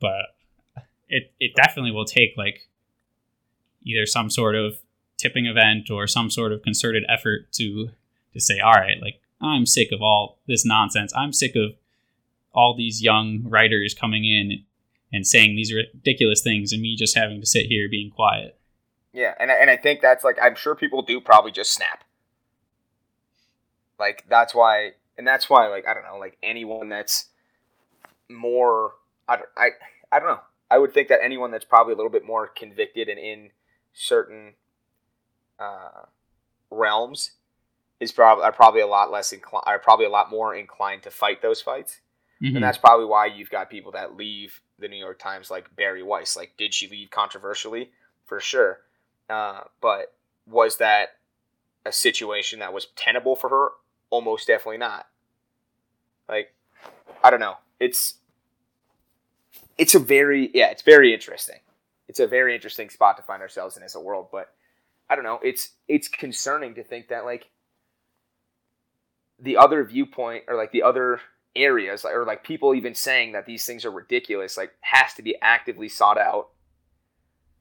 [0.00, 0.34] But
[1.08, 2.68] it it definitely will take like
[3.84, 4.74] either some sort of
[5.16, 7.90] tipping event or some sort of concerted effort to
[8.32, 11.12] to say all right like i'm sick of all this nonsense.
[11.16, 11.72] I'm sick of
[12.54, 14.64] all these young writers coming in
[15.12, 18.58] and saying these ridiculous things and me just having to sit here being quiet.
[19.12, 22.04] Yeah, and I- and I think that's like I'm sure people do probably just snap.
[23.98, 24.92] Like that's why,
[25.22, 27.26] and that's why like I don't know, like anyone that's
[28.28, 28.94] more
[29.28, 29.68] I don't, I
[30.10, 30.40] I don't know.
[30.68, 33.50] I would think that anyone that's probably a little bit more convicted and in
[33.92, 34.54] certain
[35.60, 36.06] uh,
[36.72, 37.32] realms
[38.00, 41.10] is probably are probably a lot less inclined are probably a lot more inclined to
[41.12, 42.00] fight those fights.
[42.42, 42.56] Mhm.
[42.56, 46.02] And that's probably why you've got people that leave the New York Times, like Bari
[46.02, 46.36] Weiss.
[46.36, 47.92] Like, did she leave controversially?
[48.26, 48.80] For sure.
[49.30, 50.16] Uh, but
[50.48, 51.18] was that
[51.86, 53.68] a situation that was tenable for her?
[54.10, 55.06] Almost definitely not.
[56.32, 56.54] Like,
[57.22, 57.56] I don't know.
[57.78, 58.14] It's
[59.78, 61.58] it's a very yeah, it's very interesting.
[62.08, 64.48] It's a very interesting spot to find ourselves in as a world, but
[65.08, 65.38] I don't know.
[65.42, 67.50] It's it's concerning to think that like
[69.38, 71.20] the other viewpoint or like the other
[71.54, 75.36] areas or like people even saying that these things are ridiculous like has to be
[75.42, 76.48] actively sought out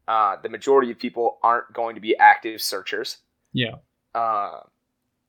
[0.07, 3.17] uh, the majority of people aren't going to be active searchers
[3.51, 3.75] yeah
[4.15, 4.61] uh,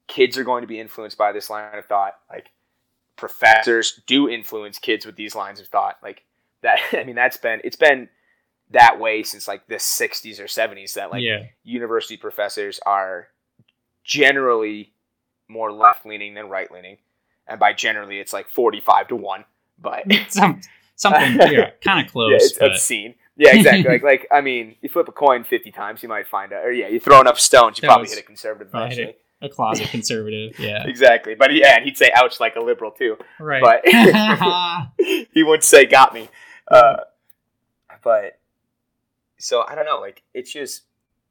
[0.06, 2.50] kids are going to be influenced by this line of thought like
[3.22, 6.24] professors do influence kids with these lines of thought like
[6.62, 8.08] that i mean that's been it's been
[8.70, 13.28] that way since like the 60s or 70s that like yeah university professors are
[14.04, 14.92] generally
[15.48, 16.96] more left leaning than right leaning.
[17.46, 19.44] And by generally, it's like 45 to 1.
[19.78, 20.60] But Some,
[20.96, 23.14] something yeah, kind of close yeah, it's but obscene.
[23.36, 23.84] Yeah, exactly.
[23.90, 26.64] like, like, I mean, you flip a coin 50 times, you might find out.
[26.64, 29.16] Or yeah, you throw enough stones, you That probably was- hit a conservative eventually.
[29.42, 31.34] A closet conservative yeah Exactly.
[31.34, 33.16] But yeah, and he'd say ouch like a liberal too.
[33.38, 33.82] right But
[35.32, 36.28] he wouldn't say got me.
[36.68, 36.98] Uh,
[38.02, 38.40] but
[39.38, 40.00] so I don't know.
[40.00, 40.82] Like it's just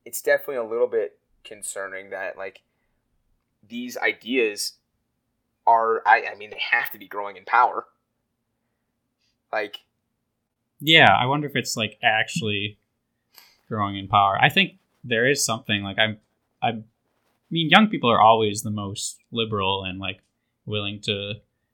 [0.05, 2.61] it's definitely a little bit concerning that like
[3.67, 4.73] these ideas
[5.65, 6.01] are.
[6.05, 7.85] I, I mean, they have to be growing in power.
[9.51, 9.79] Like
[10.81, 12.77] yeah i wonder if it's like actually
[13.69, 14.73] growing in power i think
[15.03, 16.17] there is something like i'm
[16.61, 16.71] i
[17.51, 20.19] mean young people are always the most liberal and like
[20.65, 21.33] willing to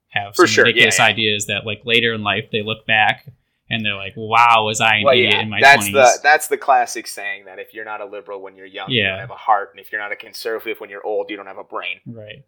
[0.10, 1.06] have For some sure, ridiculous yeah.
[1.06, 3.32] ideas that like later in life they look back
[3.70, 6.20] and they're like wow was i an well, idiot yeah, in my that's 20s the
[6.24, 9.20] that's the classic saying that if you're not a liberal when you're young, you don't
[9.20, 11.58] have a heart, and if you're not a conservative when you're old, you don't have
[11.58, 12.00] a brain.
[12.06, 12.46] right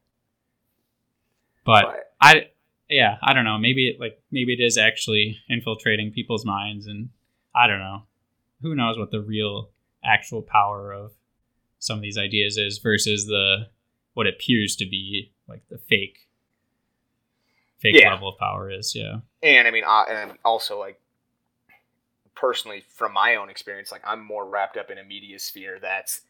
[1.66, 2.50] but But I
[2.90, 3.58] yeah, I don't know.
[3.60, 7.10] Maybe it like maybe it is actually infiltrating people's minds and
[7.56, 8.04] I don't know.
[8.62, 9.70] Who knows what the real
[10.04, 11.12] actual power of
[11.80, 13.68] some of these ideas is versus the
[14.14, 16.28] what appears to be like the fake
[17.80, 18.12] fake Yeah.
[18.12, 19.20] level of power is, yeah.
[19.42, 21.00] and I mean, uh, and also like
[22.36, 26.22] personally, from my own experience, like I'm more wrapped up in a media sphere that's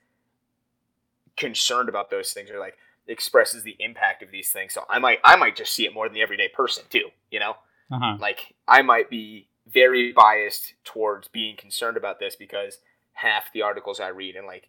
[1.38, 2.78] concerned about those things or like
[3.08, 4.74] expresses the impact of these things.
[4.74, 7.10] So I might, I might just see it more than the everyday person too.
[7.32, 7.56] You know,
[7.92, 8.18] Uh-huh.
[8.20, 12.80] like I might be very biased towards being concerned about this because
[13.14, 14.68] half the articles I read and like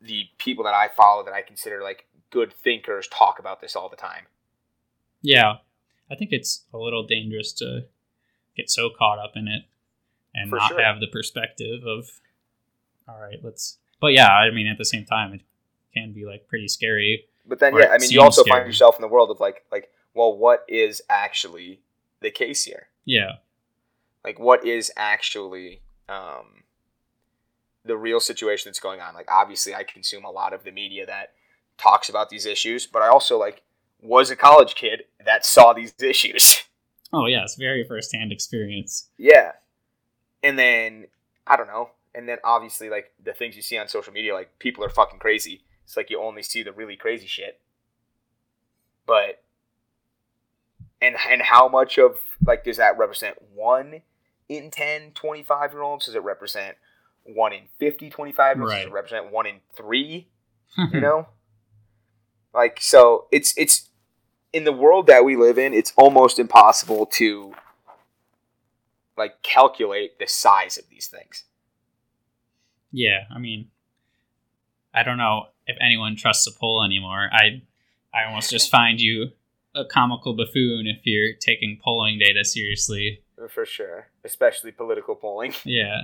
[0.00, 3.88] the people that I follow that I consider like good thinkers talk about this all
[3.88, 4.24] the time.
[5.22, 5.54] Yeah.
[6.10, 7.84] I think it's a little dangerous to
[8.56, 9.62] get so caught up in it
[10.34, 10.82] and For not sure.
[10.82, 12.08] have the perspective of
[13.08, 15.40] all right, let's but yeah, I mean at the same time it
[15.92, 17.24] can be like pretty scary.
[17.46, 18.60] But then, yeah, I mean, you also scary.
[18.60, 21.80] find yourself in the world of like, like, well, what is actually
[22.20, 22.88] the case here?
[23.04, 23.32] Yeah.
[24.24, 26.62] Like, what is actually um,
[27.84, 29.14] the real situation that's going on?
[29.14, 31.32] Like, obviously, I consume a lot of the media that
[31.78, 33.62] talks about these issues, but I also like
[34.02, 36.62] was a college kid that saw these issues.
[37.12, 39.08] Oh yeah, it's very first hand experience.
[39.18, 39.52] yeah,
[40.42, 41.06] and then
[41.46, 44.58] I don't know, and then obviously, like the things you see on social media, like
[44.58, 45.62] people are fucking crazy.
[45.84, 47.60] It's like you only see the really crazy shit.
[49.06, 49.42] But
[51.02, 54.02] and and how much of like does that represent 1
[54.48, 56.06] in 10 25 year olds?
[56.06, 56.76] Does it represent
[57.24, 58.86] 1 in 50 25 year Right.
[58.86, 60.28] it represent 1 in 3?
[60.92, 61.26] you know
[62.54, 63.88] like so it's it's
[64.52, 67.52] in the world that we live in it's almost impossible to
[69.16, 71.44] like calculate the size of these things
[72.92, 73.68] yeah, I mean
[74.92, 77.28] I don't know if anyone trusts a poll anymore.
[77.32, 77.62] I
[78.12, 79.30] I almost just find you
[79.76, 83.22] a comical buffoon if you're taking polling data seriously.
[83.48, 86.02] for sure especially political polling Yeah.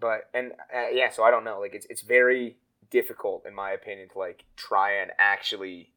[0.00, 1.60] But and uh, yeah, so I don't know.
[1.60, 2.56] Like it's it's very
[2.90, 5.92] difficult in my opinion to like try and actually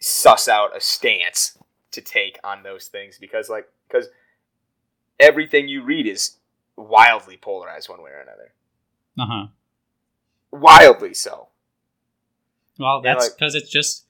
[0.00, 1.56] suss out a stance
[1.92, 4.08] to take on those things because like because
[5.18, 6.36] everything you read is
[6.76, 8.52] wildly polarized one way or another.
[9.18, 9.46] Uh huh.
[10.50, 11.48] Wildly so.
[12.78, 14.04] Well, that's like- because it's just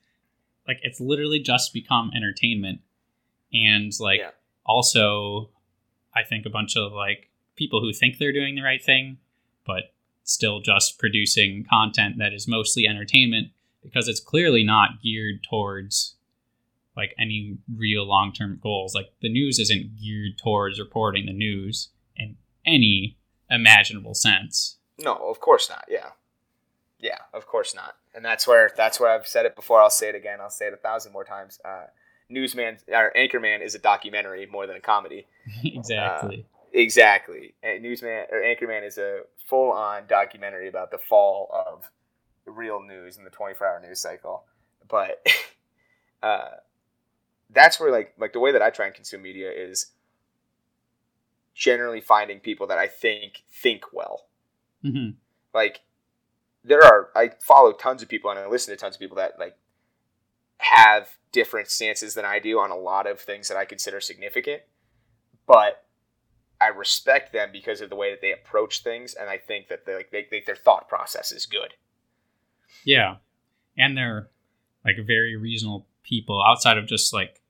[0.67, 2.81] like it's literally just become entertainment,
[3.53, 4.31] and like Yeah.
[4.65, 5.51] also,
[6.15, 9.19] I think a bunch of like people who think they're doing the right thing,
[9.67, 13.49] but still just producing content that is mostly entertainment
[13.83, 16.17] because it's clearly not geared towards
[16.97, 18.95] like any real long term goals.
[18.95, 23.17] Like the news isn't geared towards reporting the news in any
[23.51, 24.79] imaginable sense.
[24.99, 25.85] No, of course not.
[25.89, 26.11] Yeah,
[26.99, 27.95] yeah, of course not.
[28.15, 29.81] And that's where that's where I've said it before.
[29.81, 30.41] I'll say it again.
[30.41, 31.61] I'll say it a thousand more times.
[31.65, 31.87] Uh,
[32.29, 35.27] Newsman or Anchorman is a documentary more than a comedy.
[35.65, 36.47] exactly.
[36.77, 37.55] Exactly.
[37.63, 41.91] And Newsman or Anchorman is a full on documentary about the fall of
[42.45, 44.45] real news in the 24 hour news cycle.
[44.87, 45.27] But
[46.23, 46.49] uh,
[47.49, 49.93] that's where like like the way that I try and consume media is
[51.55, 54.27] generally finding people that I think think well.
[54.83, 55.11] hmm
[55.55, 55.81] Like
[56.63, 59.39] there are I follow tons of people and I listen to tons of people that
[59.39, 59.57] like
[60.59, 64.61] have different stances than I do on a lot of things that I consider significant.
[65.47, 65.86] But
[66.61, 69.85] I respect them because of the way that they approach things, and I think that
[69.87, 71.75] they like they, they, their thought process is good.
[72.85, 73.17] Yeah.
[73.77, 74.29] And they're
[74.85, 77.43] like very reasonable people outside of just like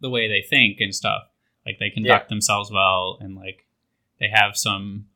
[0.00, 1.22] the way they think and stuff.
[1.64, 3.66] Like they conduct themselves well and like
[4.20, 5.06] they have some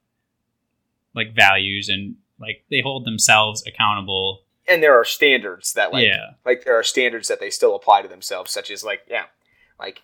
[1.14, 4.40] like values and like they hold themselves accountable.
[4.66, 6.30] And there are standards that like yeah.
[6.44, 9.24] like there are standards that they still apply to themselves, such as like yeah,
[9.78, 10.02] like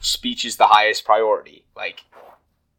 [0.00, 1.64] speech is the highest priority.
[1.76, 2.04] Like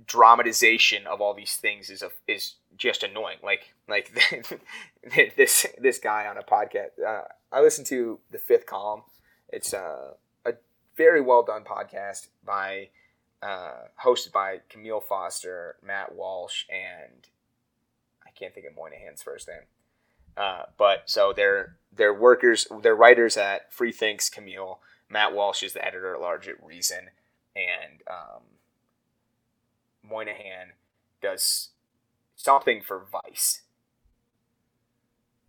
[0.07, 3.38] dramatization of all these things is a, is just annoying.
[3.44, 4.11] Like like
[5.38, 7.03] this this guy on a podcast.
[7.06, 9.03] Uh, I listened to the Fifth Column.
[9.49, 10.14] It's uh,
[10.45, 10.53] a
[10.95, 12.90] very well done podcast by
[13.41, 17.27] uh, hosted by Kmele Foster, Matt Welch, and
[18.26, 19.65] I can't think of Moynihan's first name.
[20.38, 24.77] Uh, but so they're they're workers, they're writers at Free Thinks Kmele.
[25.10, 27.10] Matt Welch is the editor at large at Reason,
[27.56, 28.41] and um,
[30.10, 30.73] Moynihan
[31.22, 31.69] does
[32.36, 33.61] something for Vice,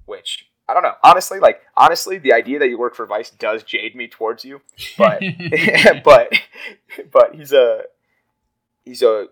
[0.04, 0.94] which I don't know.
[1.02, 4.60] Honestly, like honestly, the idea that you work for Vice does jade me towards you,
[4.98, 5.22] but
[6.04, 6.32] but
[7.12, 7.82] but he's a
[8.84, 9.28] he's a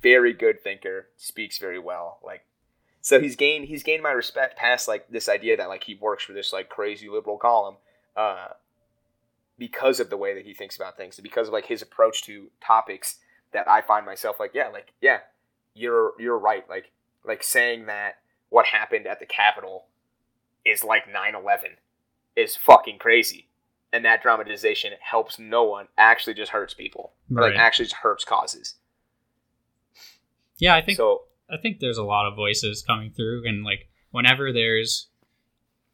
[0.00, 2.18] very good thinker, speaks very well.
[2.24, 2.44] Like
[3.00, 6.24] so he's gained he's gained my respect past like this idea that like he works
[6.24, 7.76] for this like crazy liberal column
[8.16, 8.48] uh
[9.58, 12.22] because of the way that he thinks about things and because of like his approach
[12.22, 13.16] to topics
[13.52, 15.18] that I find myself like yeah like yeah
[15.74, 16.68] you're you're right.
[16.68, 16.92] Like
[17.24, 18.16] like saying that
[18.48, 19.86] what happened at the Capitol
[20.64, 21.76] is like 9/11
[22.36, 23.48] is fucking crazy.
[23.92, 25.88] And that dramatization helps no one.
[25.98, 27.12] Actually just hurts people.
[27.28, 27.50] Right.
[27.50, 28.76] like actually just hurts causes.
[30.58, 33.88] Yeah, I think so I think there's a lot of voices coming through, and like
[34.10, 35.08] whenever there's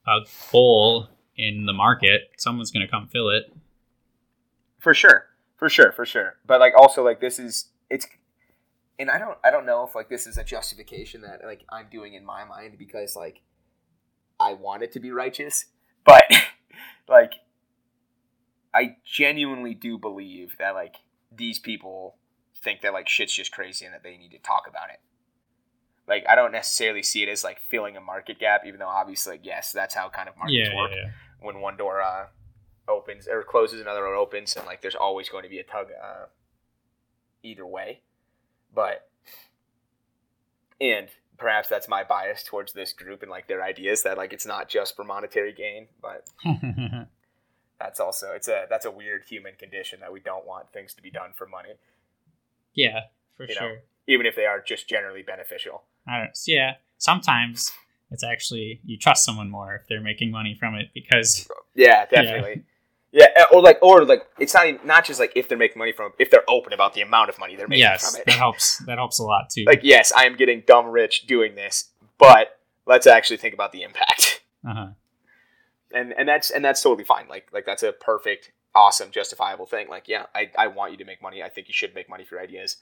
[0.06, 0.20] a
[0.50, 3.44] hole in the market, someone's gonna come fill it.
[4.78, 5.26] for sure
[5.56, 8.06] for sure for sure but like also like this is it's
[8.98, 11.86] and i don't i don't know if like this is a justification that like i'm
[11.90, 13.40] doing in my mind because like
[14.38, 15.66] i want it to be righteous
[16.04, 16.24] but
[17.08, 17.32] like
[18.74, 20.96] i genuinely do believe that like
[21.34, 22.16] these people
[22.62, 25.00] think that like shit's just crazy and that they need to talk about it
[26.08, 29.32] like i don't necessarily see it as like filling a market gap even though obviously
[29.32, 31.10] like yes that's how kind of markets Yeah, yeah, work yeah.
[31.40, 32.26] when one door uh,
[32.88, 35.88] opens or closes, another one opens, and like there's always going to be a tug
[35.90, 36.26] uh,
[37.42, 38.00] either way.
[38.74, 39.08] But
[40.80, 41.08] and
[41.38, 44.68] perhaps that's my bias towards this group and like their ideas that like it's not
[44.68, 46.24] just for monetary gain, but
[47.78, 51.02] that's also it's a that's a weird human condition that we don't want things to
[51.02, 51.74] be done for money,
[52.74, 53.00] yeah,
[53.36, 53.60] for You know.
[53.60, 53.76] sure.
[54.06, 55.82] even if they are just generally beneficial.
[56.08, 56.38] I don't.
[56.46, 57.72] Yeah, sometimes
[58.10, 62.54] it's actually you trust someone more if they're making money from it because Yeah, definitely.
[62.56, 62.62] Yeah.
[63.52, 66.12] Or like, or like, it's not even, not just like if they're making money from,
[66.18, 68.26] if they're open about the amount of money they're making yes, from it.
[68.26, 68.78] that helps.
[68.86, 69.64] That helps a lot too.
[69.66, 73.82] like yes i am getting dumb rich doing this but let's actually think about the
[73.82, 74.88] impact uh-huh.
[75.92, 79.88] and and that's and that's totally fine like like that's a perfect awesome justifiable thing
[79.88, 82.24] like yeah i, I want you to make money i think you should make money
[82.24, 82.76] for your ideas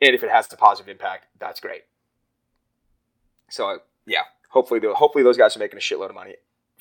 [0.00, 1.82] and if it has a positive impact that's great
[3.48, 6.36] so yeah hopefully the, hopefully those guys are making a shitload of money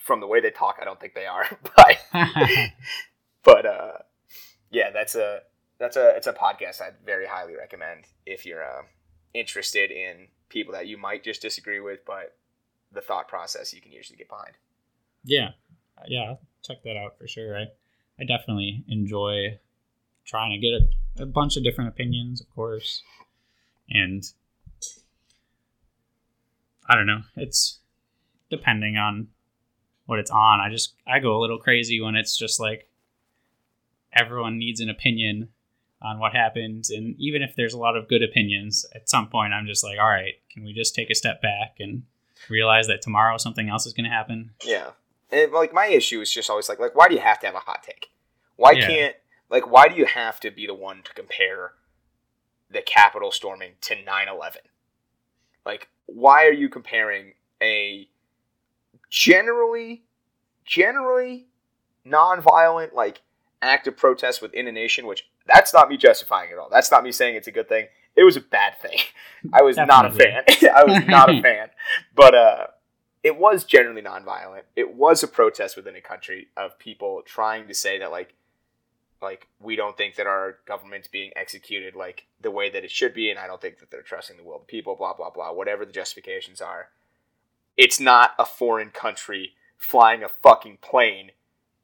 [0.10, 1.45] from the way they talk i don't think they are
[1.76, 1.98] but
[3.44, 3.91] but uh
[4.72, 5.41] yeah that's a
[5.80, 8.81] that's a it's a podcast i'd very highly recommend if you're uh
[9.34, 12.36] interested in people that you might just disagree with, but
[12.91, 14.56] the thought process you can usually get behind.
[15.23, 15.49] Yeah,
[16.07, 17.57] yeah, check that out for sure.
[17.57, 17.65] I
[18.19, 19.60] I definitely enjoy
[20.26, 23.03] trying to get a, a bunch of different opinions, of course,
[23.90, 24.23] and
[26.88, 27.22] I don't know.
[27.36, 27.80] It's
[28.49, 29.27] depending on
[30.10, 30.60] what it's on.
[30.60, 32.90] I just I go a little crazy when it's just like
[34.14, 35.49] everyone needs an opinion
[36.02, 39.53] on what happens and even if there's a lot of good opinions at some point
[39.53, 42.03] I'm just like all right can we just take a step back and
[42.49, 44.91] realize that tomorrow something else is going to happen Yeah.
[45.30, 47.56] And like my issue is just always like like why do you have to have
[47.56, 48.07] a hot take?
[48.56, 48.88] Why Yeah.
[48.88, 49.15] can't
[49.49, 51.73] like why do you have to be the one to compare
[52.72, 54.56] the Capitol storming to 9/11?
[55.65, 58.07] Like why are you comparing a
[59.10, 60.03] generally
[60.65, 61.48] generally
[62.06, 63.22] non-violent like
[63.61, 66.69] act of protest within a nation which that's not me justifying it at all.
[66.69, 67.88] That's not me saying it's a good thing.
[68.15, 68.99] It was a bad thing.
[69.53, 70.44] I was not a fan.
[70.76, 71.69] I was not a fan.
[72.15, 72.68] But uh
[73.22, 74.61] it was generally nonviolent.
[74.76, 78.34] It was a protest within a country of people trying to say that like
[79.22, 83.14] like we don't think that our government's being executed like the way that it should
[83.14, 84.95] be, and I don't think that they're trusting the will of the people.
[84.95, 85.52] Blah blah blah.
[85.52, 86.90] Whatever the justifications are,
[87.80, 91.31] it's not a foreign country flying a fucking plane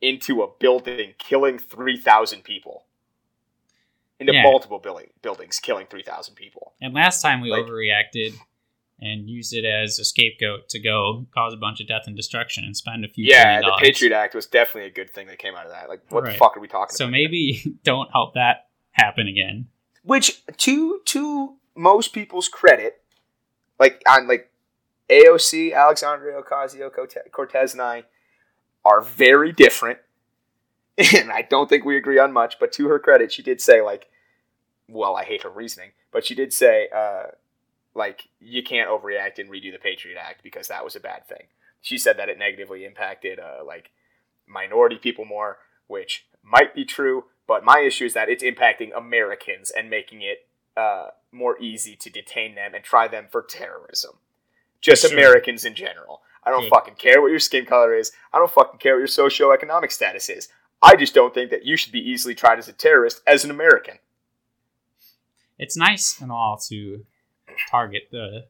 [0.02, 2.84] into a building, killing three thousand people.
[4.20, 4.44] Into Yeah.
[4.44, 6.74] multiple building, buildings, killing three thousand people.
[6.82, 8.34] and last time we Like- overreacted
[9.02, 12.64] and used it as a scapegoat to go cause a bunch of death and destruction
[12.64, 13.78] and spend a few Yeah, the.
[13.80, 15.90] Patriot Act was definitely a good thing that came out of that.
[15.90, 17.12] Like, what the fuck are we talking so about?
[17.12, 19.68] maybe don't help that happen again
[20.04, 23.02] which to to most people's credit,
[23.80, 24.50] like on like
[25.10, 26.92] AOC, Alexandria Ocasio
[27.32, 28.06] Cortez, and I
[28.84, 30.00] are very different,
[30.98, 32.60] and I don't think we agree on much.
[32.60, 34.08] But to her credit, she did say like,
[34.88, 37.32] well, I hate her reasoning, but she did say uh,
[37.94, 41.48] like you can't overreact and redo the Patriot Act because that was a bad thing.
[41.82, 43.92] She said that it negatively impacted uh, like
[44.48, 47.26] minority people more, which might be true.
[47.48, 52.10] But my issue is that it's impacting Americans and making it uh, more easy to
[52.10, 54.18] detain them and try them for terrorism.
[54.82, 55.14] Just Sure.
[55.14, 56.22] Americans in general.
[56.44, 56.70] I don't Good.
[56.70, 58.12] fucking care what your skin color is.
[58.32, 60.48] I don't fucking care what your socioeconomic status is.
[60.82, 63.52] I just don't think that you should be easily tried as a terrorist as an
[63.52, 63.98] American.
[65.58, 67.06] it's nice and all to
[67.72, 68.46] target the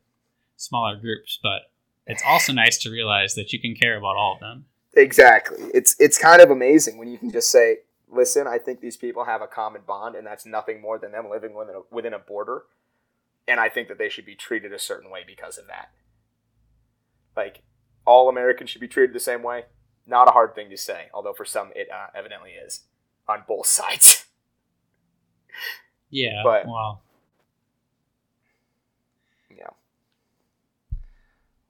[0.58, 1.70] smaller groups but
[2.08, 4.66] it's also nice to realize that you can care about all of them
[4.98, 5.58] Exactly.
[5.74, 7.80] It's it's kind of amazing when you can just say,
[8.10, 11.30] "Listen, I think these people have a common bond, and that's nothing more than them
[11.30, 12.64] living within a, within a border,
[13.46, 15.90] and I think that they should be treated a certain way because of that."
[17.36, 17.62] Like
[18.06, 19.66] all Americans should be treated the same way.
[20.07, 22.82] Not a hard thing to say, although for some it uh, evidently is
[23.28, 24.26] on both sides.
[26.10, 27.02] yeah But- well
[29.49, 29.68] yeah.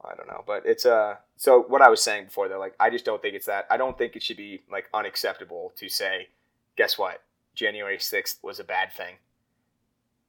[0.04, 2.90] I don't know, but it's uh so what I was saying before though, like I
[2.90, 6.30] just don't think it's that I don't think it should be like unacceptable to say,
[6.78, 7.24] guess what?
[7.56, 9.16] January sixth was a bad thing.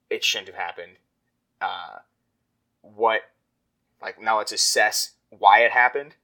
[0.08, 0.92] It shouldn't have happened.
[1.60, 1.98] Uh
[2.82, 3.22] what
[4.00, 6.15] like now let's assess why it happened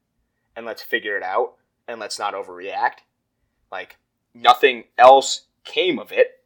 [0.56, 1.54] and let's figure it out
[1.88, 3.00] and let's not overreact.
[3.70, 3.96] Like
[4.34, 6.40] nothing else came of it.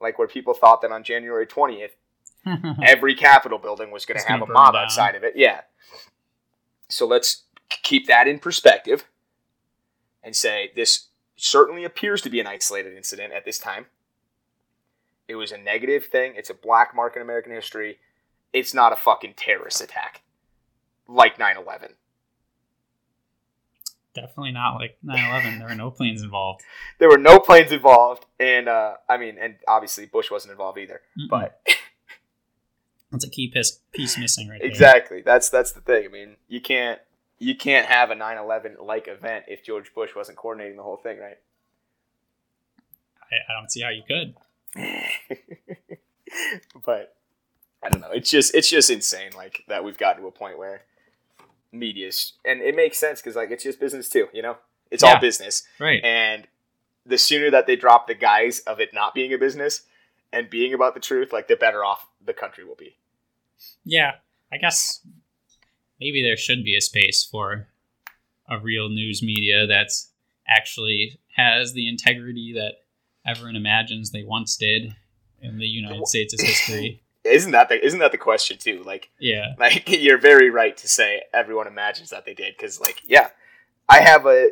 [0.00, 1.96] Like where people thought that on January twentieth
[2.82, 4.84] every Capitol building was going to have a mob down.
[4.84, 5.34] outside of it.
[5.36, 5.62] Yeah.
[6.88, 9.04] So let's keep that in perspective
[10.22, 13.86] and say this certainly appears to be an isolated incident at this time.
[15.28, 16.34] It was a negative thing.
[16.36, 17.98] It's a black mark in American history.
[18.52, 20.22] It's not a fucking terrorist attack
[21.08, 21.90] like 9 11.
[24.14, 26.62] definitely not like 9-11 there were no planes involved
[26.98, 28.24] There were no planes involved.
[28.40, 31.02] And, uh, I mean, and obviously Bush wasn't involved either.
[31.18, 31.28] Mm-mm.
[31.28, 31.60] But
[33.12, 35.22] that's a key piece, piece missing right there Exactly.
[35.22, 36.06] That's that's the thing.
[36.06, 37.00] I mean, you can't
[37.38, 41.18] you can't have a 9/11 like event if George Bush wasn't coordinating the whole thing,
[41.18, 41.38] right?
[43.30, 44.34] I, I don't see how you could
[46.84, 47.16] but
[47.82, 48.10] I don't know.
[48.12, 50.82] It's just it's just insane like that we've gotten to a point where
[51.78, 54.58] media's and it makes sense cuz like it's just business too, you know?
[54.90, 55.14] It's Yeah.
[55.14, 55.62] all business.
[55.78, 56.46] right And
[57.04, 59.82] the sooner that they drop the guise of it not being a business
[60.32, 62.96] and being about the truth, like the better off the country will be.
[63.84, 64.16] Yeah,
[64.52, 65.00] I guess
[66.00, 67.68] maybe there should be a space for
[68.48, 70.10] a real news media that's
[70.48, 72.74] actually has the integrity that
[73.26, 74.94] everyone imagines they once did
[75.40, 77.02] in the United States' history.
[77.26, 78.82] Isn't that the isn't that the question too?
[78.84, 83.00] Like Yeah, Like you're very right to say everyone imagines that they did because, like,
[83.06, 83.28] yeah,
[83.88, 84.50] I have a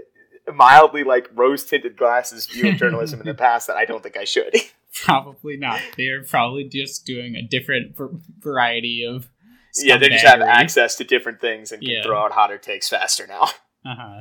[0.52, 4.16] mildly like rose tinted glasses view of journalism in the past that I don't think
[4.16, 4.54] I should
[5.04, 5.80] Probably not.
[5.96, 9.28] They are probably just doing a different v- variety of.
[9.76, 12.02] Yeah, they just have access to different things and can Yeah.
[12.04, 13.42] throw out hotter takes faster now.
[13.84, 14.20] Uh-huh.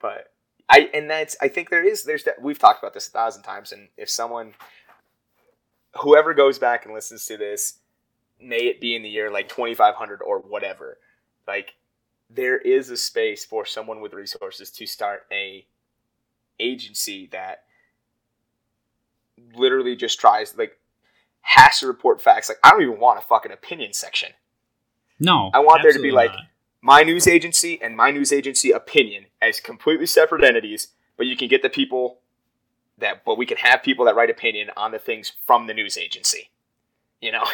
[0.00, 0.32] But
[0.68, 3.42] I and that's I think there is there's that we've talked about this a thousand
[3.42, 3.70] times.
[3.72, 4.54] And if someone,
[5.98, 7.78] whoever goes back and listens to this,
[8.40, 10.98] may it be in the year like 2500 or whatever,
[11.46, 11.74] like
[12.28, 15.66] there is a space for someone with resources to start a
[16.58, 17.64] agency that
[19.54, 20.78] literally just tries like
[21.42, 22.48] has to report facts.
[22.48, 24.30] Like I don't even want a fucking opinion section.
[25.18, 26.44] No, I want there to be, like, not.
[26.80, 30.88] my news agency and my news agency opinion as completely separate entities,
[31.18, 32.19] but you can get the people
[33.00, 35.96] that, but we can have people that write opinion on the things from the news
[35.98, 36.50] agency.
[37.20, 37.44] You know,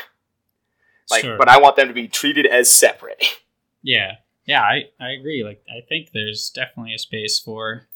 [1.10, 1.36] like, Sure.
[1.38, 3.24] but I want them to be treated as separate.
[3.82, 4.14] Yeah,
[4.46, 5.44] yeah, I, I agree.
[5.44, 7.86] Like, I think there's definitely a space for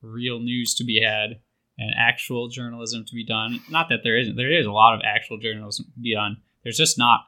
[0.00, 1.40] real news to be had
[1.78, 3.60] and actual journalism to be done.
[3.68, 4.36] Not that there isn't.
[4.36, 6.38] There is a lot of actual journalism to be done.
[6.62, 7.20] There's just not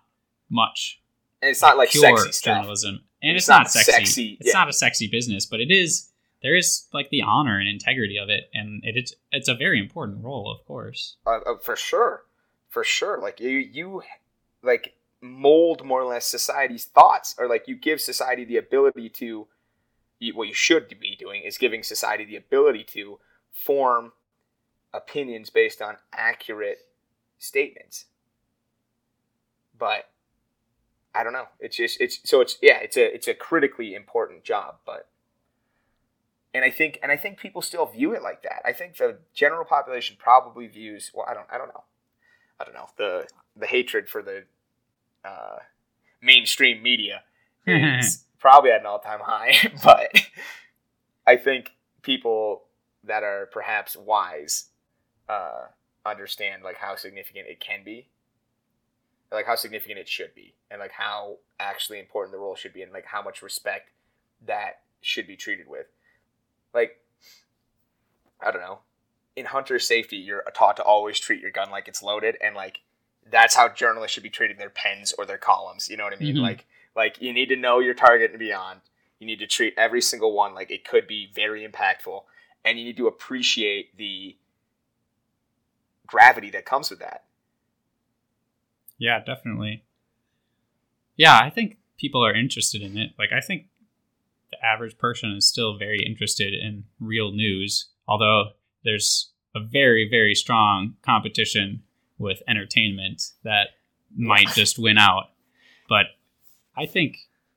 [0.48, 1.02] much
[1.42, 2.60] And it's not like sexy stuff.
[2.60, 3.92] journalism, and It's it's, not not, sexy.
[3.92, 4.60] sexy, It's yeah.
[4.60, 6.08] not a sexy business, but it is.
[6.42, 9.78] There is like the honor and integrity of it, and it, it's it's a very
[9.78, 11.16] important role, of course.
[11.26, 12.24] uh, uh, for sure,
[12.68, 13.20] for sure.
[13.20, 14.02] Like you, you,
[14.62, 19.46] like mold more or less society's thoughts, or like you give society the ability to.
[20.34, 23.18] What you should be doing is giving society the ability to
[23.50, 24.12] form
[24.94, 26.78] opinions based on accurate
[27.40, 28.04] statements.
[29.76, 30.10] But
[31.14, 31.48] I don't know.
[31.60, 35.08] It's just it's so it's yeah it's a it's a critically important job, but
[36.54, 38.62] and I think and I think people still view it like that.
[38.64, 41.84] I think the general population probably views well I don't I don't know
[42.60, 43.26] I don't know the
[43.56, 44.44] the hatred for the
[45.24, 45.58] uh,
[46.20, 47.22] mainstream media
[47.66, 49.54] is probably at an all time high,
[49.84, 50.10] but
[51.26, 51.70] I think
[52.02, 52.64] people
[53.04, 54.66] that are perhaps wise
[55.28, 55.66] uh,
[56.04, 58.08] understand like how significant it can be,
[59.30, 62.82] like how significant it should be, and like how actually important the role should be,
[62.82, 63.90] and like how much respect
[64.44, 65.86] that should be treated with.
[66.74, 66.98] Like,
[68.40, 68.80] I don't know.
[69.36, 72.80] In hunter safety, you're taught to always treat your gun like it's loaded, and like
[73.30, 75.88] that's how journalists should be treating their pens or their columns.
[75.88, 76.36] You know what I mean?
[76.36, 76.42] Mhm.
[76.42, 78.80] Like, like you need to know your target and beyond.
[79.18, 82.24] You need to treat every single one like it could be very impactful,
[82.64, 84.36] and you need to appreciate the
[86.06, 87.24] gravity that comes with that.
[88.98, 89.84] Yeah, definitely.
[91.16, 93.12] Yeah, I think people are interested in it.
[93.18, 93.66] Like, I think
[94.52, 98.50] the average person is still very interested in real news, although
[98.84, 101.82] there's a very, very strong competition
[102.18, 103.70] with entertainment that
[104.16, 105.30] might just win out.
[105.88, 106.06] But
[106.76, 107.16] I think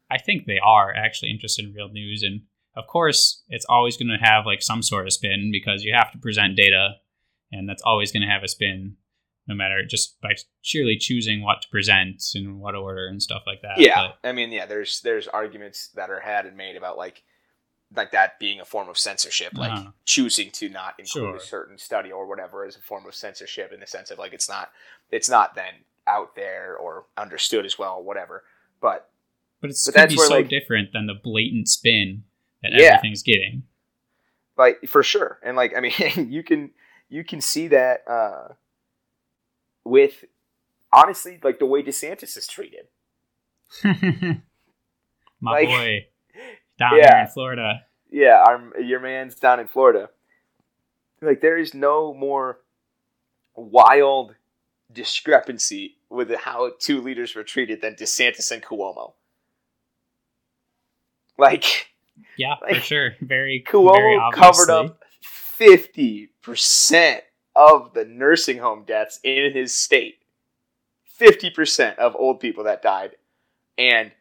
[0.09, 2.23] I think they are actually interested in real news.
[2.23, 2.41] And
[2.75, 6.11] of course it's always going to have like some sort of spin because you have
[6.11, 6.95] to present data
[7.51, 8.97] and that's always going to have a spin
[9.47, 13.61] no matter just by sheerly choosing what to present and what order and stuff like
[13.61, 13.77] that.
[13.79, 17.23] Yeah, But I mean, yeah, there's there's arguments that are had and made about like
[17.95, 19.91] like that being a form of censorship, like Uh-huh.
[20.05, 21.35] choosing to not include Sure.
[21.35, 24.33] a certain study or whatever is a form of censorship in the sense of like
[24.33, 24.71] it's not
[25.11, 25.73] it's not then
[26.07, 28.43] out there or understood as well, whatever.
[28.81, 29.09] But
[29.61, 32.23] but it's But that's be where, so like- different than the blatant spin
[32.63, 32.95] that Yeah.
[32.95, 33.63] everything's getting.
[34.57, 35.93] like for sure, and like I mean,
[36.31, 36.71] you can
[37.09, 38.53] you can see that uh,
[39.85, 40.25] with
[40.91, 42.87] honestly like the way DeSantis is treated.
[45.41, 46.07] My Like- boy
[46.77, 47.21] down Yeah.
[47.21, 47.85] in Florida.
[48.11, 50.09] yeah, our, your man's down in Florida.
[51.21, 52.59] Like there is no more
[53.55, 54.35] wild
[54.91, 59.13] discrepancy with how two leaders were treated than DeSantis and Cuomo.
[61.37, 61.87] Like
[62.37, 63.09] Yeah, for sure.
[63.21, 67.23] Very very Cuomo covered up fifty percent
[67.55, 70.19] of the nursing home deaths in his state.
[71.03, 73.11] Fifty percent of old people that died,
[73.77, 74.11] and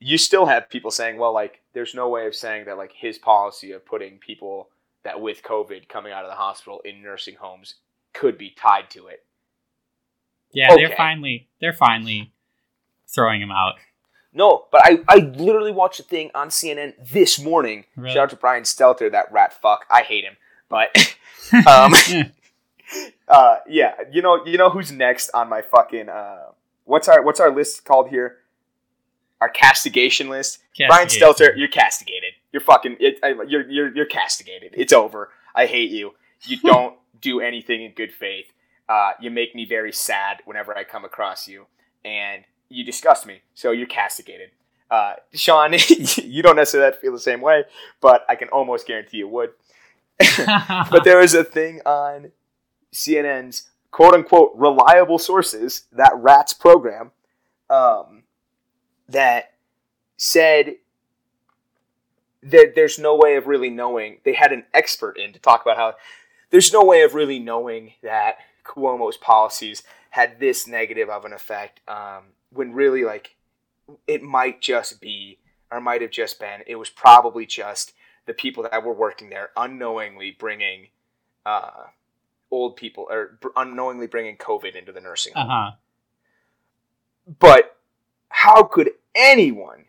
[0.00, 3.18] you still have people saying, "Well, like, there's no way of saying that like his
[3.18, 4.68] policy of putting people
[5.02, 7.76] that with COVID coming out of the hospital in nursing homes
[8.12, 9.24] could be tied to it."
[10.52, 12.32] Yeah, they're finally they're finally
[13.08, 13.74] throwing him out.
[14.34, 17.84] No, but I, I literally watched a thing on CNN this morning.
[17.96, 18.14] Really?
[18.14, 19.84] Shout out to Brian Stelter, that rat fuck.
[19.90, 20.36] I hate him,
[20.68, 20.88] but
[21.66, 21.94] um,
[23.28, 26.46] uh, yeah, you know, you know who's next on my fucking uh,
[26.84, 28.38] what's our what's our list called here?
[29.40, 30.58] Our castigation list.
[30.88, 32.34] Brian Stelter, you're castigated.
[32.52, 32.96] You're fucking.
[33.00, 34.72] It, I- you're you're you're castigated.
[34.76, 35.30] It's over.
[35.54, 36.12] I hate you.
[36.42, 38.52] You don't do anything in good faith.
[38.88, 41.66] Uh, you make me very sad whenever I come across you,
[42.04, 43.40] and you disgust me.
[43.54, 44.50] So you're castigated.
[44.90, 45.72] Uh, Sean,
[46.22, 47.64] you don't necessarily feel the same way,
[48.02, 49.50] but I can almost guarantee you would.
[50.46, 52.30] but there was a thing on
[52.92, 57.12] CNN's quote unquote reliable sources, that RATS program,
[57.70, 58.22] um,
[59.08, 59.52] that
[60.16, 60.76] said
[62.42, 64.18] that there's no way of really knowing.
[64.24, 65.94] They had an expert in to talk about how
[66.50, 71.80] there's no way of really knowing that Cuomo's policies had this negative of an effect
[71.88, 73.36] um, when really like
[74.06, 75.38] it might just be
[75.70, 77.92] or might have just been it was probably just
[78.26, 80.88] the people that were working there unknowingly bringing
[81.46, 81.84] uh,
[82.52, 85.70] old people or unknowingly bringing covid into the nursing home Uh huh.
[87.40, 87.76] but
[88.28, 89.86] how could anyone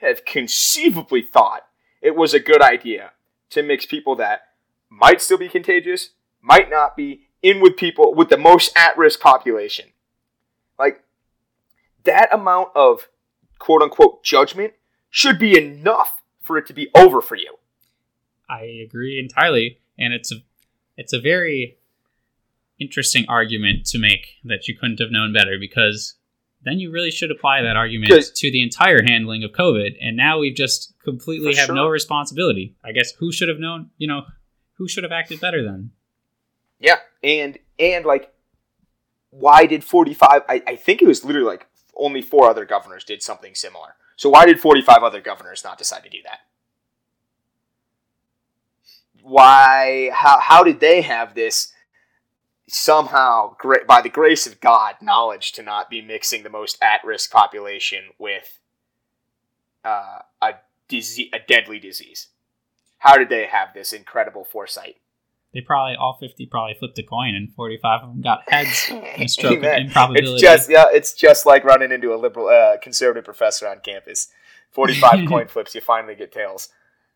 [0.00, 1.66] have conceivably thought
[2.02, 3.12] it was a good idea
[3.50, 4.40] to mix people that
[4.90, 6.10] might still be contagious,
[6.42, 9.86] might not be, in with people with the most at risk population?
[10.78, 11.02] Like,
[12.04, 13.08] that amount of
[13.58, 14.74] quote unquote judgment
[15.10, 17.56] should be enough for it to be over for you.
[18.48, 20.36] I agree entirely, and it's a
[20.96, 21.78] it's a very
[22.78, 26.14] interesting argument to make that you couldn't have known better because
[26.62, 30.16] then you really should apply that argument 'Cause- to the entire handling of COVID, and
[30.16, 32.74] now we've just completely For have no responsibility.
[32.84, 33.90] I guess who should have known?
[33.98, 34.26] You know,
[34.74, 35.92] who should have acted better then?
[36.78, 38.32] Yeah, and and like,
[39.30, 40.42] why did forty five?
[40.48, 43.94] I, I think it was literally like only four other governors did something similar.
[44.16, 46.40] So why did forty five other governors not decide to do that?
[49.22, 50.10] Why?
[50.12, 51.72] How how did they have this
[52.68, 53.56] somehow
[53.86, 58.10] by the grace of God knowledge to not be mixing the most at risk population
[58.18, 58.58] with
[59.84, 60.54] uh, a
[60.88, 62.28] disease, a deadly disease?
[62.98, 64.96] How did they have this incredible foresight?
[65.52, 68.90] They probably all fifty probably flipped a coin, and forty five of them got heads.
[69.16, 70.34] A stroke of improbability.
[70.34, 74.28] It's just yeah, it's just like running into a liberal uh, conservative professor on campus.
[74.70, 76.68] Forty five coin flips, you finally get tails.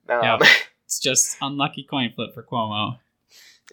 [0.08, 0.38] Um, Yeah.
[0.86, 2.98] It's just unlucky coin flip for Cuomo.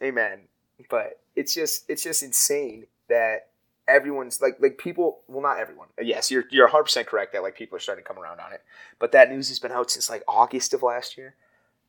[0.03, 0.41] Amen.
[0.87, 3.49] But it's just it's just insane that
[3.87, 5.87] everyone's like like people well not everyone.
[6.01, 8.63] Yes, you're you're 100% correct that like people are starting to come around on it.
[8.99, 11.35] But that news has been out since like August of last year.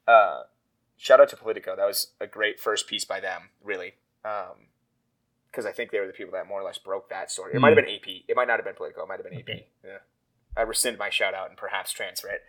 [0.06, 0.42] Uh
[0.98, 1.74] shout out to Politico.
[1.74, 3.94] That was a great first piece by them, really.
[4.24, 4.68] Um
[5.50, 7.54] because I think they were the people that more or less broke that story.
[7.54, 8.24] It might have been AP.
[8.28, 9.04] It might not have been Politico.
[9.04, 9.64] It might have been AP.
[9.82, 9.98] Yeah.
[10.54, 12.42] I rescind my shout out and perhaps transfer it.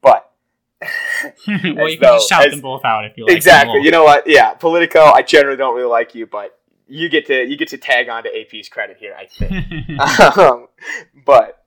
[0.00, 0.32] But
[0.82, 0.88] well,
[1.46, 3.36] you As can though- just shout as- them both out if you like.
[3.36, 3.80] exactly.
[3.82, 4.24] You know what?
[4.26, 5.00] Yeah, Politico.
[5.00, 8.22] I generally don't really like you, but you get to you get to tag on
[8.24, 9.14] to AP's credit here.
[9.18, 9.98] I think.
[10.38, 10.66] um,
[11.24, 11.64] but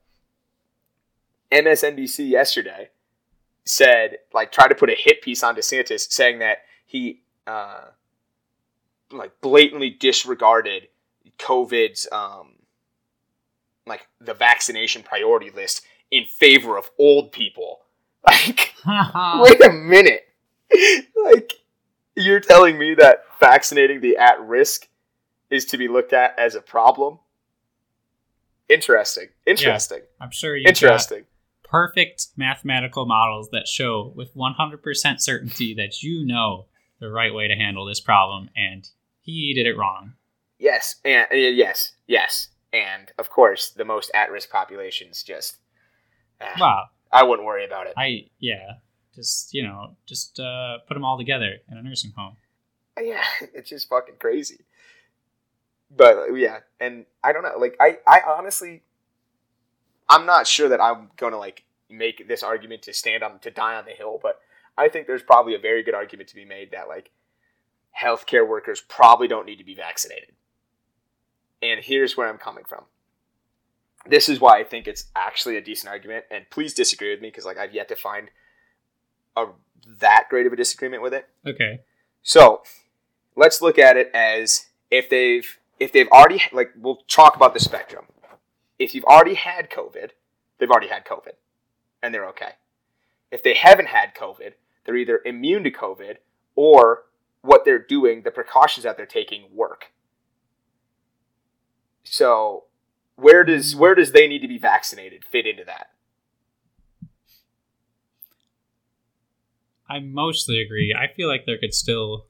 [1.52, 2.90] MSNBC yesterday
[3.64, 7.86] said like tried to put a hit piece on DeSantis saying that he uh,
[9.10, 10.88] like blatantly disregarded
[11.38, 12.52] COVID's um,
[13.86, 17.80] like the vaccination priority list in favor of old people.
[18.26, 18.74] Like
[19.40, 20.24] wait a minute.
[21.24, 21.52] like,
[22.16, 24.88] you're telling me that vaccinating the at risk
[25.50, 27.18] is to be looked at as a problem?
[28.68, 29.28] Interesting.
[29.46, 30.00] Interesting.
[30.20, 31.24] I'm sure you got Interesting.
[31.64, 36.66] perfect mathematical models that show with 100% certainty that you know
[37.00, 38.88] the right way to handle this problem, and
[39.20, 40.12] he did it wrong.
[40.58, 40.96] Yes.
[41.04, 41.92] And uh, yes.
[42.06, 42.48] Yes.
[42.72, 45.56] And of course, the most at risk populations just.
[46.40, 46.84] ah, Wow.
[47.12, 47.94] I wouldn't worry about it.
[47.96, 48.74] I yeah,
[49.14, 52.36] just you know, just uh, put them all together in a nursing home.
[53.02, 53.24] Yeah,
[53.54, 54.66] it's just fucking crazy.
[55.96, 57.54] But uh, yeah, and I don't know.
[57.56, 58.82] Like I, I honestly,
[60.06, 63.76] I'm not sure that I'm gonna like make this argument to stand on to die
[63.76, 64.18] on the hill.
[64.22, 64.40] But
[64.76, 67.10] I think there's probably a very good argument to be made that like
[67.98, 70.32] healthcare workers probably don't need to be vaccinated.
[71.62, 72.84] And here's where I'm coming from.
[74.06, 76.24] This is why I think it's actually a decent argument.
[76.30, 78.30] And please disagree with me because like I've yet to find
[79.36, 79.46] a
[80.00, 81.28] that great of a disagreement with it.
[81.46, 81.80] Okay.
[82.22, 82.62] So
[83.36, 87.60] let's look at it as if they've if they've already like we'll talk about the
[87.60, 88.06] spectrum.
[88.78, 90.10] If you've already had COVID,
[90.58, 91.32] they've already had COVID,
[92.02, 92.52] and they're okay.
[93.30, 94.52] If they haven't had COVID,
[94.84, 96.16] they're either immune to COVID
[96.54, 97.04] or
[97.42, 99.92] what they're doing, the precautions that they're taking work.
[102.02, 102.64] So
[103.20, 105.88] where does where does they need to be vaccinated fit into that?
[109.88, 110.94] I mostly agree.
[110.96, 112.26] I feel like there could still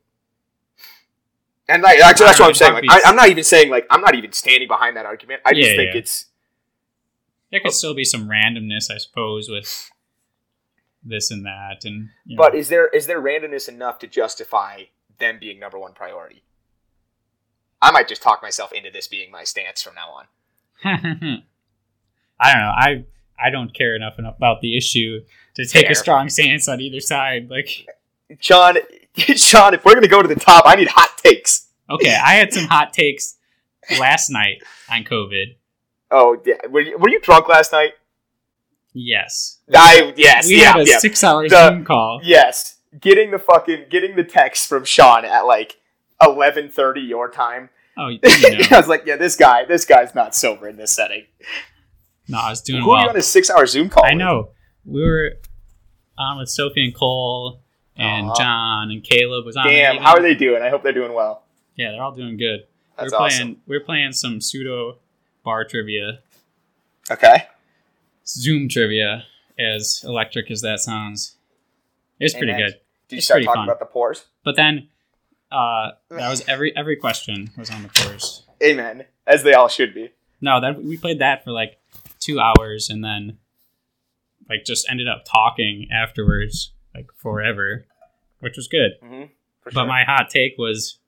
[1.69, 2.73] And like, that's, that's what I'm saying.
[2.73, 5.43] Like, I, I'm not even saying like I'm not even standing behind that argument.
[5.45, 5.99] I just Yeah, think yeah.
[6.01, 6.27] it's
[7.51, 9.91] there could still be some randomness, I suppose, with
[11.03, 12.43] this and that, and you know.
[12.43, 14.85] But is there is there randomness enough to justify
[15.19, 16.45] them being number one priority?
[17.83, 20.27] I might just talk myself into this being my stance from now on.
[20.85, 22.73] I don't know.
[22.74, 23.05] I
[23.43, 25.20] I don't care enough about the issue
[25.55, 25.93] to take Fair.
[25.93, 27.48] a strong stance on either side.
[27.51, 27.86] Like,
[28.39, 28.77] Sean,
[29.16, 31.69] Sean, if we're gonna go to the top, I need hot takes.
[31.89, 33.36] okay, I had some hot takes
[33.98, 35.57] last night on COVID.
[36.11, 37.93] Oh yeah, were you, were you drunk last night?
[38.93, 39.59] Yes.
[39.73, 40.98] I yes, we yeah, had a yeah.
[40.98, 42.20] six-hour The- Zoom call.
[42.23, 45.77] Yes, getting the fucking getting the text from Sean at like
[46.20, 47.70] eleven thirty your time.
[48.03, 51.25] Oh, you I was like, yeah, this guy, this guy's not sober in this setting.
[52.29, 54.05] no, I was doing Who are you on a six-hour Zoom call?
[54.05, 54.19] I with?
[54.19, 54.49] know.
[54.87, 55.33] We were
[56.19, 57.61] on with Sophie and Cole
[57.97, 58.35] and Aw.
[58.35, 59.67] John and Caleb was on.
[59.67, 60.63] Damn, how are they doing?
[60.63, 61.45] I hope they're doing well.
[61.77, 62.61] Yeah, they're all doing good.
[62.99, 63.33] That's we're playing.
[63.33, 63.57] awesome.
[63.67, 64.99] We're playing some pseudo
[65.45, 66.21] bar trivia,
[67.11, 67.47] Okay.
[68.27, 69.25] Zoom trivia,
[69.59, 71.37] as electric as that sounds.
[72.19, 72.77] It's pretty good.
[73.09, 73.69] Did you It's start talking fun.
[73.69, 74.27] about the pores?
[74.45, 74.89] But then,
[75.51, 78.45] uh, that was every every question was on the course.
[78.63, 79.05] Amen.
[79.27, 80.11] As they all should be.
[80.41, 81.79] No, that we played that for like
[82.19, 83.39] two hours, and then
[84.49, 87.85] like just ended up talking afterwards, like forever,
[88.41, 88.93] which was good.
[89.03, 89.25] Mm-hmm.
[89.75, 90.99] But my hot take was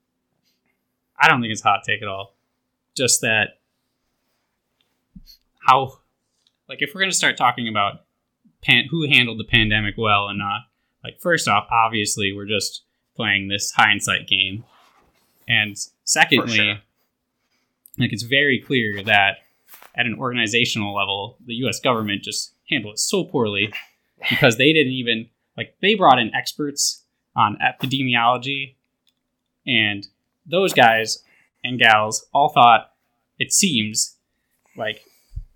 [1.18, 2.34] I don't think it's a hot take at all.
[2.96, 3.60] Just that
[5.66, 5.98] how
[6.68, 8.04] like if we're gonna start talking about
[8.62, 10.62] pan- who handled the pandemic well and not,
[11.04, 12.82] like first off, obviously we're just
[13.22, 14.64] playing this hindsight game.
[15.48, 16.78] And secondly, sure.
[17.98, 19.36] like it's very clear that
[19.94, 23.72] at an organizational level, the US government just handled it so poorly
[24.28, 27.04] because they didn't even like they brought in experts
[27.36, 28.74] on epidemiology
[29.66, 30.08] and
[30.44, 31.22] those guys
[31.62, 32.92] and gals all thought
[33.38, 34.16] it seems
[34.76, 35.02] like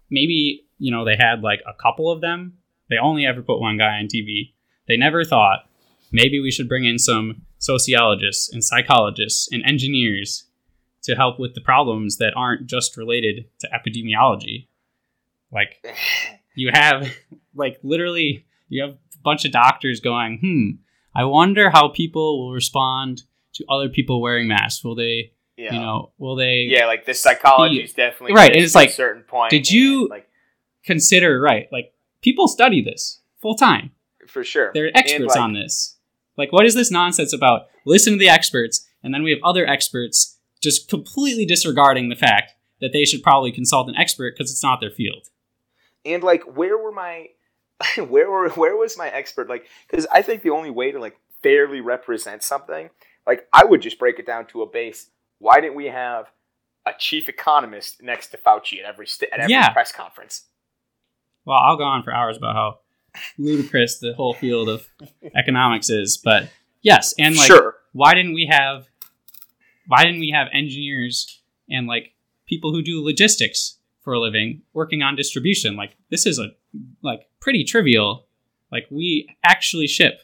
[0.09, 3.77] maybe you know they had like a couple of them they only ever put one
[3.77, 4.53] guy on tv
[4.87, 5.69] they never thought
[6.13, 10.45] maybe we should bring in some sociologists and psychologists and engineers
[11.03, 14.67] to help with the problems that aren't just related to epidemiology
[15.53, 15.85] like
[16.55, 17.09] you have
[17.55, 20.83] like literally you have a bunch of doctors going hmm
[21.15, 23.23] i wonder how people will respond
[23.53, 25.73] to other people wearing masks will they yeah.
[25.73, 28.93] you know will they yeah, like the psychology is definitely Right, and it's like, a
[28.93, 29.51] certain point.
[29.51, 30.29] did you- like
[30.85, 33.91] consider right like people study this full time
[34.27, 34.71] for sure?
[34.75, 35.96] they're experts like- on this
[36.37, 37.67] like what is this nonsense about?
[37.85, 42.53] Listen to the experts and then we have other experts just completely disregarding the fact
[42.81, 45.29] that they should probably consult an expert because it's not their field.
[46.05, 47.29] And like where were my
[48.09, 49.49] where were where was my expert?
[49.49, 52.89] Like because i think the only way to like fairly represent something
[53.27, 55.11] like i would just break it down to a base.
[55.39, 56.27] Why didn't we have
[56.87, 59.69] a chief economist next to fauci at every st- at every Yeah.
[59.71, 60.45] press conference?
[61.45, 62.79] Well i'll go on for hours about how
[63.39, 64.87] ludicrous the whole field of
[65.35, 66.49] economics is but
[66.83, 67.77] yes and like sure.
[67.93, 68.89] why didn't we have
[69.87, 71.41] why didn't we have engineers
[71.71, 72.13] and like
[72.47, 75.77] people who do logistics for a living working on distribution?
[75.77, 76.49] Like this is a
[77.03, 78.27] like pretty trivial.
[78.71, 80.21] Like we actually ship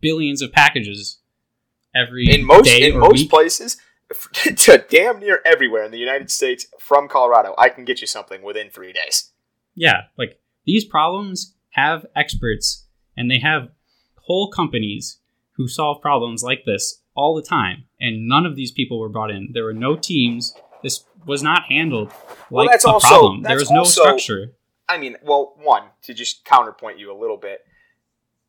[0.00, 1.18] billions of packages
[1.94, 3.30] every in most day in most week.
[3.30, 3.76] places
[4.32, 8.42] to damn near everywhere in the united states from colorado i can get you something
[8.42, 9.30] within three days.
[9.74, 12.86] Yeah like these problems have experts
[13.16, 13.68] and they have
[14.26, 15.18] whole companies
[15.56, 19.30] who solve problems like this all the time and none of these people were brought
[19.30, 22.10] in there were no teams this was not handled
[22.50, 24.52] Well, like that's a also- problem there was no also- structure
[24.88, 27.64] I mean, well, one to just counterpoint you a little bit.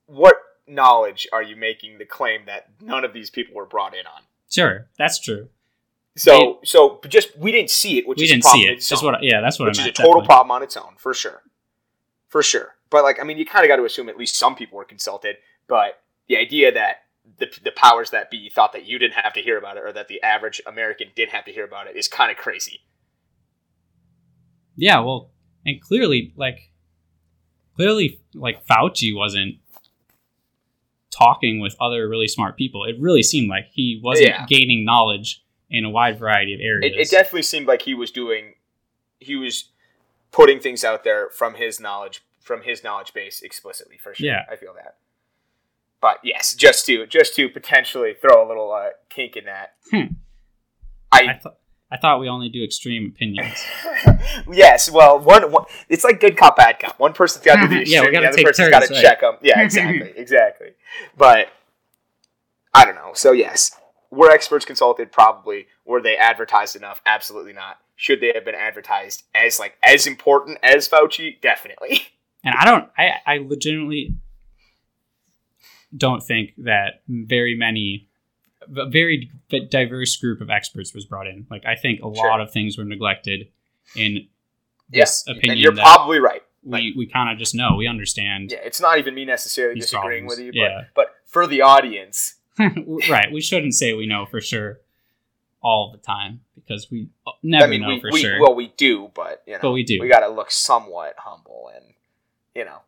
[0.08, 0.36] What
[0.68, 4.24] knowledge are you making the claim that none of these people were brought in on?
[4.52, 5.48] sure that's true
[6.18, 9.02] So, so just we didn't see it, which we is didn't problem see it that's
[9.04, 10.26] what yeah that's what which i is a total definitely.
[10.28, 11.44] problem on its own, for sure,
[12.28, 12.76] for sure.
[12.94, 14.86] But like, I mean, you kind of got to assume at least some people were
[14.86, 15.36] consulted.
[15.68, 16.00] But
[16.30, 16.98] the idea that
[17.40, 19.92] the, the powers that be thought that you didn't have to hear about it, or
[19.92, 22.82] that the average American didn't have to hear about it, is kind of crazy.
[24.76, 25.32] yeah well
[25.66, 26.72] and clearly like
[27.76, 29.56] clearly like fauci wasn't
[31.12, 34.46] talking with other really smart people it really seemed like he wasn't Yeah.
[34.50, 38.12] gaining knowledge in a wide variety of areas It, it definitely seemed like he was
[38.12, 38.56] doing,
[39.20, 39.70] he was
[40.32, 43.98] putting things out there from his knowledge, from his knowledge base explicitly.
[43.98, 44.42] For sure, Yeah.
[44.52, 44.98] I feel that.
[46.02, 49.74] But yes, just to just to potentially throw a little uh, kink in that.
[49.90, 50.14] Hmm.
[51.12, 51.56] I, I, th-
[51.92, 53.64] I thought we only do extreme opinions
[54.52, 57.00] yes, well, one, one it's like good cop, bad cop.
[57.00, 59.02] One person's got to do the Yeah, the other take person's got to right.
[59.02, 59.36] check them.
[59.42, 60.68] Yeah, exactly, exactly.
[61.16, 61.48] But
[62.74, 63.12] I don't know.
[63.14, 63.72] So yes,
[64.12, 65.12] were experts consulted?
[65.12, 65.68] Probably.
[65.86, 67.02] Were they advertised enough?
[67.06, 67.78] Absolutely not.
[67.96, 71.40] Should they have been advertised as like as important as Fauci?
[71.42, 72.02] Definitely.
[72.44, 74.16] And i don't i i legitimately
[75.96, 78.08] don't think that very many
[78.78, 79.30] a very
[79.70, 82.28] diverse group of experts was brought in like i think a Sure.
[82.30, 83.48] lot of things were neglected
[83.96, 84.28] in
[84.90, 86.42] Yeah, this opinion and you're probably right.
[86.64, 90.26] we, we kind of just know we understand Yeah, it's not even me necessarily disagreeing
[90.26, 90.40] problems.
[90.40, 90.82] with you, but Yeah.
[90.96, 92.36] but for the audience,
[93.10, 94.80] right we shouldn't say we know for sure
[95.62, 98.40] all the time because we uh, never I mean, know we, for we sure.
[98.40, 100.00] well we do, but you know, But we do.
[100.00, 101.93] We got to look somewhat humble and
[102.56, 102.80] you know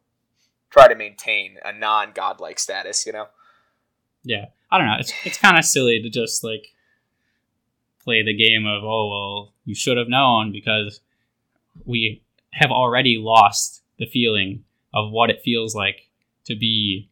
[0.70, 3.06] try to maintain a non-godlike status.
[3.06, 3.28] You know.
[4.24, 4.98] yeah, I don't know.
[5.00, 6.74] It's it's kind of silly to just like
[8.04, 11.00] play the game of oh well, you should have known because
[11.86, 12.22] we
[12.54, 14.64] have already lost the feeling
[14.94, 16.10] of what it feels like
[16.46, 17.10] to be,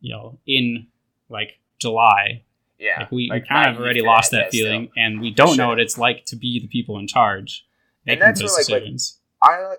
[0.00, 0.86] you know, in
[1.28, 2.42] like July.
[2.78, 3.00] Yeah.
[3.00, 5.80] Like we, like we kind of already lost that, feeling, and we don't know what
[5.80, 7.66] it's like to be the people in charge
[8.06, 9.18] And making that's those where, like- like, decisions.
[9.42, 9.74] I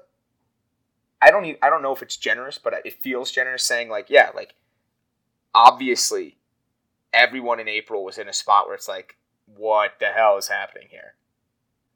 [1.22, 4.10] I don't even, I don't know if it's generous, but it feels generous saying like
[4.10, 4.56] yeah, like
[5.54, 6.38] obviously
[7.14, 10.88] everyone in April was in a spot where it's like what the hell is happening
[10.90, 11.16] here?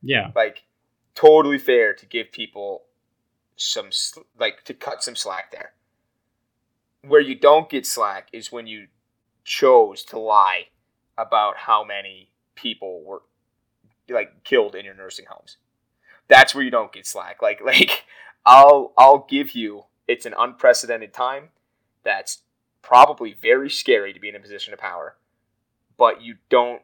[0.02, 0.64] yeah, Like
[1.16, 2.84] totally fair to give people
[3.56, 3.90] some
[4.40, 5.72] like to cut some slack there.
[7.02, 8.88] Where you don't get slack is when you
[9.44, 10.68] chose to lie
[11.18, 13.22] about how many people were
[14.10, 15.58] like killed in your nursing homes.
[16.28, 17.42] That's where you don't get slack.
[17.42, 18.06] Like like
[18.46, 21.50] I'll I'll give you it's an unprecedented time.
[22.04, 22.44] That's
[22.82, 25.16] probably very scary to be in a position of power.
[25.98, 26.82] But you don't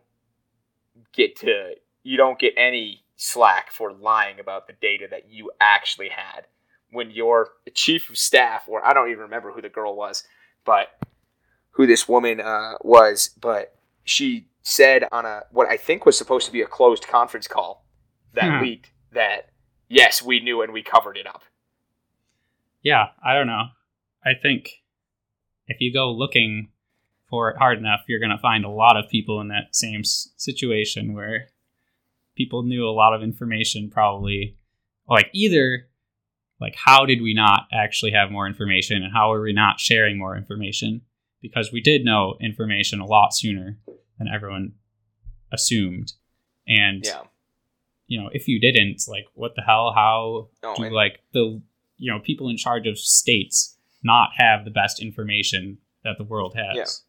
[1.14, 6.10] get to you don't get any slack for lying about the data that you actually
[6.10, 6.48] had
[6.92, 10.24] when your chief of staff or I don't even remember who the girl was,
[10.66, 10.88] but
[11.72, 16.46] who this woman uh, was, but she said on a what I think was supposed
[16.48, 17.86] to be a closed conference call
[18.34, 18.64] that Hmm.
[18.64, 19.50] leaked that
[19.88, 21.44] yes, we knew and we covered it up.
[22.82, 23.08] Yeah.
[23.24, 23.66] I don't know.
[24.24, 24.70] I think
[25.68, 26.70] if you go looking
[27.30, 30.02] for it hard enough, you're going to find a lot of people in that same
[30.02, 31.48] s- situation where
[32.36, 34.58] people knew a lot of information, probably
[35.08, 35.88] like either
[36.60, 40.18] like how did we not actually have more information and how are we not sharing
[40.18, 41.02] more information
[41.42, 43.80] because we did know information a lot sooner
[44.20, 44.74] than everyone
[45.52, 46.14] assumed
[46.68, 47.22] and Yeah.
[48.08, 51.62] you know if you didn't like what the hell how No, do like the
[52.02, 56.56] you know people in charge of states not have the best information that the world
[56.56, 57.04] has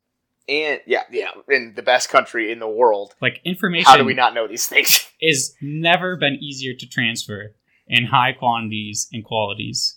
[0.47, 0.55] Yeah.
[0.55, 3.15] and yeah, yeah, in the best country in the world.
[3.21, 5.09] like information How do we not know these things?
[5.21, 7.55] is never been easier to transfer
[7.89, 9.97] in high quantities and qualities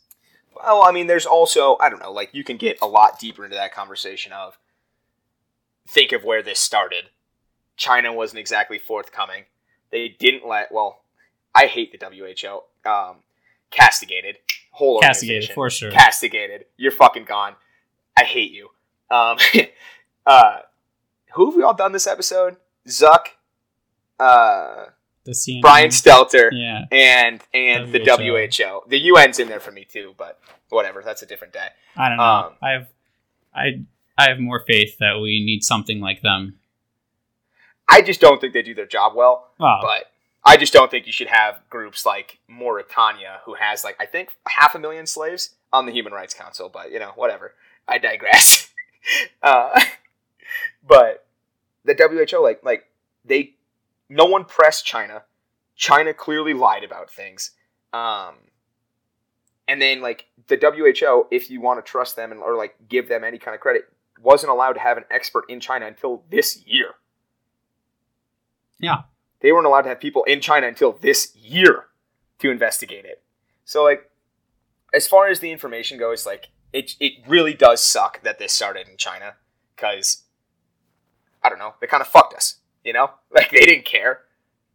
[0.56, 3.44] Well, I mean, there's also I don't know, like you can get a lot deeper
[3.44, 4.58] into that conversation of
[5.88, 7.06] think of where this started.
[7.78, 9.44] China wasn't exactly forthcoming.
[9.92, 11.04] They didn't let well,
[11.54, 12.62] I hate the WHO.
[12.90, 13.18] Um,
[13.72, 14.38] castigated
[14.76, 16.66] whole castigated for sure Castigated.
[16.78, 17.56] You're fucking gone.
[18.18, 18.70] I hate you.
[19.10, 19.38] Um,
[20.26, 20.60] uh,
[21.34, 22.58] who have we all done this episode?
[22.88, 23.28] Zuck,
[24.20, 24.86] uh,
[25.26, 28.48] the CNN, Brian Stelter yeah and and the WHO.
[28.64, 28.82] WHO.
[28.88, 30.40] The UN's in there for me too, but
[30.70, 31.02] whatever.
[31.04, 31.68] That's a different day.
[31.98, 32.88] i don't know Um, i have
[33.56, 33.66] i
[34.18, 36.56] i have more faith that we need something like them
[37.88, 39.52] I just don't think they do their job well.
[39.60, 40.12] well But
[40.46, 44.38] I just don't think you should have groups like Mauritania, who has like I think
[44.48, 46.70] half a million slaves on the Human Rights Council.
[46.70, 47.54] But you know, whatever.
[47.88, 48.70] I digress.
[49.44, 49.80] uh,
[50.88, 51.26] but
[51.84, 52.86] the WHO, like like
[53.24, 53.56] they,
[54.10, 55.24] no one pressed China.
[55.76, 57.52] China clearly lied about things.
[57.92, 58.36] Um,
[59.68, 63.10] and then like the WHO, if you want to trust them and or like give
[63.10, 63.86] them any kind of credit,
[64.22, 66.92] wasn't allowed to have an expert in China until this year.
[68.80, 69.04] Yeah.
[69.46, 71.86] They weren't allowed to have people in China until this year
[72.40, 73.22] to investigate it.
[73.64, 74.10] So like
[74.92, 78.88] as far as the information goes, like it it really does suck that this started
[78.88, 79.36] in China
[79.78, 80.24] cuz
[81.44, 83.12] I don't know, they kind of fucked us, you know?
[83.32, 84.22] Like they didn't care.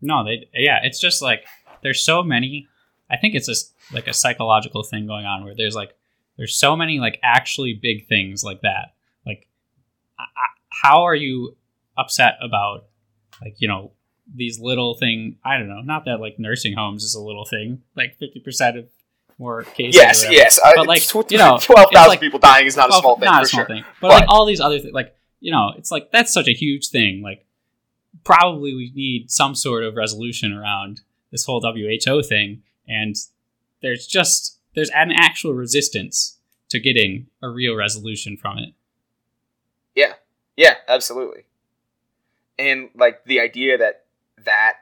[0.01, 1.45] No, they yeah, it's just like
[1.83, 2.69] there's so many.
[3.11, 5.97] I think it's just like a psychological thing going on where there's like
[6.37, 8.95] there's so many like actually big things like that.
[9.27, 9.49] Like,
[10.17, 11.57] I, I, how are you
[11.99, 12.85] upset about
[13.43, 13.95] like you know
[14.35, 15.37] these little thing?
[15.45, 15.81] I don't know.
[15.83, 17.83] Not that like nursing homes is a little thing.
[17.97, 18.87] Like fifty percent of
[19.39, 19.97] more cases.
[19.97, 20.61] Yes, yes.
[20.63, 23.25] Uh, But, like, tw- you know, 12,000 like- people dying is not a small thing
[23.25, 23.67] not a small sure.
[23.75, 23.85] thing.
[24.01, 26.53] But, But- like all these other things, like you know, it's like that's such a
[26.53, 27.23] huge thing.
[27.23, 27.47] Like
[28.25, 31.01] probably we need some sort of resolution around
[31.31, 33.17] this whole WHO thing, and
[33.83, 36.39] there's just there's an actual resistance
[36.69, 38.75] to getting a real resolution from it.
[39.95, 40.13] Yeah.
[40.57, 41.45] Yeah, absolutely.
[42.59, 44.00] And like the idea that
[44.45, 44.75] that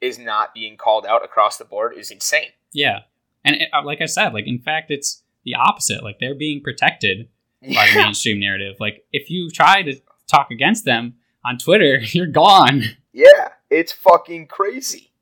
[0.00, 2.50] is not being called out across the board is insane.
[2.72, 3.00] Yeah,
[3.44, 6.02] and it, uh, like I said, like in fact, it's the opposite.
[6.02, 7.28] Like they're being protected
[7.62, 8.76] by the mainstream narrative.
[8.80, 10.00] Like if you try to
[10.30, 12.82] talk against them on Twitter, you're gone.
[13.12, 15.12] Yeah, it's fucking crazy.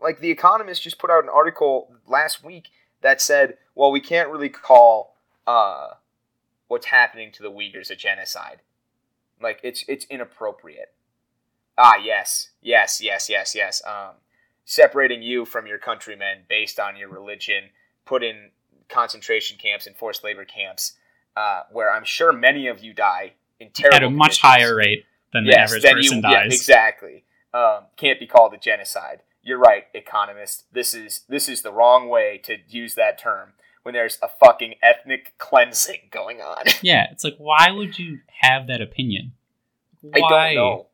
[0.00, 2.68] Like the Economist just put out an article last week
[3.02, 5.16] that said, "Well, we can't really call
[5.46, 5.88] uh,
[6.68, 8.62] what's happening to the Uyghurs a genocide.
[9.42, 10.94] Like it's it's inappropriate."
[11.78, 13.80] Ah, yes, yes, yes, yes, yes.
[13.86, 14.16] Um,
[14.64, 17.70] separating you from your countrymen based on your religion,
[18.04, 18.50] put in
[18.88, 20.94] concentration camps and forced labor camps,
[21.36, 24.42] uh, where I'm sure many of you die in terrible At a much conditions.
[24.42, 26.32] higher rate than the Yes, average then person you, dies.
[26.32, 27.24] Yeah, exactly.
[27.54, 29.20] Um, can't be called a genocide.
[29.42, 30.64] You're right, economist.
[30.72, 33.52] This is this is the wrong way to use that term
[33.82, 36.64] when there's a fucking ethnic cleansing going on.
[36.82, 39.32] Yeah, it's like why would you have that opinion?
[40.12, 40.86] I don't know.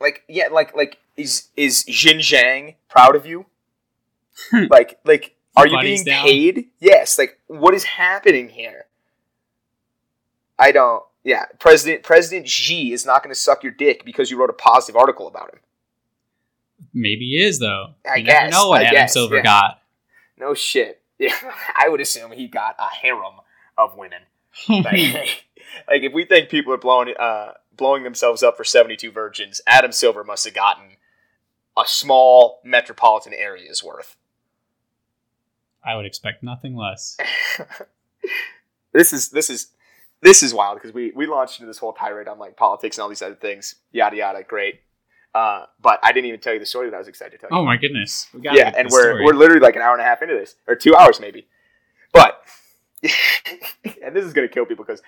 [0.00, 3.46] Like yeah, like like is is Xinjiang proud of you?
[4.70, 6.24] like like are you being down?
[6.24, 6.68] paid?
[6.80, 7.18] Yes.
[7.18, 8.86] Like what is happening here?
[10.58, 11.02] I don't.
[11.24, 14.54] Yeah, President President Xi is not going to suck your dick because you wrote a
[14.54, 15.60] positive article about him.
[16.94, 17.94] Maybe he is though.
[18.08, 19.42] I you never guess, know what I Adam guess, Silver yeah.
[19.42, 19.82] got.
[20.38, 21.02] No shit.
[21.18, 21.34] Yeah,
[21.74, 23.40] I would assume he got a harem
[23.76, 24.20] of women.
[24.68, 25.44] Like,
[25.86, 29.60] like if we think people are blowing uh, blowing themselves up for seventy two virgins,
[29.66, 30.96] Adam Silver must have gotten
[31.76, 34.16] a small metropolitan area's worth.
[35.84, 37.16] I would expect nothing less.
[38.92, 39.68] this is this is
[40.22, 43.02] this is wild because we we launched into this whole tirade on like politics and
[43.02, 44.42] all these other things, yada yada.
[44.42, 44.80] Great,
[45.34, 47.50] uh, but I didn't even tell you the story that I was excited to tell
[47.50, 47.62] you.
[47.62, 48.26] Oh my goodness.
[48.40, 49.24] Yeah, and we're story.
[49.24, 51.46] we're literally like an hour and a half into this, or two hours maybe.
[52.12, 52.42] But
[54.02, 55.02] and this is gonna kill people because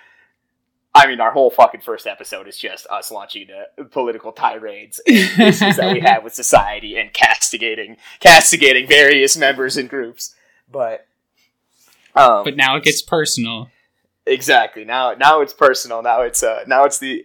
[0.98, 5.16] I mean our whole fucking first episode is just us launching into political tirades and
[5.16, 10.34] issues that we have with society and castigating castigating various members and groups.
[10.70, 11.06] But
[12.16, 13.70] um, but now it gets personal.
[14.26, 14.84] Exactly.
[14.84, 16.02] Now, now it's personal.
[16.02, 17.24] Now it's uh, now it's the.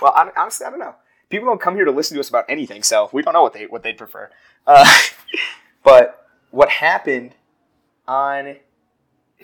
[0.00, 0.94] Well, hon- honestly, I don't know.
[1.28, 3.52] People don't come here to listen to us about anything, so we don't know what
[3.52, 4.30] they what they'd prefer.
[4.66, 4.86] Uh,
[5.82, 7.34] but what happened
[8.06, 8.56] on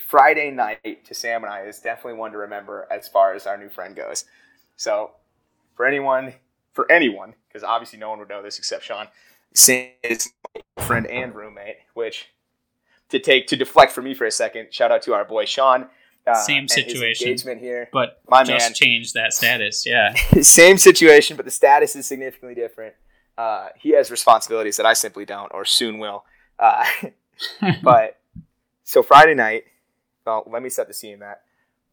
[0.00, 3.56] Friday night to Sam and I is definitely one to remember as far as our
[3.56, 4.24] new friend goes.
[4.76, 5.12] So,
[5.76, 6.34] for anyone,
[6.72, 9.08] for anyone, because obviously no one would know this except Sean.
[9.54, 11.76] Sam is my friend and roommate.
[11.94, 12.30] Which,
[13.10, 15.86] to take to deflect from me for a second, shout out to our boy Sean.
[16.26, 17.28] Uh, Same situation.
[17.28, 17.88] engagement here.
[17.92, 18.74] But My just man.
[18.74, 19.84] change that status.
[19.86, 20.14] Yeah.
[20.40, 22.94] Same situation, but the status is significantly different.
[23.36, 26.24] Uh, he has responsibilities that I simply don't, or soon will.
[26.58, 26.84] Uh,
[27.82, 28.18] but
[28.84, 29.64] so Friday night,
[30.26, 31.20] well, let me set the scene.
[31.20, 31.42] That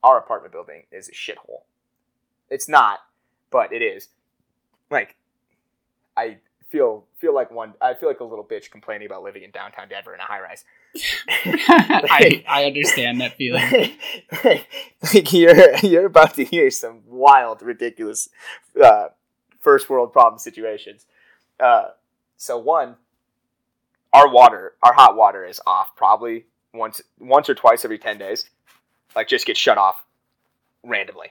[0.04, 1.64] our apartment building is a shithole.
[2.50, 3.00] It's not,
[3.50, 4.10] but it is.
[4.90, 5.16] Like,
[6.18, 6.38] I
[6.70, 7.74] feel feel like one.
[7.82, 10.40] I feel like a little bitch complaining about living in downtown Denver in a high
[10.40, 10.64] rise.
[11.30, 13.98] I, I understand that feeling.
[15.14, 18.30] like you're you're about to hear some wild, ridiculous
[18.82, 19.08] uh,
[19.60, 21.06] first world problem situations.
[21.60, 21.90] Uh,
[22.38, 22.96] so one,
[24.14, 28.50] our water, our hot water is off probably once once or twice every ten days.
[29.16, 30.04] Like just gets shut off
[30.84, 31.28] randomly.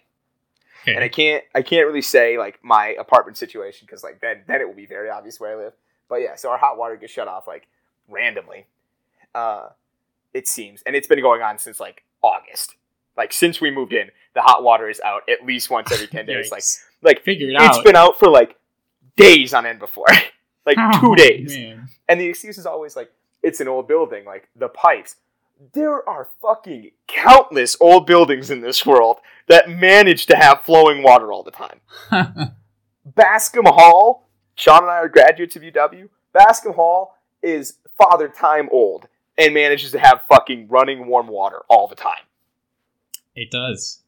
[0.86, 4.60] And I can't I can't really say like my apartment situation because like then then
[4.60, 5.72] it will be very obvious where I live.
[6.08, 7.66] But yeah, so our hot water gets shut off like
[8.08, 8.66] randomly.
[9.34, 9.68] Uh,
[10.34, 12.74] it seems, and it's been going on since like August.
[13.16, 16.24] Like since we moved in, the hot water is out at least once every ten
[16.26, 16.50] days.
[16.50, 16.64] Like
[17.02, 17.84] like figure it it's out.
[17.84, 18.56] been out for like
[19.16, 20.06] days on end before,
[20.66, 21.54] like two Oh, days.
[21.56, 21.88] man.
[22.08, 23.12] And the excuse is always like,
[23.42, 25.16] it's an old building, like the pipes.
[25.72, 31.32] There are fucking countless old buildings in this world that manage to have flowing water
[31.32, 31.80] all the time.
[33.04, 36.08] Bascom Hall, Sean and I are graduates of UW.
[36.32, 39.06] Bascom Hall is father time old
[39.36, 42.24] and manages to have fucking running warm water all the time.
[43.34, 43.98] it does.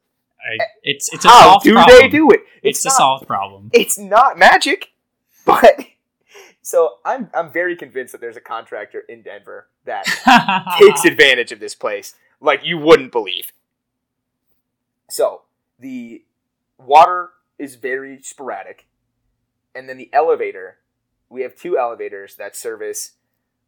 [0.44, 1.98] I, eh, it's it's a How solved do problem.
[2.00, 2.40] they do it?
[2.62, 3.70] It's, a not- solved problem.
[3.72, 4.88] it's not magic,
[5.44, 5.78] but
[6.62, 10.06] so I'm I'm very convinced that there's a contractor in Denver that
[10.78, 13.52] takes advantage of this place like you wouldn't believe.
[15.10, 15.42] So
[15.78, 16.24] the
[16.78, 18.86] water is very sporadic,
[19.74, 20.78] and then the elevator.
[21.28, 23.12] We have two elevators that service,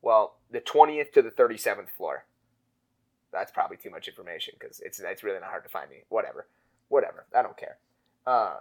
[0.03, 2.27] well, the twentieth to the thirty seventh floor.
[3.33, 6.05] That's probably too much information because it's it's really not hard to find me.
[6.11, 6.47] Whatever,
[6.89, 7.27] whatever.
[7.35, 7.79] I don't care.
[8.25, 8.59] Uh,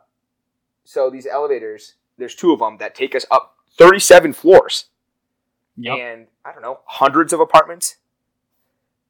[0.85, 4.85] so these elevators, there's two of them that take us up thirty seven floors
[5.77, 5.97] Yep.
[5.99, 7.97] and I don't know, hundreds of apartments.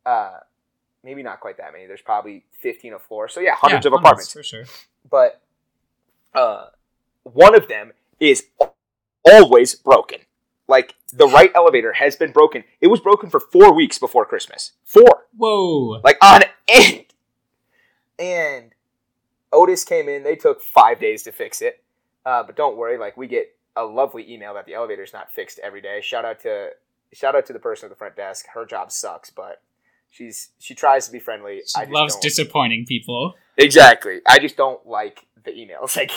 [0.05, 0.37] Uh,
[1.03, 1.87] maybe not quite that many.
[1.87, 3.27] There's probably 15 a floor.
[3.27, 4.31] So yeah, hundreds Yeah, of apartments.
[4.33, 4.63] for sure.
[5.09, 5.41] But
[6.33, 6.67] uh,
[7.23, 8.45] one of them is
[9.29, 10.19] always broken.
[10.67, 12.63] Like the right elevator has been broken.
[12.79, 14.71] It was broken for four weeks before Christmas.
[14.85, 15.99] Four, Whoa.
[16.03, 17.05] like on end.
[18.19, 18.71] And
[19.51, 20.23] Otis came in.
[20.23, 21.83] They took five days to fix it.
[22.25, 25.59] Uh, but don't worry, like we get a lovely email that the elevator's not fixed
[25.59, 25.99] every day.
[26.01, 26.69] Shout out to
[27.13, 28.45] shout out to the person at the front desk.
[28.53, 29.61] Her job sucks, but
[30.09, 31.61] she's she tries to be friendly.
[31.65, 33.33] She I just loves don't- disappointing people.
[33.57, 34.19] exactly.
[34.27, 35.95] I just don't like the emails.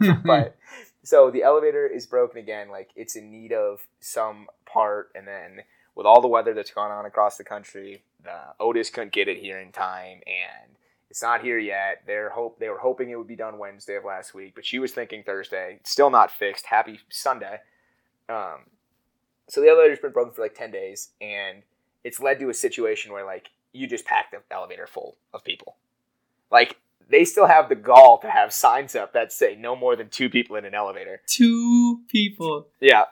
[0.00, 0.56] Like, but
[1.02, 2.68] so the elevator is broken again.
[2.70, 5.62] Like it's in need of some part, and then
[5.94, 9.38] with all the weather that's gone on across the country, the Otis couldn't get it
[9.38, 10.76] here in time, and
[11.10, 12.02] it's not here yet.
[12.06, 14.78] They're hope they were hoping it would be done Wednesday of last week, but she
[14.78, 15.80] was thinking Thursday.
[15.84, 16.66] Still not fixed.
[16.66, 17.60] Happy Sunday.
[18.28, 18.66] Um,
[19.48, 21.62] so the elevator's been broken for like ten days, and
[22.04, 25.76] it's led to a situation where like you just pack the elevator full of people.
[26.50, 26.76] Like
[27.08, 30.28] they still have the gall to have signs up that say no more than two
[30.28, 31.22] people in an elevator.
[31.26, 32.66] Two people.
[32.80, 33.04] Yeah.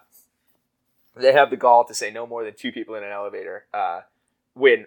[1.17, 3.65] They have the gall to say no more than two people in an elevator.
[3.73, 4.01] Uh,
[4.53, 4.87] when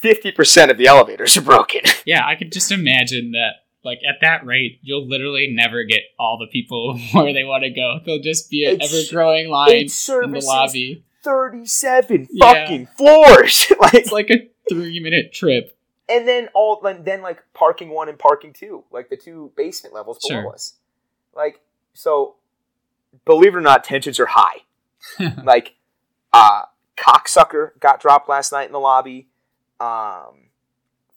[0.00, 1.80] fifty percent of the elevators are broken.
[2.06, 3.52] Yeah, I could just imagine that.
[3.82, 7.70] Like at that rate, you'll literally never get all the people where they want to
[7.70, 7.98] go.
[8.04, 9.86] There'll just be an ever growing line in
[10.32, 11.04] the lobby.
[11.22, 12.52] thirty-seven Yeah.
[12.64, 13.70] fucking floors.
[13.80, 15.76] like, It's like a three-minute trip.
[16.08, 19.94] and then all then, then like parking one and parking two, like the two basement
[19.94, 20.52] levels below Sure.
[20.54, 20.74] us.
[21.34, 21.60] Like
[21.92, 22.36] so,
[23.26, 24.60] believe it or not, tensions are high.
[25.42, 25.74] like,
[26.32, 26.62] uh,
[26.96, 29.28] cocksucker got dropped last night in the lobby.
[29.80, 30.48] Um,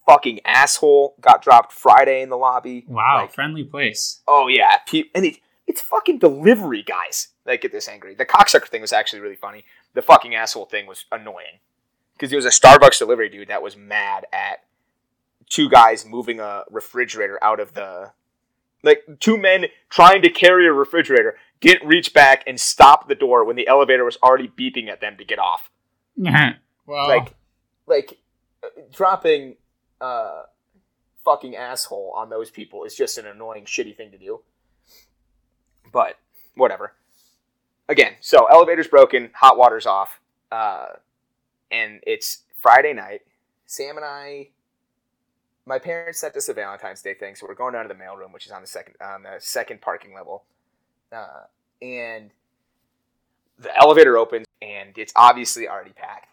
[0.05, 2.85] fucking asshole got dropped Friday in the lobby.
[2.87, 4.21] Wow, Like, friendly place.
[4.27, 4.77] Oh yeah,
[5.13, 8.15] and it, it's fucking delivery guys that get this angry.
[8.15, 9.65] The cocksucker thing was actually really funny.
[9.93, 11.59] The fucking asshole thing was annoying
[12.13, 14.63] because it was a Starbucks delivery dude that was mad at
[15.49, 18.11] two guys moving a refrigerator out of the
[18.83, 23.43] like two men trying to carry a refrigerator didn't reach back and stop the door
[23.43, 25.69] when the elevator was already beeping at them to get off.
[26.85, 27.35] well, Like,
[27.87, 28.17] like
[28.91, 29.55] dropping
[29.99, 30.43] uh
[31.27, 34.39] fucking asshole on those people is just an annoying, shitty thing to do.
[35.91, 36.15] But
[36.55, 36.93] whatever.
[37.89, 40.19] Again, so elevator's broken, hot water's off,
[40.51, 40.87] uh,
[41.69, 43.21] and it's Friday night.
[43.65, 44.49] Sam and I,
[45.65, 48.33] my parents sent us a Valentine's Day thing, so we're going down to the mailroom,
[48.33, 50.45] which is on the second on the second parking level,
[51.11, 51.43] uh,
[51.81, 52.31] and
[53.59, 56.29] the elevator opens, and it's obviously already packed.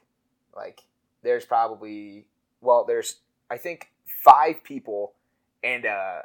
[0.54, 0.82] Like,
[1.22, 2.26] there's probably
[2.64, 3.16] well, there's
[3.50, 5.12] I think five people
[5.62, 6.22] and uh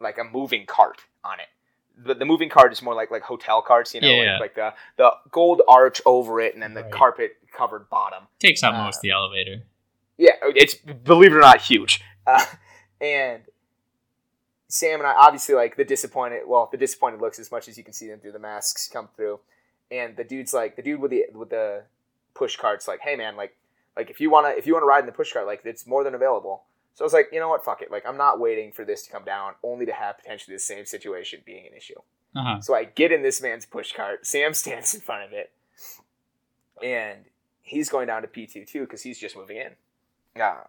[0.00, 1.46] like a moving cart on it.
[2.02, 4.32] The, the moving cart is more like like hotel carts, you know, Yeah.
[4.38, 6.92] like, like the the gold arch over it and then the Right.
[6.92, 8.24] carpet covered bottom.
[8.38, 9.62] takes up uh, most of the elevator.
[10.16, 12.00] Yeah, it's believe it or not huge.
[12.26, 12.44] Uh,
[13.00, 13.42] and
[14.68, 16.42] Sam and I obviously like the disappointed.
[16.46, 19.08] Well, the disappointed looks as much as you can see them through the masks come
[19.16, 19.40] through.
[19.90, 21.82] And the dude's like the dude with the with the
[22.34, 23.56] push cart's like, hey man, like
[23.96, 26.04] like if you wanna if you wanna ride in the push cart, like it's more
[26.04, 26.64] than available.
[26.94, 27.90] So I was like, you know what, fuck it.
[27.90, 30.84] Like I'm not waiting for this to come down, only to have potentially the same
[30.84, 32.00] situation being an issue.
[32.34, 32.60] Uh huh.
[32.60, 34.26] So I get in this man's push cart.
[34.26, 35.52] Sam stands in front of it,
[36.82, 37.24] and
[37.62, 40.40] he's going down to P two too because he's just moving in.
[40.40, 40.62] Uh,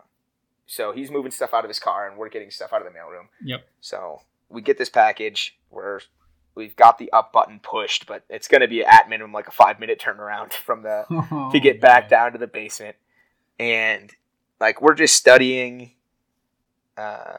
[0.66, 2.98] so he's moving stuff out of his car, and we're getting stuff out of the
[2.98, 3.28] mailroom.
[3.44, 3.68] Yep.
[3.82, 5.58] So we get this package.
[5.70, 6.00] We're
[6.56, 9.52] we've got the up button pushed, but it's going to be at minimum like a
[9.52, 11.06] five minute turnaround from the
[11.52, 12.96] to get back down to the basement,
[13.62, 14.12] and
[14.60, 15.92] like we're just studying
[16.98, 17.38] uh,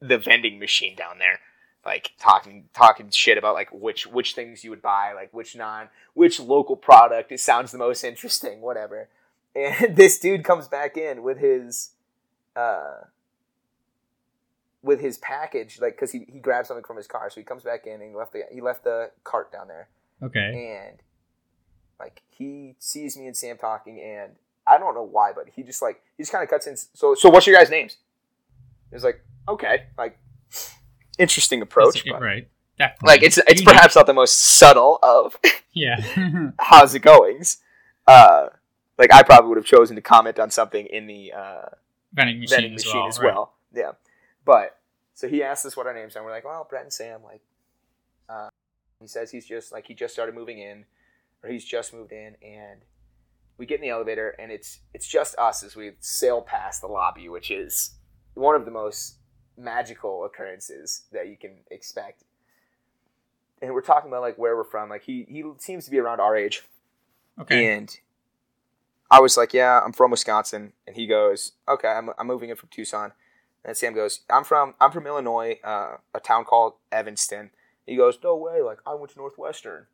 [0.00, 1.38] the vending machine down there,
[1.86, 5.88] like talking talking shit about like which which things you would buy, like which non
[6.14, 9.08] which local product it sounds the most interesting, whatever.
[9.54, 11.90] And this dude comes back in with his
[12.56, 13.02] uh
[14.82, 17.62] with his package like because he, he grabbed something from his car so he comes
[17.62, 19.88] back in and he left the he left the cart down there
[20.22, 20.86] Okay.
[20.88, 21.02] and
[22.00, 24.32] like he sees me and Sam talking, and
[24.68, 26.76] I don't know why, but he just like he just kind of cuts in.
[26.76, 27.96] So, so what's your guys' names?
[28.92, 30.18] It's like, okay, like
[31.18, 32.48] interesting approach, but right.
[32.78, 33.06] Definitely.
[33.08, 35.36] like it's it's perhaps not the most subtle of
[35.72, 36.50] Yeah.
[36.58, 37.58] how's it goings.
[38.06, 38.48] Uh,
[38.98, 41.66] like I probably would have chosen to comment on something in the uh,
[42.12, 43.08] vending machine, vending as well.
[43.08, 43.34] as right.
[43.34, 43.54] well.
[43.74, 43.92] Yeah,
[44.44, 44.78] but
[45.14, 46.20] so he asked us what our names are.
[46.20, 47.20] and We're like, well, Brett and Sam.
[47.22, 47.42] Like,
[48.28, 48.48] uh,
[49.00, 50.84] he says he's just like he just started moving in,
[51.42, 52.80] or he's just moved in, and
[53.58, 56.86] we get in the elevator, and it's it's just us as we sail past the
[56.86, 57.96] lobby, which is
[58.34, 59.16] one of the most
[59.56, 62.22] magical occurrences that you can expect.
[63.60, 64.88] And we're talking about like where we're from.
[64.88, 66.62] Like he he seems to be around our age,
[67.40, 67.74] Okay.
[67.76, 67.98] and
[69.10, 72.56] I was like, "Yeah, I'm from Wisconsin." And he goes, "Okay, I'm, I'm moving in
[72.56, 73.12] from Tucson."
[73.64, 77.50] And Sam goes, "I'm from I'm from Illinois, uh, a town called Evanston."
[77.86, 78.62] He goes, "No way!
[78.62, 79.86] Like I went to Northwestern.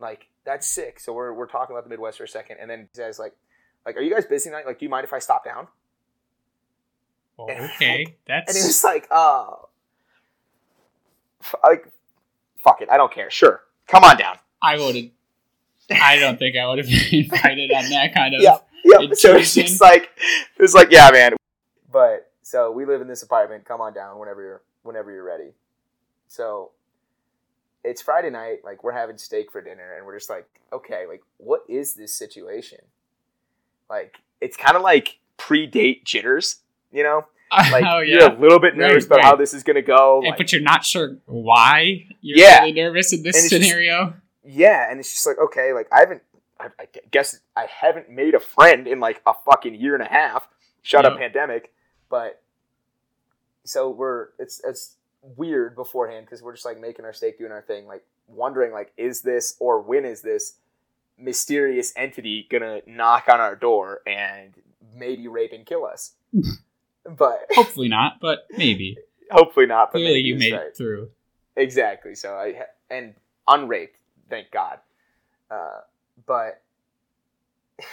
[0.00, 2.80] Like that's sick." So we're we're talking about the Midwest for a second, and then
[2.80, 3.34] he says, "Like,
[3.84, 4.66] like are you guys busy tonight?
[4.66, 5.68] Like, do you mind if I stop down?"
[7.36, 8.16] Well, okay.
[8.26, 9.68] That's And he was like, "Oh,
[11.42, 11.90] f- like,
[12.62, 13.30] fuck it, I don't care.
[13.30, 15.04] Sure, come on down." I would have.
[15.90, 18.42] I don't think I would have been invited on that kind of.
[18.42, 18.58] Yeah.
[18.84, 19.14] Yep.
[19.14, 20.10] So it's just like
[20.56, 21.34] it was like, yeah, man.
[21.92, 23.64] But so we live in this apartment.
[23.64, 25.52] Come on down whenever you're whenever you're ready.
[26.28, 26.70] So
[27.84, 31.22] it's Friday night, like we're having steak for dinner, and we're just like, okay, like
[31.38, 32.78] what is this situation?
[33.88, 36.60] Like it's kind of like pre-date jitters,
[36.92, 37.26] you know?
[37.52, 39.24] Like oh you're a little bit nervous Right, about right.
[39.24, 40.18] how this is gonna go.
[40.18, 42.60] And- like- but you're not sure why you're Yeah.
[42.60, 44.14] really nervous in this it's just- scenario.
[44.44, 46.22] yeah, and it's just like okay, like I haven't,
[46.60, 50.06] I, I guess I haven't made a friend in like a fucking year and a
[50.08, 50.48] half.
[50.82, 51.72] Shut up, pandemic.
[52.08, 52.40] But
[53.64, 57.62] so we're it's it's weird beforehand because we're just like making our steak, doing our
[57.62, 60.54] thing, like wondering like is this or when is this
[61.18, 64.54] mysterious entity gonna knock on our door and
[64.94, 66.12] maybe rape and kill us?
[67.04, 68.96] but Hopefully not, but maybe.
[69.30, 69.92] hopefully not.
[69.92, 70.66] But Clearly, maybe you made right.
[70.66, 71.10] it through.
[71.56, 72.14] Exactly.
[72.14, 73.14] So I and
[73.46, 73.96] unraped,
[74.28, 74.78] thank God.
[75.50, 75.80] Uh,
[76.26, 76.62] but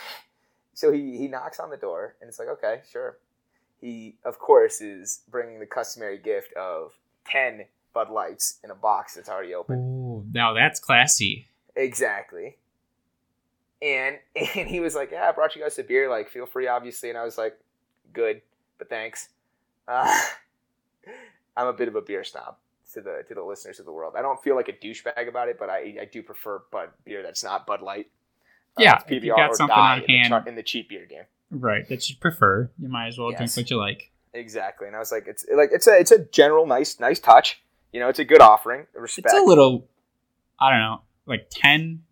[0.73, 3.17] so he he knocks on the door and it's like okay, sure.
[3.79, 6.93] He of course is bringing the customary gift of
[7.29, 9.77] ten Bud Lights in a box that's already open.
[9.79, 11.47] Oh, now that's classy.
[11.75, 12.57] Exactly.
[13.81, 16.09] And and he was like, "Yeah, I brought you guys a beer.
[16.09, 17.57] Like, feel free, obviously." And I was like,
[18.13, 18.41] "Good,
[18.77, 19.29] but thanks."
[19.87, 20.11] Uh,
[21.57, 22.55] I'm a bit of a beer snob
[22.93, 24.13] to the to the listeners of the world.
[24.17, 27.23] I don't feel like a douchebag about it, but I I do prefer Bud beer
[27.23, 28.07] that's not Bud Light.
[28.77, 30.29] Uh, Yeah, it's if you PBR got or something die on in the, hand.
[30.29, 31.23] char- in the cheap beer game.
[31.49, 32.69] Right, that you prefer.
[32.77, 34.11] You might as well drink what you like.
[34.37, 37.61] Exactly, and I was like, it's like it's a it's a general nice nice touch.
[37.91, 38.85] You know, it's a good offering.
[38.93, 39.27] Respect.
[39.27, 39.87] It's a little,
[40.59, 42.03] I don't know, like 10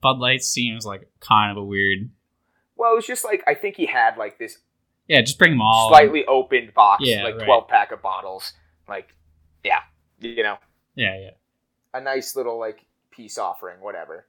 [0.00, 2.10] Bud Lights seems like kind of a weird.
[2.76, 4.58] well, it was just like I think he had like this
[5.08, 5.90] Yeah, just bring them all.
[5.90, 7.44] slightly opened box, Yeah, like right.
[7.44, 8.52] 12 pack of bottles.
[8.88, 9.14] Like,
[9.62, 9.80] yeah,
[10.20, 10.56] you know,
[10.96, 11.30] Yeah, yeah.
[11.94, 14.26] a nice little like peace offering, whatever.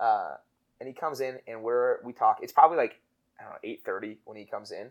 [0.00, 0.36] Uh,
[0.80, 3.00] and he comes in and we're, we talk, it's probably like,
[3.38, 4.90] I don't know, 8.30 when he comes in.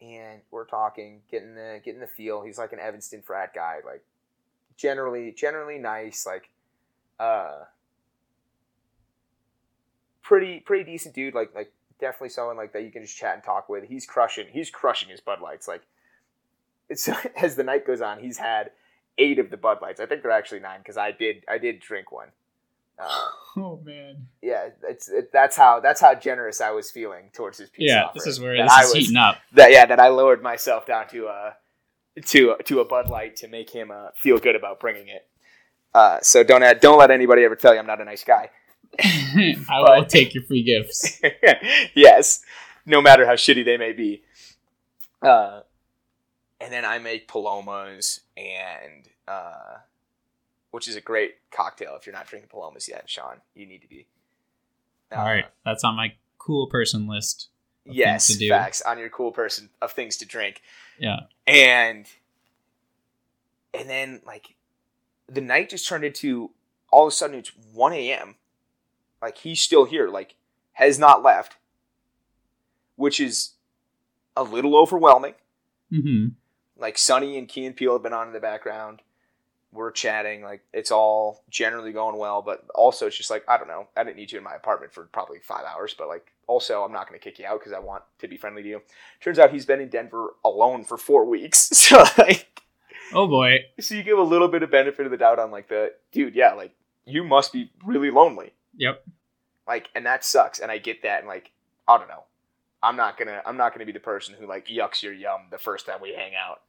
[0.00, 2.42] And we're talking, getting the, getting the feel.
[2.42, 4.04] He's like an Evanston frat guy, like
[4.76, 6.50] generally, generally nice, like,
[7.18, 7.64] uh,
[10.22, 11.34] pretty, pretty decent dude.
[11.34, 13.84] Like, like definitely someone like that you can just chat and talk with.
[13.84, 15.66] He's crushing, he's crushing his Bud Lights.
[15.66, 15.82] Like,
[16.88, 18.70] it's as the night goes on, he's had
[19.18, 20.00] eight of the Bud Lights.
[20.00, 22.28] I think they're actually nine because I did I did drink one.
[22.98, 24.28] Uh, Oh, man.
[24.40, 28.04] yeah, it's it, that's how that's how generous I was feeling towards his peace Yeah,
[28.04, 28.12] offering.
[28.14, 29.38] this is where That this I is was- heating up.
[29.52, 31.56] That yeah, that I lowered myself down to a
[32.26, 35.26] to to a Bud Light to make him uh, feel good about bringing it.
[35.94, 38.50] Uh, so don't uh, don't let anybody ever tell you I'm not a nice guy.
[39.00, 41.20] I will take your free gifts.
[41.94, 42.42] yes,
[42.86, 44.22] no matter how shitty they may be.
[45.20, 45.60] Uh,
[46.60, 49.78] and then I make palomas, and uh,
[50.70, 51.96] which is a great cocktail.
[51.98, 54.06] If you're not drinking palomas yet, Sean, you need to be.
[55.12, 57.48] All right, that's on my cool person list.
[57.86, 58.48] of Yes, to do.
[58.50, 60.60] facts on your cool person of things to drink,
[60.98, 61.20] Yeah.
[61.46, 62.06] and
[63.74, 64.54] and then like
[65.28, 66.50] the night just turned into
[66.90, 68.36] all of a sudden it's one a.m.
[69.22, 70.34] Like he's still here, like
[70.72, 71.56] has not left,
[72.96, 73.52] which is
[74.36, 75.34] a little overwhelming.
[75.90, 76.28] Mm-hmm.
[76.76, 79.00] like Sonny and Key and Peele have been on in the background.
[79.72, 83.68] We're chatting, like it's all generally going well, but also it's just like I don't
[83.68, 83.88] know.
[83.96, 86.92] I didn't need you in my apartment for probably five hours, but like also I'm
[86.92, 88.82] not going to kick you out because I want to be friendly to you.
[89.20, 92.62] Turns out he's been in Denver alone for four weeks, so like
[93.12, 93.58] Oh boy.
[93.78, 96.34] so you give a little bit of benefit of the doubt on like the dude,
[96.34, 96.74] yeah, like
[97.04, 99.02] you must be really lonely, Yep.
[99.66, 101.52] like, and that sucks, and I get that, and like
[101.86, 102.24] I don't know.
[102.82, 105.58] I'm not gonna I'm not gonna be the person who like yucks your yum the
[105.58, 106.60] first time we hang out.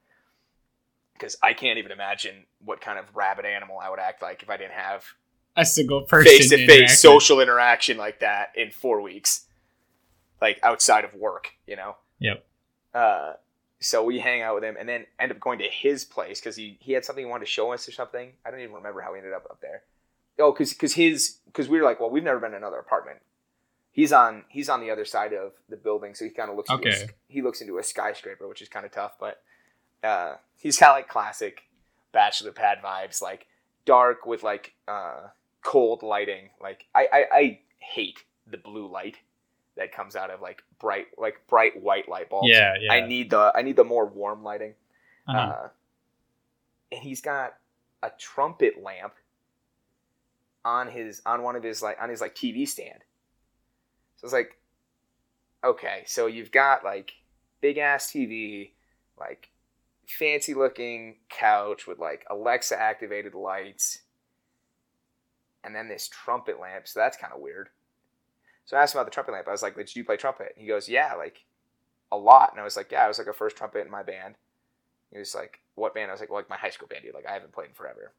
[1.20, 4.50] Because I can't even imagine what kind of rabid animal I would act like if
[4.50, 5.04] I didn't have
[5.58, 6.32] A single person.
[6.32, 9.46] face to face social interaction like that in four weeks,
[10.41, 11.98] like outside of work, you know.
[12.20, 12.46] Yep.
[12.94, 13.34] Uh,
[13.82, 16.56] so we hang out with him, and then end up going to his place because
[16.56, 18.32] he he had something he wanted to show us or something.
[18.46, 19.84] I don't even remember how we ended up up there.
[20.40, 23.20] Oh, because because his because we were like, well, we've never been in another apartment.
[23.91, 26.70] He's on he's on the other side of the building, so he kind of looks
[26.70, 27.06] into a Okay.
[27.08, 29.41] sk- he looks into a skyscraper, which is kind of tough, but
[30.03, 31.63] uh, he's got like classic
[32.11, 33.47] bachelor pad vibes, like
[33.85, 35.27] dark with like uh,
[35.63, 36.49] cold lighting.
[36.61, 39.17] Like I, I I hate the blue light
[39.77, 42.49] that comes out of like bright like bright white light bulbs.
[42.49, 42.91] Yeah, yeah.
[42.91, 44.73] I need the I need the more warm lighting.
[45.27, 45.38] Uh-huh.
[45.38, 45.69] Uh,
[46.91, 47.53] and he's got
[48.01, 49.13] a trumpet lamp
[50.65, 52.99] on his on one of his like on his like TV stand.
[54.17, 54.57] So it's like,
[55.63, 57.13] okay, so you've got like
[57.61, 58.71] big ass TV,
[59.17, 59.49] like
[60.10, 63.99] fancy looking couch with like Alexa activated lights,
[65.64, 66.88] and then this trumpet lamp.
[66.88, 67.69] So that's kind of weird.
[68.65, 69.48] So I asked him about the trumpet lamp.
[69.48, 71.45] I was like, "Did you play trumpet?" He goes, "Yeah, like
[72.11, 74.03] a lot." And I was like, "Yeah, I was like a first trumpet in my
[74.03, 74.36] band."
[75.11, 77.14] He was like, "What band?" I was like, well, "Like my high school band, dude.
[77.14, 78.14] Like I haven't played in forever."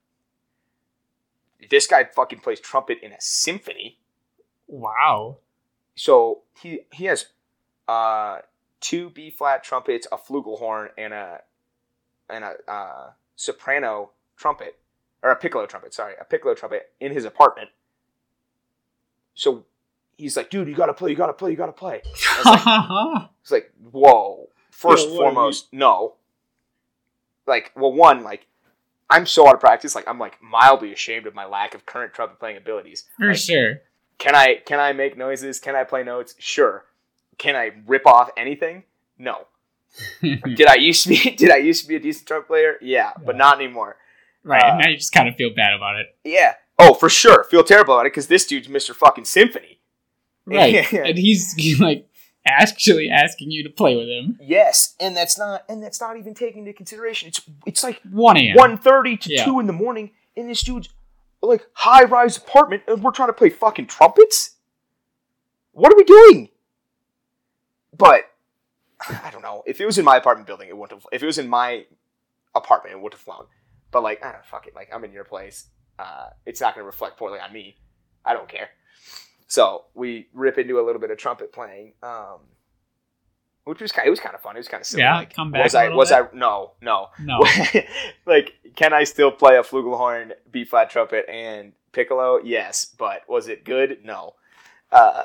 [1.69, 3.99] this guy fucking plays trumpet in a symphony.
[4.67, 5.39] Wow.
[5.97, 7.27] So he he has
[7.89, 8.39] uh,
[8.81, 11.41] two B flat trumpets, a flugelhorn, and a
[12.33, 14.77] and a uh, soprano trumpet
[15.23, 15.95] or a piccolo trumpet.
[15.95, 17.71] Sorry, a piccolo trumpet in his apartment.
[19.35, 19.65] So
[20.17, 22.03] he's like, dude, you gotta play, you gotta play, you gotta play.
[22.05, 24.49] I was like, It's like, whoa.
[24.71, 26.15] First Yeah, and what are foremost, no.
[27.47, 28.47] Like, well, one, like,
[29.09, 29.95] I'm so out of practice.
[29.95, 33.05] Like, I'm like mildly ashamed of my lack of current trumpet playing abilities.
[33.19, 33.81] For Like, sure.
[34.19, 35.59] Can I can I make noises?
[35.59, 36.35] Can I play notes?
[36.39, 36.85] Sure.
[37.39, 38.85] Can I rip off anything?
[39.19, 39.47] No.
[40.23, 42.77] Did I used to be Did I used to be a decent trumpet player?
[42.81, 43.97] Yeah, but not anymore.
[44.45, 44.63] right.
[44.63, 46.07] uh, now you just kind of feel bad about it.
[46.25, 46.55] Yeah.
[46.79, 47.45] Oh, for sure.
[47.45, 48.95] Feel terrible about it because this dude's Mr.
[48.95, 49.79] Fucking Symphony.
[50.47, 50.91] Right.
[50.93, 52.09] And he's like
[52.47, 54.39] actually asking you to play with him.
[54.43, 57.29] Yes, and that's not and that's not even taking into consideration.
[57.29, 58.57] It's it's like 1 a.m.
[58.57, 59.45] one thirty to Yeah.
[59.45, 60.89] two in the morning in this dude's
[61.43, 64.57] like high rise apartment, and we're trying to play fucking trumpets.
[65.73, 66.49] What are we doing?
[67.97, 68.30] But
[69.25, 69.63] I don't know.
[69.67, 71.07] If it was in my apartment building, it wouldn't have.
[71.13, 71.87] If it was in my
[72.55, 73.47] apartment, it would have flown.
[73.91, 74.75] But like, I don't fuck it.
[74.75, 75.67] Like I'm in your place.
[75.99, 77.77] Uh, it's not going to reflect poorly on me.
[78.25, 78.71] I don't care.
[79.49, 82.39] So we rip into a little bit of trumpet playing, um,
[83.65, 84.07] which was kind.
[84.07, 84.57] It was kind of fun.
[84.57, 85.03] It was kind of silly.
[85.03, 85.89] Yeah, like, come back Was I?
[85.89, 86.31] Was bit?
[86.33, 86.37] I?
[86.37, 87.09] No, no.
[87.19, 87.41] No.
[88.27, 92.39] like, can I still play a flugelhorn, B flat trumpet, and piccolo?
[92.43, 93.99] Yes, but was it good?
[94.05, 94.35] No.
[94.93, 95.25] Uh,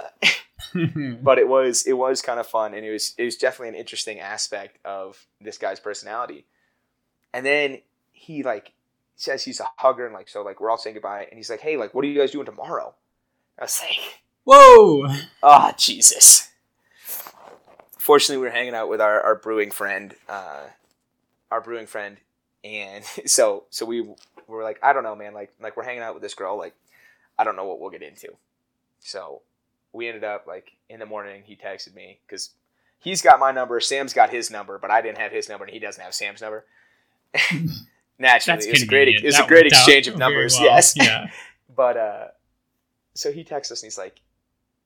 [1.22, 3.76] but it was it was kind of fun, and it was it was definitely an
[3.76, 6.46] interesting aspect of this guy's personality.
[7.34, 7.80] And then
[8.12, 8.74] he like
[9.16, 11.62] says he's a hugger, and like so like we're all saying goodbye, and he's like,
[11.62, 12.94] hey, like what are you guys doing tomorrow?
[13.60, 15.08] I was like, Whoa.
[15.44, 16.52] Ah, Jesus.
[17.98, 20.64] Fortunately, we were hanging out with our, our brewing friend, uh,
[21.52, 22.18] our brewing friend,
[22.64, 24.08] and so so we
[24.48, 25.34] were like, I don't know, man.
[25.34, 26.58] Like like we're hanging out with this girl.
[26.58, 26.76] Like
[27.38, 28.36] I don't know what we'll get into.
[29.00, 29.42] So
[29.96, 31.44] we ended up like in the morning.
[31.46, 32.52] He texted me because
[33.00, 33.80] he's got my number.
[33.80, 36.42] Sam's got his number, but I didn't have his number, and he doesn't have Sam's
[36.42, 36.66] number.
[38.18, 40.56] Naturally, That's it was a great it was a great exchange of numbers.
[40.56, 40.66] well.
[40.66, 41.28] Yes, Yeah.
[41.76, 42.28] but uh,
[43.14, 44.22] so he texts us and he's like,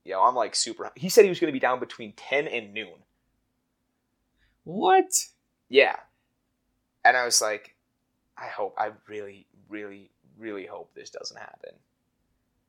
[0.03, 2.73] "Yo, I'm like super." He said he was going to be down between ten and
[2.73, 2.95] noon.
[4.63, 5.27] What?
[5.69, 5.95] Yeah,
[7.05, 7.75] and I was like,
[8.37, 11.71] I hope, I really, really, really hope this doesn't happen.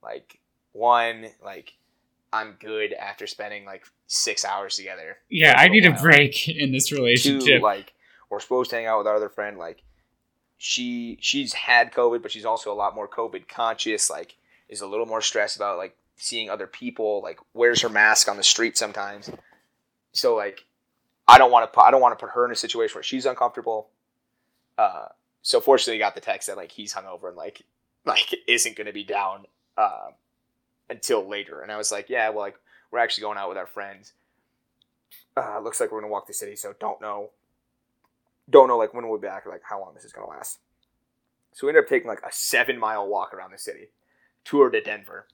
[0.02, 0.38] Like
[0.72, 1.72] one, like
[2.32, 5.18] I'm good after spending like six hours together.
[5.28, 7.62] Yeah, I need a break in this relationship.
[7.62, 7.92] like
[8.28, 9.58] we're supposed to hang out with our other friend.
[9.58, 9.82] Like
[10.58, 14.08] she, she's had COVID, but she's also a lot more COVID conscious.
[14.08, 14.36] Like
[14.68, 17.20] is a little more stressed about like seeing other people.
[17.22, 19.30] Like wears her mask on the street sometimes.
[20.12, 20.64] So like,
[21.26, 23.02] I don't want to put I don't want to put her in a situation where
[23.02, 23.88] she's uncomfortable.
[24.78, 25.06] Uh,
[25.42, 27.62] so fortunately, got the text that like he's hungover and like
[28.04, 29.46] like isn't going to be down
[29.76, 30.10] uh,
[30.90, 31.62] until later.
[31.62, 32.56] And I was like, yeah, well, like
[32.90, 34.12] we're actually going out with our friends.
[35.36, 37.30] Uh, looks like we're gonna walk the city, so don't know.
[38.50, 40.58] Don't know like when we'll be back, like how long this is gonna last.
[41.52, 43.88] So we ended up taking like a seven mile walk around the city,
[44.44, 45.26] tour to Denver.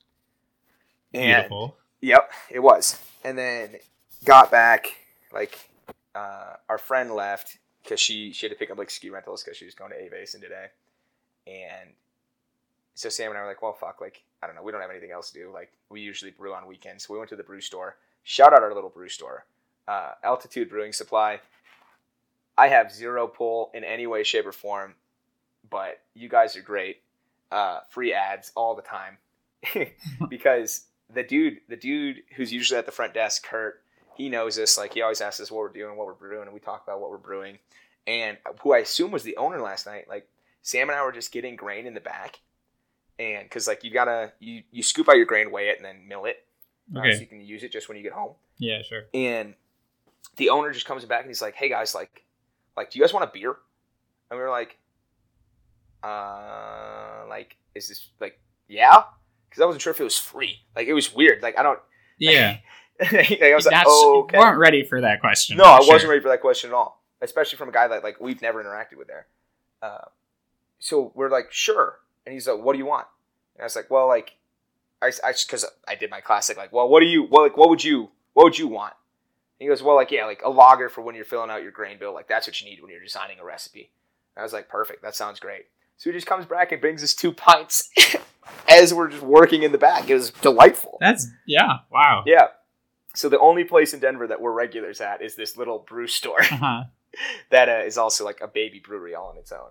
[1.15, 1.77] And Beautiful.
[2.01, 3.01] Yep, it was.
[3.25, 3.77] And then
[4.25, 4.95] got back,
[5.33, 5.71] like,
[6.15, 9.57] uh, our friend left because she, she had to pick up, like, ski rentals because
[9.57, 10.67] she was going to A-Basin today.
[11.47, 11.91] And
[12.97, 14.91] so Sam and I were like, well, fuck, like, I don't know, we don't have
[14.91, 15.51] anything else to do.
[15.53, 17.07] Like, we usually brew on weekends.
[17.07, 17.97] So we went to the brew store.
[18.25, 19.45] Shout out our little brew store,
[19.87, 21.41] uh, Altitude Brewing Supply.
[22.57, 24.95] I have zero pull in any way, shape, or form,
[25.69, 27.03] but you guys are great.
[27.53, 29.19] Uh, free ads all the time
[30.31, 33.83] because the dude, the dude who's usually at the front desk, Kurt,
[34.17, 34.79] he knows us.
[34.79, 37.01] Like he always asks us what we're doing, what we're brewing, and we talk about
[37.01, 37.59] what we're brewing.
[38.07, 40.27] And who I assume was the owner last night, like
[40.63, 42.41] Sam and I were just getting grain in the back,
[43.19, 46.07] and because like you gotta you you scoop out your grain, weigh it, and then
[46.09, 46.45] mill it,
[46.97, 48.33] uh, so you can use it just when you get home.
[48.59, 49.03] Yeah, sure.
[49.15, 49.55] And
[50.37, 52.25] the owner just comes back and he's like, "Hey guys, like,
[52.77, 53.57] like, do you guys want a beer?"
[54.31, 54.79] And we were like,
[56.03, 58.39] "Uh, like, is this like,
[58.69, 59.03] yeah?"
[59.49, 60.59] Because I wasn't sure if it was free.
[60.75, 61.43] Like, it was weird.
[61.43, 61.79] Like, I don't.
[62.19, 62.57] Yeah.
[63.13, 64.39] like, I was like, That's, oh, okay.
[64.39, 65.59] weren't ready for that question.
[65.59, 65.93] No, I Sure.
[65.95, 68.65] wasn't ready for that question at all, especially from a guy that like we've never
[68.65, 69.27] interacted with there.
[69.83, 70.07] Uh,
[70.79, 73.07] so we're like, sure, and he's like, what do you want?
[73.55, 74.35] And I was like, well, like,
[75.01, 77.69] I, I, because I did my classic, like, well, what do you, well, like, what
[77.71, 78.95] would you, what would you want?
[79.59, 81.73] And he goes, well, like, yeah, like a lager for when you're filling out your
[81.73, 83.91] grain bill, like that's what you need when you're designing a recipe.
[84.35, 85.67] And I was like, perfect, that sounds great.
[85.97, 87.89] So he just comes back and brings us two pints
[88.69, 90.11] as we're just working in the back.
[90.11, 90.99] It was delightful.
[91.01, 91.79] That's yeah.
[91.91, 92.25] Wow.
[92.27, 92.49] Yeah.
[93.15, 96.43] So the only place in Denver that we're regulars at is this little brew store
[96.43, 96.85] Uh-huh.
[97.51, 99.71] that uh, is also like a baby brewery all on its own.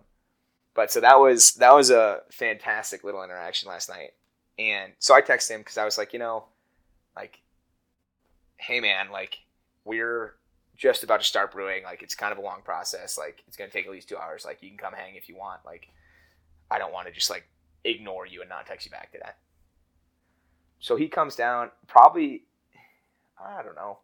[0.76, 4.12] But so that was that was a fantastic little interaction last night.
[4.60, 6.46] And so I texted him because I was like, you know,
[7.16, 7.40] like,
[8.58, 9.40] hey man, like
[9.86, 10.36] we're
[10.76, 11.84] just about to start brewing.
[11.84, 13.18] Like it's kind of a long process.
[13.18, 14.46] Like it's gonna take at least two hours.
[14.46, 15.62] Like you can come hang if you want.
[15.66, 15.88] Like
[16.70, 17.48] I don't want to just like
[17.86, 19.32] ignore you and not text you back today.
[20.80, 22.44] So he comes down probably
[23.42, 24.00] I don't know,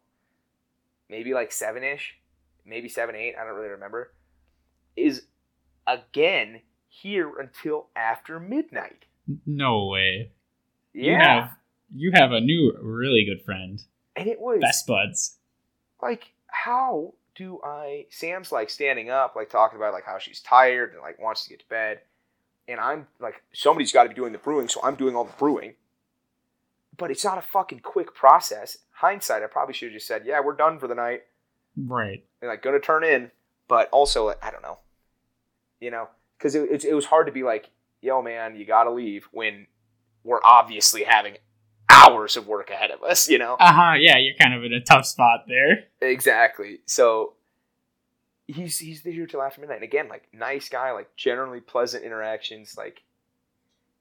[1.10, 2.16] maybe like seven ish,
[2.64, 4.12] maybe seven, eight, I don't really remember.
[4.96, 5.22] Is
[5.86, 9.04] again here until after midnight.
[9.46, 10.32] No way.
[10.94, 11.04] Yeah.
[11.04, 11.50] You have
[11.94, 13.82] you have a new really good friend.
[14.16, 15.38] and it was Best buds.
[16.02, 20.92] like how do I Sam's like standing up, like talking about like how she's tired
[20.92, 22.00] and like wants to get to bed.
[22.68, 25.74] And I'm like somebody's gotta be doing the brewing, so I'm doing all the brewing.
[26.96, 28.76] But it's not a fucking quick process.
[28.92, 31.22] Hindsight, I probably should have just said, Yeah, we're done for the night.
[31.76, 32.22] Right.
[32.42, 33.30] and like gonna turn in,
[33.66, 34.78] but also I don't know,
[35.82, 37.68] you know, because it, it, it was hard to be like,
[38.00, 39.66] yo man, you gotta leave when
[40.24, 41.36] we're obviously having
[41.90, 43.56] hours of work ahead of us, you know.
[43.58, 43.94] Uh huh.
[43.98, 45.84] Yeah, you're kind of in a tough spot there.
[46.00, 46.78] Exactly.
[46.86, 47.34] So
[48.46, 49.76] he's he's here till after midnight.
[49.76, 52.76] And again, like nice guy, like generally pleasant interactions.
[52.78, 53.02] Like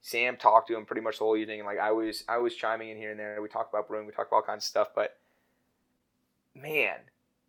[0.01, 2.55] Sam talked to him pretty much the whole evening, and like I was I was
[2.55, 3.41] chiming in here and there.
[3.41, 5.17] We talked about brewing, we talked about all kinds of stuff, but
[6.53, 6.97] man,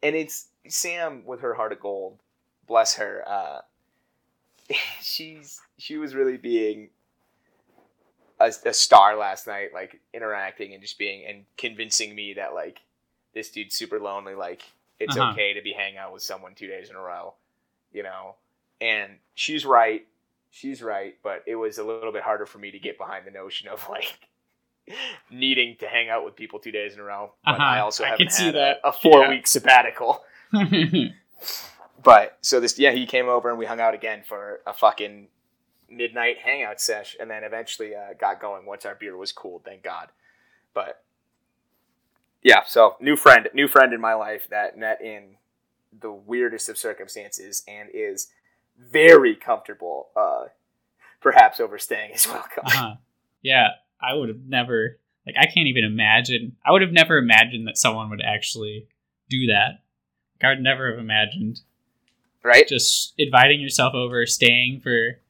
[0.03, 2.19] and it's Sam with her heart of gold.
[2.67, 3.23] Bless her.
[3.27, 3.59] Uh,
[5.03, 6.91] she's she was really being
[8.41, 12.81] a, a star last night, like interacting and just being and convincing me that like
[13.35, 14.35] this dude's super lonely.
[14.35, 14.63] Like
[15.01, 15.33] it's Uh-huh.
[15.33, 17.35] okay to be hanging out with someone two days in a row,
[17.93, 18.37] you know.
[18.81, 20.07] And she's right.
[20.51, 23.31] She's right, but it was a little bit harder for me to get behind the
[23.31, 24.19] notion of like
[25.31, 27.33] needing to hang out with people two days in a row.
[27.45, 27.63] But Uh-huh.
[27.63, 28.81] I also I haven't could see had that.
[28.85, 29.31] a, a four Yeah.
[29.31, 30.23] week sabbatical.
[32.03, 35.29] But so this, yeah, he came over and we hung out again for a fucking
[35.89, 39.65] midnight hangout sesh, and then eventually uh, got going once our beer was cooled.
[39.65, 40.09] Thank God.
[40.75, 41.03] But
[42.43, 45.37] yeah, so new friend, new friend in my life that met in
[45.99, 48.29] the weirdest of circumstances and is
[48.79, 50.47] very comfortable, uh,
[51.21, 52.65] perhaps overstaying his welcome.
[52.67, 52.95] uh-huh.
[53.43, 53.69] Yeah,
[54.01, 56.57] I would have never like I can't even imagine.
[56.65, 58.89] I would have never imagined that someone would actually
[59.29, 59.83] do that.
[60.41, 61.61] Like, I would never have imagined
[62.45, 62.67] Right?
[62.67, 65.21] just inviting yourself over, staying for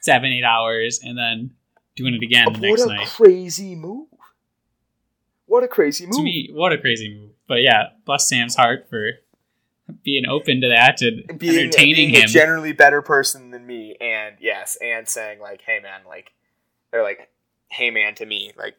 [0.00, 1.50] seven, eight hours, and then
[1.96, 2.98] doing it again the next night.
[3.00, 4.08] what a crazy move!
[5.46, 6.16] What a crazy move!
[6.16, 7.30] To me, what a crazy move.
[7.46, 9.12] But yeah, bless Sam's heart for
[10.02, 12.24] being open to that and being, entertaining being him.
[12.24, 16.32] a generally better person than me and yes and saying like hey man like
[16.90, 17.28] they're like
[17.68, 18.76] hey man to me like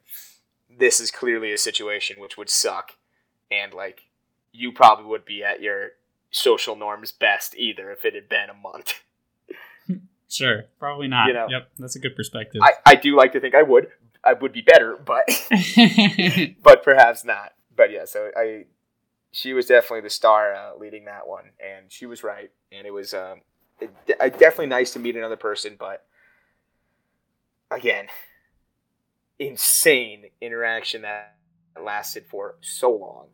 [0.69, 2.93] this is clearly a situation which would suck
[3.51, 4.03] and like
[4.51, 5.89] you probably would be at your
[6.35, 9.01] social norms best either if it had been a month
[10.29, 11.27] sure, probably not.
[11.27, 11.47] You know.
[11.49, 12.61] yep, that's a good perspective.
[12.61, 13.87] i i do like to think i would
[14.23, 15.25] i would be better but
[16.63, 18.65] but perhaps not but yeah so i
[19.31, 22.91] she was definitely the star uh, leading that one and she was right and it
[22.91, 23.41] was um
[23.79, 26.05] it, uh, definitely nice to meet another person but
[27.71, 28.07] again
[29.39, 31.35] insane interaction that
[31.81, 33.27] lasted for so long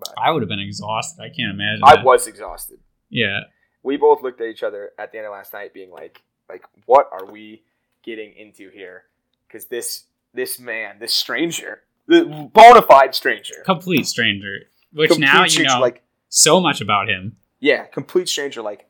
[0.00, 1.22] but I would have been exhausted.
[1.22, 1.82] I can't imagine.
[1.84, 2.04] i that.
[2.04, 3.40] was exhausted Yeah.
[3.82, 6.64] we both looked at each other at the end of last night being like like
[6.86, 7.62] what are we
[8.02, 9.04] getting into here
[9.46, 10.04] because this
[10.34, 14.56] this man this stranger the bona fide stranger Complete stranger.
[14.92, 17.36] Which complete now you know like so much about him.
[17.60, 18.86] yeah complete stranger like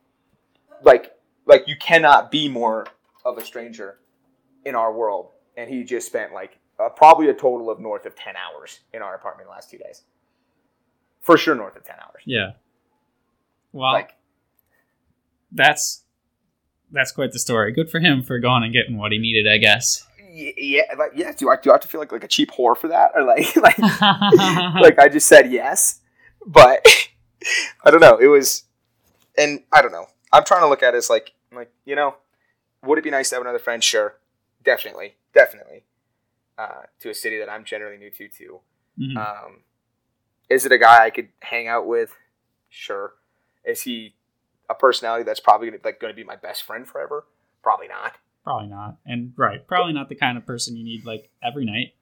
[0.83, 1.13] like
[1.47, 2.87] like you cannot be more
[3.25, 3.99] of a stranger
[4.65, 8.15] in our world and he just spent like uh, probably a total of north of
[8.15, 10.03] 10 hours in our apartment the last two days
[11.20, 12.52] for sure north of 10 hours Yeah.
[13.73, 14.16] Well, like
[15.52, 16.02] that's
[16.92, 17.73] that's quite the story.
[17.73, 20.07] Good for him for going and getting what he needed, I guess.
[20.32, 22.76] yeah like yeah do I, do I have to feel like like a cheap whore
[22.76, 26.00] for that or like like like I just said yes,
[26.47, 26.84] but
[27.84, 28.16] I don't know.
[28.18, 28.65] It was,
[29.39, 30.07] and I don't know.
[30.32, 32.16] I'm trying to look at it as like, like you know,
[32.84, 33.82] would it be nice to have another friend?
[33.82, 34.16] Sure,
[34.65, 35.84] definitely, definitely.
[36.58, 38.60] Uh, to a city that I'm generally new to, too.
[39.00, 39.16] Mhm.
[39.16, 39.62] Um,
[40.51, 42.15] is it a guy I could hang out with?
[42.69, 43.15] Sure.
[43.65, 44.15] Is he
[44.69, 47.25] a personality that's probably gonna, like going to be my best friend forever?
[47.62, 48.17] Probably not.
[48.45, 48.97] Probably not.
[49.07, 51.95] And right, probably not the kind of person you need like every night.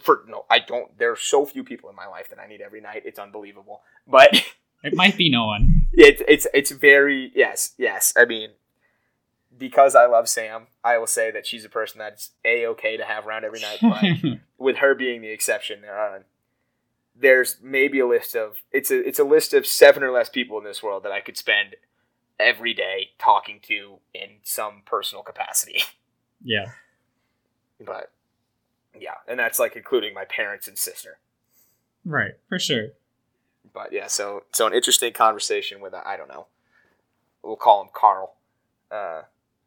[0.00, 0.96] For no, I don't.
[0.98, 3.02] There are so few people in my life that I need every night.
[3.04, 3.82] It's unbelievable.
[4.06, 4.44] But
[4.82, 5.86] It might be no one.
[5.92, 8.50] it's it's it's very yes yes i mean
[9.58, 13.04] because i love sam i will say that she's a person that's a okay to
[13.04, 14.02] have around every night but
[14.58, 16.24] with her being the exception there are
[17.20, 20.56] there's maybe a list of it's a it's a list of seven or less people
[20.58, 21.76] in this world that i could spend
[22.40, 25.82] every day talking to in some personal capacity.
[26.42, 26.70] Yeah.
[27.84, 28.12] but
[28.98, 31.18] yeah, and that's like including my parents and sister.
[32.02, 32.32] Right.
[32.48, 32.92] For sure.
[33.74, 36.46] But yeah, so so an interesting conversation with I don't know.
[37.42, 38.36] We'll call him Carl.
[38.90, 39.24] Uh,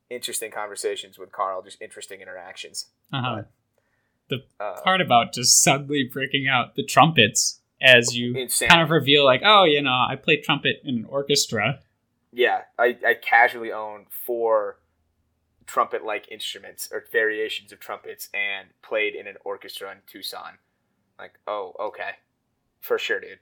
[0.10, 2.88] interesting conversations with Carl, just interesting interactions.
[3.14, 3.44] Uh-huh.
[4.32, 9.42] Uh, Part about just suddenly breaking out the trumpets as you kind of reveal, like,
[9.44, 11.80] oh, you know, I play trumpet in an orchestra.
[12.32, 14.80] yeah, I, I casually own four
[15.66, 20.58] trumpet like instruments or variations of trumpets and played in an orchestra in Tucson.
[21.20, 22.12] Like, oh, okay.
[22.82, 23.40] For sure, dude.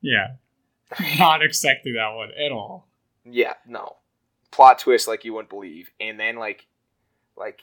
[0.00, 0.34] Yeah.
[1.18, 2.88] Not expecting that one at all.
[3.24, 3.96] Yeah, no.
[4.50, 5.90] Plot twist like you wouldn't believe.
[6.00, 6.66] And then like
[7.36, 7.62] like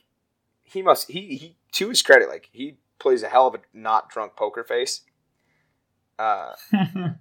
[0.71, 4.09] he must he he to his credit, like he plays a hell of a not
[4.09, 5.01] drunk poker face.
[6.19, 6.53] Uh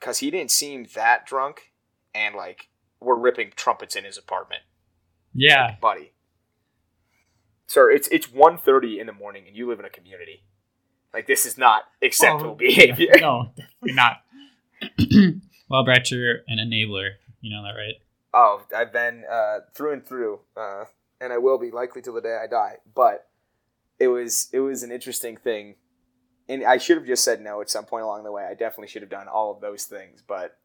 [0.00, 1.72] cuz he didn't seem that drunk
[2.14, 2.68] and like
[3.00, 4.62] we're ripping trumpets in his apartment.
[5.32, 5.76] yeah.
[5.80, 6.12] buddy.
[7.66, 10.44] Sir, it's it's 1.30 in the morning and you live in a community.
[11.12, 13.12] Like this is not acceptable Oh, behavior.
[13.20, 14.22] no, definitely not.
[15.68, 17.10] well, Brett, you're an enabler.
[17.40, 17.94] You know that, right?
[18.34, 20.84] Oh, I've been uh, through and through, uh,
[21.20, 22.76] and I will be likely till the day I die.
[22.94, 23.28] But
[23.98, 25.76] it was it was an interesting thing,
[26.48, 28.44] and I should have just said no at some point along the way.
[28.44, 30.58] I definitely should have done all of those things, but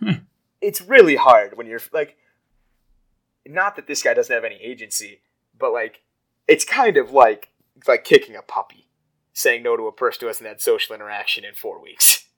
[0.00, 0.24] hmm.
[0.60, 2.16] it's really hard when you're like,
[3.46, 5.20] not that this guy doesn't have any agency,
[5.58, 6.02] but like,
[6.46, 7.48] it's kind of like
[7.86, 8.88] like kicking a puppy,
[9.32, 12.28] saying no to a person who hasn't had social interaction in four weeks.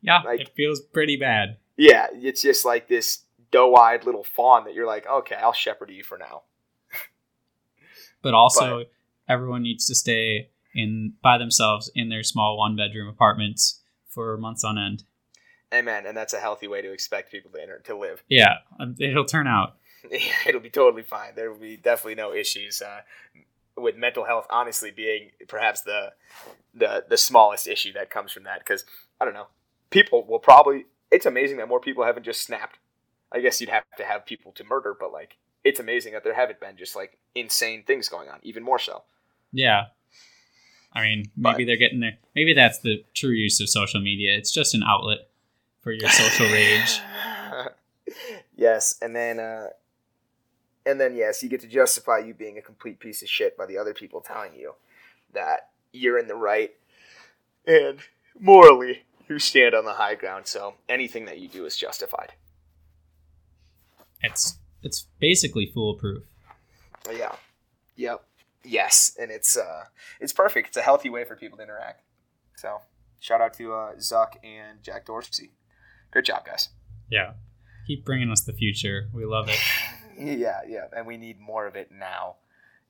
[0.00, 1.56] Yeah, Like- it feels pretty bad.
[1.76, 6.02] Yeah, it's just like this doe-eyed little fawn that you're like, okay, I'll shepherd you
[6.02, 6.42] for now.
[8.20, 8.84] But also,
[9.28, 14.76] everyone needs to stay in by themselves in their small one-bedroom apartments for months on
[14.76, 15.04] end.
[15.72, 16.06] Amen.
[16.06, 18.22] And that's a healthy way to expect people to enter to live.
[18.28, 19.76] Yeah, um, it'll turn out.
[20.46, 21.32] It'll be totally fine.
[21.34, 23.00] There will be definitely no issues uh,
[23.76, 24.46] with mental health.
[24.48, 26.12] Honestly, being perhaps the
[26.72, 28.60] the the smallest issue that comes from that.
[28.60, 28.84] Because
[29.20, 29.48] I don't know,
[29.90, 30.86] people will probably.
[31.10, 32.78] It's amazing that more people haven't just snapped.
[33.32, 36.34] I guess you'd have to have people to murder, but like, it's amazing that there
[36.34, 38.38] haven't been just like insane things going on.
[38.42, 39.02] Even more so.
[39.52, 39.86] Yeah.
[40.92, 42.18] I mean, maybe But- they're getting there.
[42.34, 44.36] Maybe that's the true use of social media.
[44.36, 45.28] It's just an outlet
[45.80, 47.00] for your social rage.
[48.56, 49.68] yes, and then uh
[50.86, 53.66] and then yes, you get to justify you being a complete piece of shit by
[53.66, 54.74] the other people telling you
[55.34, 56.70] that you're in the right
[57.66, 57.98] and
[58.38, 62.32] morally you stand on the high ground, so anything that you do is justified.
[64.22, 66.24] It's it's basically foolproof.
[67.10, 67.34] Yeah.
[67.96, 68.24] Yep.
[68.64, 69.84] Yes, and it's uh
[70.20, 70.68] it's perfect.
[70.68, 72.02] It's a healthy way for people to interact.
[72.56, 72.78] So,
[73.20, 75.52] shout out to uh Zuck and Jack Dorsey.
[76.10, 76.70] Great job, guys.
[77.10, 77.32] Yeah.
[77.86, 79.08] Keep bringing us the future.
[79.12, 79.58] We love it.
[80.20, 82.38] Yeah, yeah, and we need more of it now.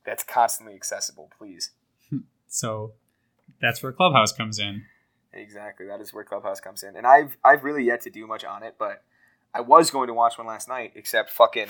[0.06, 1.72] That's constantly accessible, please.
[2.50, 2.94] So
[3.60, 4.84] that's where Clubhouse comes in.
[5.34, 6.96] Exactly, that is where Clubhouse comes in.
[6.96, 9.02] And I've I've really yet to do much on it, but
[9.54, 11.66] I was going to watch one last night, except fucking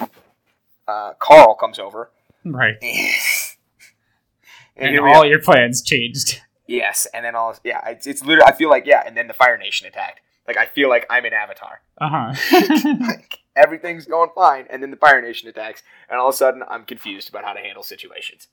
[0.86, 2.10] uh, Carl comes over.
[2.44, 2.76] Right.
[4.76, 6.40] and And all your plans changed.
[6.66, 9.34] yes, and then all yeah, it's, it's literally I feel like yeah, and then the
[9.34, 10.20] Fire Nation attacked.
[10.46, 11.80] Like I feel like I'm in Avatar.
[11.98, 12.34] Uh huh.
[13.00, 16.62] Like everything's going fine, and then the Fire Nation attacks, and all of a sudden
[16.68, 18.48] I'm confused about how to handle situations.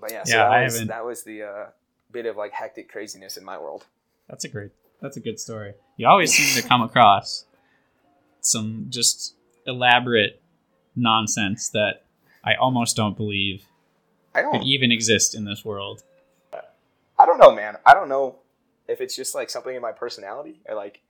[0.00, 1.66] But yeah, so Yeah, that, was, that was the uh,
[2.10, 3.86] bit of like hectic craziness in my world.
[4.28, 4.70] that's a great.
[5.00, 5.74] That's a good story.
[5.96, 7.44] You always seem to come across
[8.40, 9.34] some just
[9.66, 10.40] elaborate
[10.96, 12.04] nonsense that
[12.42, 13.66] I almost don't believe
[14.34, 16.02] I don't, even exist in this world.
[17.18, 17.76] I don't know, man.
[17.86, 18.36] I don't know
[18.88, 21.00] if it's just like something in my personality or like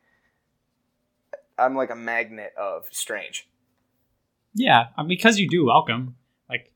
[1.59, 3.49] I'm like a magnet of strange.
[4.55, 6.17] Yeah, because you do welcome.
[6.49, 6.73] Like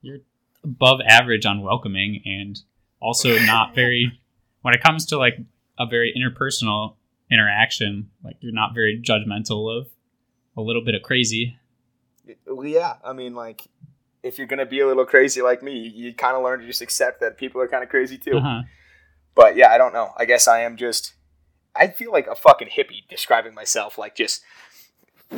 [0.00, 0.18] you're
[0.64, 2.60] above average on welcoming, and
[3.00, 4.18] also not very.
[4.62, 5.38] When it comes to like
[5.78, 6.94] a very interpersonal
[7.32, 9.88] interaction, like you're not very judgmental of
[10.56, 11.56] a little bit of crazy.
[12.46, 13.66] Well, yeah, I mean, like
[14.22, 16.66] if you're gonna be a little crazy like me, you, you kind of learn to
[16.66, 18.36] just accept that people are kind of crazy too.
[18.36, 18.62] Uh-huh.
[19.34, 20.12] But yeah, I don't know.
[20.16, 21.14] I guess I am just.
[21.74, 24.42] I feel like a fucking hippie describing myself like just.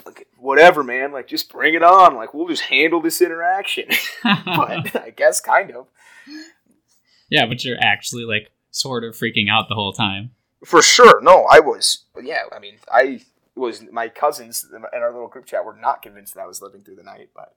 [0.04, 1.12] like, Whatever, man.
[1.12, 2.16] Like, just bring it on.
[2.16, 3.86] Like, we'll just handle this interaction.
[4.24, 5.86] but I guess kind of.
[7.30, 10.32] yeah, but you're actually like sort of freaking out the whole time.
[10.64, 11.20] For sure.
[11.20, 12.04] No, I was.
[12.14, 13.22] But yeah, I mean, I
[13.54, 13.82] was.
[13.90, 16.96] My cousins in our little group chat were not convinced that I was living through
[16.96, 17.30] the night.
[17.34, 17.54] But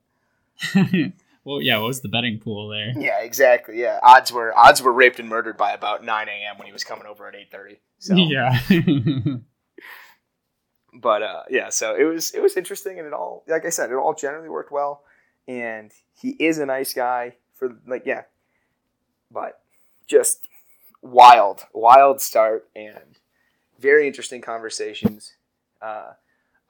[1.44, 2.92] well, yeah, what was the betting pool there?
[2.96, 3.80] yeah, exactly.
[3.80, 6.58] Yeah, odds were odds were raped and murdered by about nine a.m.
[6.58, 7.80] when he was coming over at eight thirty.
[7.98, 8.58] So, Yeah.
[11.00, 13.90] but uh, yeah, so it was it was interesting, and it all like I said,
[13.90, 15.02] it all generally worked well.
[15.46, 18.22] And he is a nice guy for like yeah,
[19.30, 19.60] but
[20.06, 20.40] just
[21.02, 23.18] wild, wild start and
[23.78, 25.34] very interesting conversations.
[25.80, 26.12] Uh,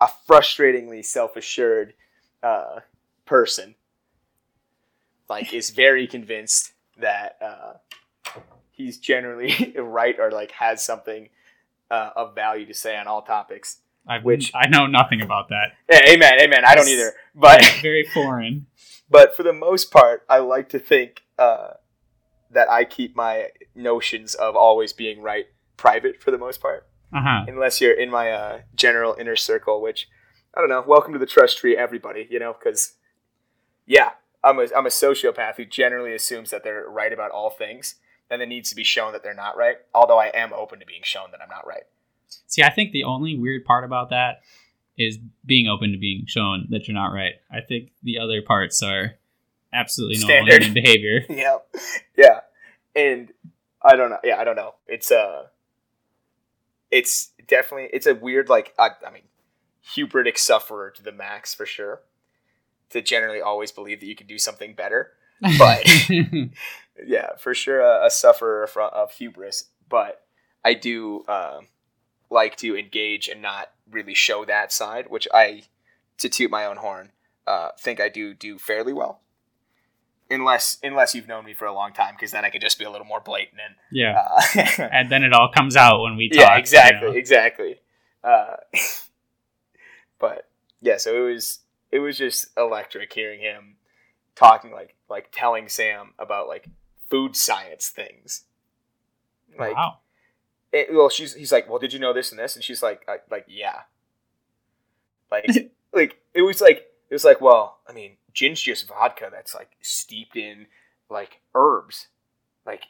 [0.01, 1.95] a frustratingly self assured
[2.43, 2.81] uh,
[3.25, 3.75] person
[5.29, 7.75] like is very convinced that uh,
[8.71, 11.29] he's generally right or like has something
[11.91, 13.81] uh, of value to say on all topics.
[14.07, 15.73] I've, Which- I know nothing about that.
[15.91, 16.65] Yeah, amen, amen.
[16.67, 18.67] I don't either, but very foreign.
[19.11, 21.73] but for the most part, I like to think uh,
[22.51, 25.47] that I keep my notions of always being right
[25.77, 27.45] private for the most part, Uh huh.
[27.49, 30.09] unless you're in my uh, general inner circle, which
[30.55, 30.85] I don't know.
[30.87, 32.27] Welcome to the trust tree, everybody.
[32.31, 32.95] You know, because
[33.87, 34.11] yeah,
[34.43, 37.97] I'm a I'm a sociopath who generally assumes that they're right about all things,
[38.31, 39.77] and then needs to be shown that they're not right.
[39.95, 41.85] Although I am open to being shown that I'm not right.
[42.47, 44.41] See, I think the only weird part about that
[44.97, 47.35] is being open to being shown that you're not right.
[47.51, 49.13] I think the other parts are
[49.73, 50.63] absolutely normal Standard.
[50.65, 51.21] human behavior.
[51.31, 51.57] yeah,
[52.17, 52.41] yeah,
[52.95, 53.33] and
[53.83, 54.19] I don't know.
[54.25, 54.75] Yeah, I don't know.
[54.87, 55.45] It's uh
[56.91, 59.23] it's definitely it's a weird like I, I mean,
[59.97, 62.01] hubritic sufferer to the max for sure.
[62.91, 65.11] To generally always believe that you can do something better,
[65.59, 65.87] But-
[67.07, 69.65] yeah, for sure a, a sufferer fro- of hubris.
[69.91, 70.23] But
[70.65, 71.67] I do um
[72.31, 75.63] like to engage and not really show that side, which I,
[76.19, 77.13] to toot my own horn,
[77.47, 79.21] uh, think I do do fairly well.
[80.31, 82.85] Unless unless you've known me for a long time, because then I could just be
[82.85, 84.29] a little more blatant and yeah.
[84.79, 86.39] uh, And then it all comes out when we talk.
[86.39, 87.15] yeah, you exactly, know?
[87.15, 87.81] exactly.
[88.23, 88.57] Uh,
[90.19, 90.49] but
[90.83, 93.77] yeah, so it was it was just electric hearing him
[94.35, 96.69] talking like like telling Sam about like
[97.11, 98.45] food science things.
[99.59, 99.99] Like, wow.
[100.73, 102.55] it, well, she's he's like, well, did you know this and this?
[102.55, 103.81] And she's like, I, like, yeah.
[105.31, 109.55] Like, like it was like it was like, well, I mean, gin's just vodka that's
[109.55, 110.67] like steeped in
[111.11, 112.07] like herbs.
[112.65, 112.85] Like,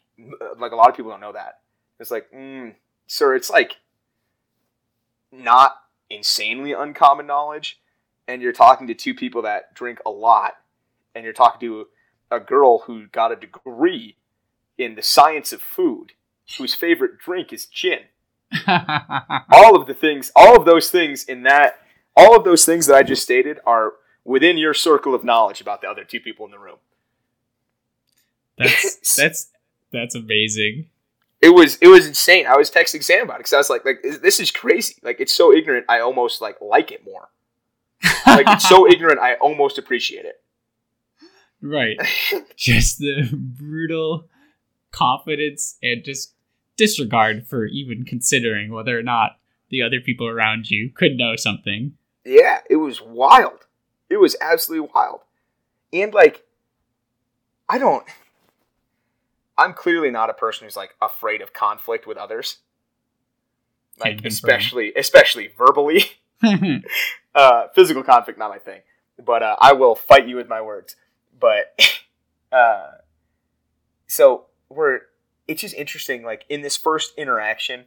[0.58, 1.60] like a lot of people don't know that.
[1.98, 2.74] It's like, mm,
[3.06, 3.76] sir, it's like
[5.32, 5.76] not
[6.10, 7.80] insanely uncommon knowledge,
[8.26, 10.54] and you're talking to two people that drink a lot,
[11.14, 11.86] and you're talking to
[12.30, 14.16] a girl who got a degree
[14.76, 16.12] in the science of food,
[16.58, 18.00] whose favorite drink is gin.
[18.66, 21.80] All of the things, all of those things in that,
[22.16, 23.92] all of those things that I just stated are
[24.28, 26.76] within your circle of knowledge about the other two people in the room.
[28.58, 29.50] that's that's
[29.90, 30.86] that's amazing.
[31.40, 32.46] It was it was insane.
[32.46, 34.96] I was texting Sam about it because I was like, like this is crazy.
[35.02, 35.86] Like it's so ignorant.
[35.88, 37.30] I almost like like it more.
[38.26, 39.18] Like it's so ignorant.
[39.18, 40.40] I almost appreciate it.
[41.62, 41.98] right.
[42.56, 44.26] Just the brutal
[44.90, 46.34] confidence and just
[46.76, 51.92] disregard for even considering whether or not the other people around you could know something.
[52.24, 53.66] Yeah, it was wild.
[54.10, 55.20] It was absolutely wild.
[55.92, 56.44] And like
[57.68, 58.04] I don't
[59.56, 62.58] I'm clearly not a person who's like afraid of conflict with others.
[63.98, 66.04] Like especially especially verbally.
[67.34, 68.80] uh physical conflict not my thing.
[69.24, 70.94] But uh, I will fight you with my words.
[71.38, 71.78] But
[72.52, 72.86] uh
[74.06, 75.00] so we're
[75.46, 77.84] it's just interesting like in this first interaction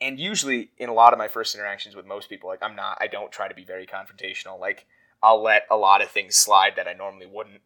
[0.00, 2.96] and usually in a lot of my first interactions with most people like i'm not
[3.00, 4.86] i don't try to be very confrontational like
[5.22, 7.60] i'll let a lot of things slide that i normally wouldn't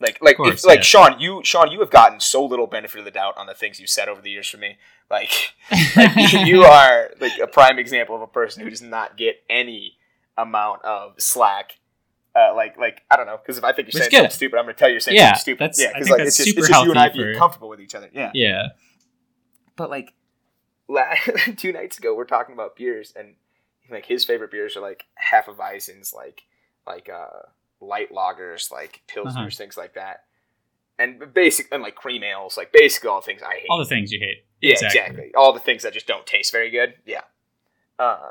[0.00, 2.98] like like Of if, course, like sean you sean you have gotten so little benefit
[2.98, 4.76] of the doubt on the things you've said over the years from me
[5.10, 5.52] like,
[5.96, 9.98] like you are like a prime example of a person who does not get any
[10.38, 11.78] amount of slack
[12.34, 14.56] uh, like, like I don't know, because if I think you're Which saying something stupid,
[14.58, 15.72] I'm gonna tell you you're saying Yeah, something stupid.
[15.76, 17.68] yeah, because like it's just, super it's just you and I healthy being for- comfortable
[17.68, 18.08] with each other.
[18.10, 18.68] Yeah, yeah.
[19.76, 20.14] but like
[20.88, 21.12] la-
[21.58, 23.34] two nights ago, we're talking about beers, and
[23.90, 26.42] like his favorite beers are like Hefeweizen's, like
[26.86, 27.46] like uh
[27.80, 29.50] light lagers, like pilsners, Uh-huh.
[29.50, 30.24] things like that,
[30.98, 33.66] and basic and like cream ales, like basically all the things I hate.
[33.70, 34.44] All the things you hate.
[34.60, 35.32] yeah, exactly.
[35.34, 36.94] All the things that just don't taste very good.
[37.06, 37.22] Yeah.
[37.98, 38.30] Uh,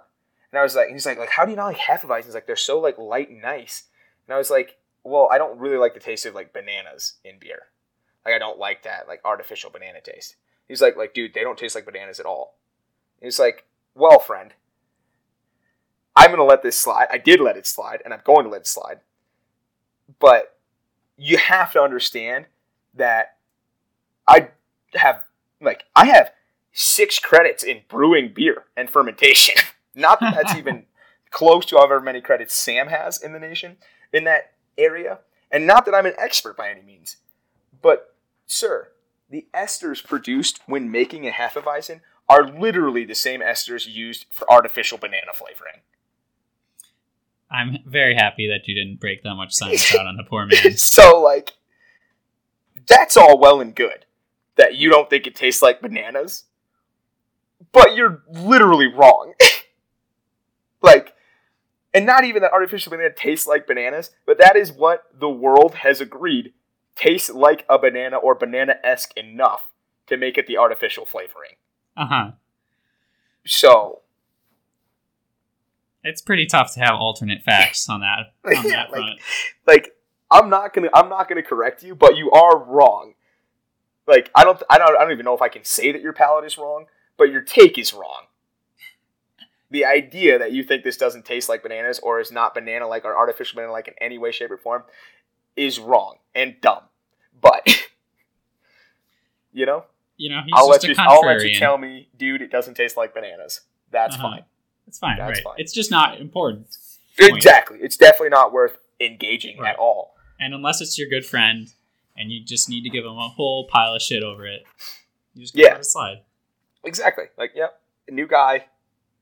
[0.51, 2.33] and I was like, he's like, like how do you not like Hefeweizen's?
[2.33, 3.83] Like they're so like light and nice.
[4.27, 7.39] And I was like, well, I don't really like the taste of like bananas in
[7.39, 7.63] beer.
[8.25, 10.35] Like I don't like that like artificial banana taste.
[10.67, 12.55] He's like, like dude, they don't taste like bananas at all.
[13.21, 13.65] He's like,
[13.95, 14.53] well, friend,
[16.15, 17.07] I'm gonna let this slide.
[17.11, 18.99] I did let it slide, and I'm going to let it slide.
[20.19, 20.57] But
[21.17, 22.45] you have to understand
[22.95, 23.37] that
[24.27, 24.49] I
[24.93, 25.23] have
[25.61, 26.31] like I have
[26.73, 29.55] six credits in brewing beer and fermentation.
[29.95, 30.85] Not that that's even
[31.31, 33.77] close to however many credits Sam has in the nation
[34.13, 37.17] in that area, and not that I'm an expert by any means.
[37.81, 38.15] But
[38.45, 38.89] sir,
[39.29, 44.97] the esters produced when making a Hefeweizen are literally the same esters used for artificial
[44.97, 45.81] banana flavoring.
[47.51, 50.77] I'm very happy that you didn't break that much science out on the poor man.
[50.77, 51.53] so like
[52.87, 54.05] that's all well and good
[54.55, 56.45] that you don't think it tastes like bananas
[57.71, 59.33] but you're literally wrong
[60.81, 61.13] like
[61.93, 65.75] and not even that artificial banana tastes like bananas but that is what the world
[65.75, 66.53] has agreed
[66.95, 69.71] tastes like a banana or banana-esque enough
[70.07, 71.55] to make it the artificial flavoring
[71.95, 72.31] Uh huh.
[73.45, 74.01] so
[76.03, 79.19] It's pretty tough to have alternate facts on that on Yeah, that like-
[79.67, 79.95] like
[80.29, 83.13] I'm not gonna I'm not gonna correct you, but you are wrong.
[84.07, 86.13] Like I don't I don't I don't even know if I can say that your
[86.13, 86.85] palate is wrong,
[87.17, 88.23] but your take is wrong.
[89.69, 93.05] The idea that you think this doesn't taste like bananas or is not banana like
[93.05, 94.83] or artificial banana like in any way, shape, or form
[95.55, 96.83] is wrong and dumb.
[97.39, 97.67] But
[99.53, 99.85] you know,
[100.17, 102.73] You know, he's I'll let you a I'll let you tell me, dude, it doesn't
[102.75, 103.61] taste like bananas.
[103.91, 104.23] That's Uh-huh.
[104.29, 104.43] fine.
[104.87, 105.43] It's fine, That's right?
[105.43, 105.55] fine.
[105.57, 106.67] It's just not important.
[107.19, 107.35] Point.
[107.37, 107.79] Exactly.
[107.81, 109.71] It's definitely not worth engaging Right.
[109.73, 110.15] at all.
[110.39, 111.71] And unless it's your good friend,
[112.17, 114.63] and you just need to give him a whole pile of shit over it,
[115.33, 115.69] you just Yeah.
[115.71, 116.23] let it slide.
[116.83, 117.25] Exactly.
[117.37, 118.65] Like, yep, a new guy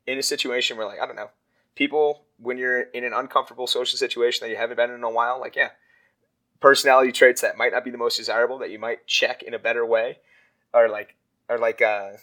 [0.08, 1.30] in a situation where, like, I don't know,
[1.76, 5.40] people, when you're in an uncomfortable social situation that you haven't been in a while,
[5.40, 5.72] like, yeah,
[6.62, 9.60] personality traits that might not be the most desirable that you might check in a
[9.60, 10.20] better way,
[10.74, 11.16] or like,
[11.48, 12.20] or like a,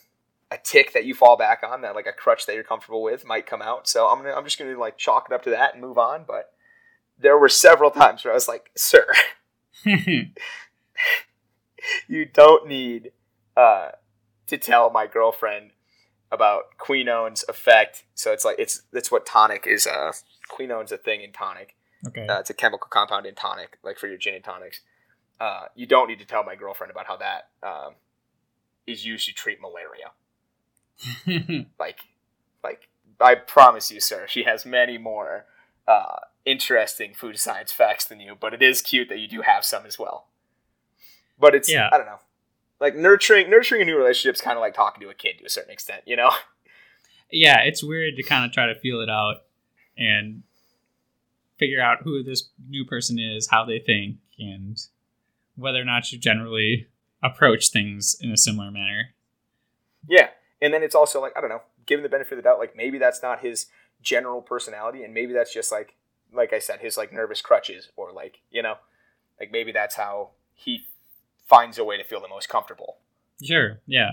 [0.51, 3.25] a tick that you fall back on, that like a crutch that you're comfortable with
[3.27, 3.89] might come out.
[3.89, 6.25] So I'm gonna, I'm just gonna like chalk it up to that and move on.
[6.27, 6.53] But
[7.19, 9.07] there were several times where I was like, sir,
[12.09, 13.13] you don't need
[13.57, 13.91] uh,
[14.47, 15.71] to tell my girlfriend
[16.31, 18.05] about quinone's effect.
[18.15, 19.87] So it's like it's that's what tonic is.
[19.87, 20.13] Uh,
[20.49, 21.75] quinone's a thing in tonic.
[22.07, 22.27] okay.
[22.27, 24.81] Uh, it's a chemical compound in tonic, like for your gin and tonics.
[25.41, 27.95] Uh, you don't need to tell my girlfriend about how that um,
[28.87, 30.13] is used to treat malaria.
[31.79, 32.01] Like,
[32.65, 32.89] like
[33.21, 35.47] I promise you, sir, she has many more
[35.87, 38.37] uh, interesting food science facts than you.
[38.39, 40.29] But it is cute that you do have some as well.
[41.39, 41.89] But it's Yeah.
[41.93, 42.21] I don't know,
[42.81, 45.45] like nurturing nurturing a new relationship is kind of like talking to a kid to
[45.45, 46.31] a certain extent, you know.
[47.31, 49.37] yeah, it's weird to kind of try to feel it out
[49.99, 50.43] and
[51.59, 54.79] figure out who this new person is, how they think, and
[55.57, 56.87] whether or not you generally
[57.23, 59.15] approach things in a similar manner.
[60.09, 60.29] Yeah,
[60.61, 62.77] and then it's also like I don't know, given the benefit of the doubt, like
[62.77, 63.67] maybe that's not his
[64.03, 65.95] general personality, and maybe that's just like
[66.33, 68.75] like I said, his like nervous crutches, or like you know,
[69.41, 70.81] like maybe that's how he
[71.47, 72.97] finds a way to feel the most comfortable.
[73.43, 74.13] Sure, yeah.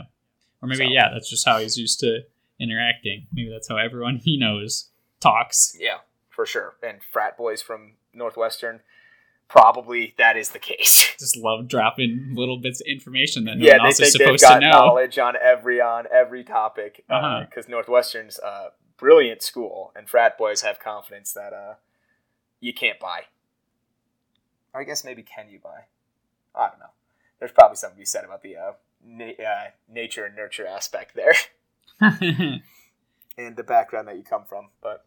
[0.61, 2.21] Or maybe, So- yeah, that's just how he's used to
[2.59, 3.27] interacting.
[3.33, 4.89] Maybe that's how everyone he knows
[5.19, 5.75] talks.
[5.79, 5.99] Yeah,
[6.29, 6.75] for sure.
[6.83, 8.81] And frat boys from Northwestern,
[9.53, 11.13] probably that is the case.
[11.19, 14.59] Just love dropping little bits of information that no yeah, one else is supposed to
[14.59, 14.71] know.
[14.71, 17.45] knowledge on every on every topic Uh-huh.
[17.47, 21.75] because Northwestern's a brilliant school, and frat boys have confidence that uh,
[22.59, 23.21] you can't buy.
[24.73, 25.81] Or I guess maybe can you buy?
[26.55, 26.87] I don't know.
[27.39, 28.71] There's probably something to be said about the uh,
[29.05, 31.35] na- uh, nature and nurture aspect there,
[33.37, 34.69] and the background that you come from.
[34.81, 35.05] But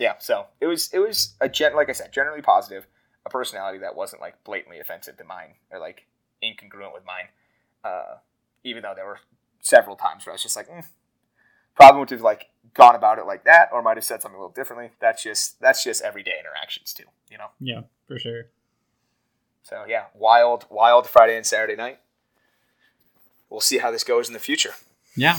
[0.00, 2.86] yeah, so it was it was a gen like I said, generally positive.
[3.26, 6.06] A personality that wasn't like blatantly offensive to mine or like
[6.42, 7.26] incongruent with mine.
[7.84, 8.16] Uh,
[8.64, 9.18] even though there were
[9.60, 10.86] several times where I was just like, mm,
[11.76, 14.40] probably would have like gone about it like that, or might have said something a
[14.40, 14.90] little differently.
[15.00, 17.48] That's just that's just everyday interactions too, you know.
[17.60, 18.44] yeah, for sure.
[19.62, 22.00] So yeah, wild, wild Friday and Saturday night.
[23.50, 24.72] We'll see how this goes in the future.
[25.14, 25.38] Yeah.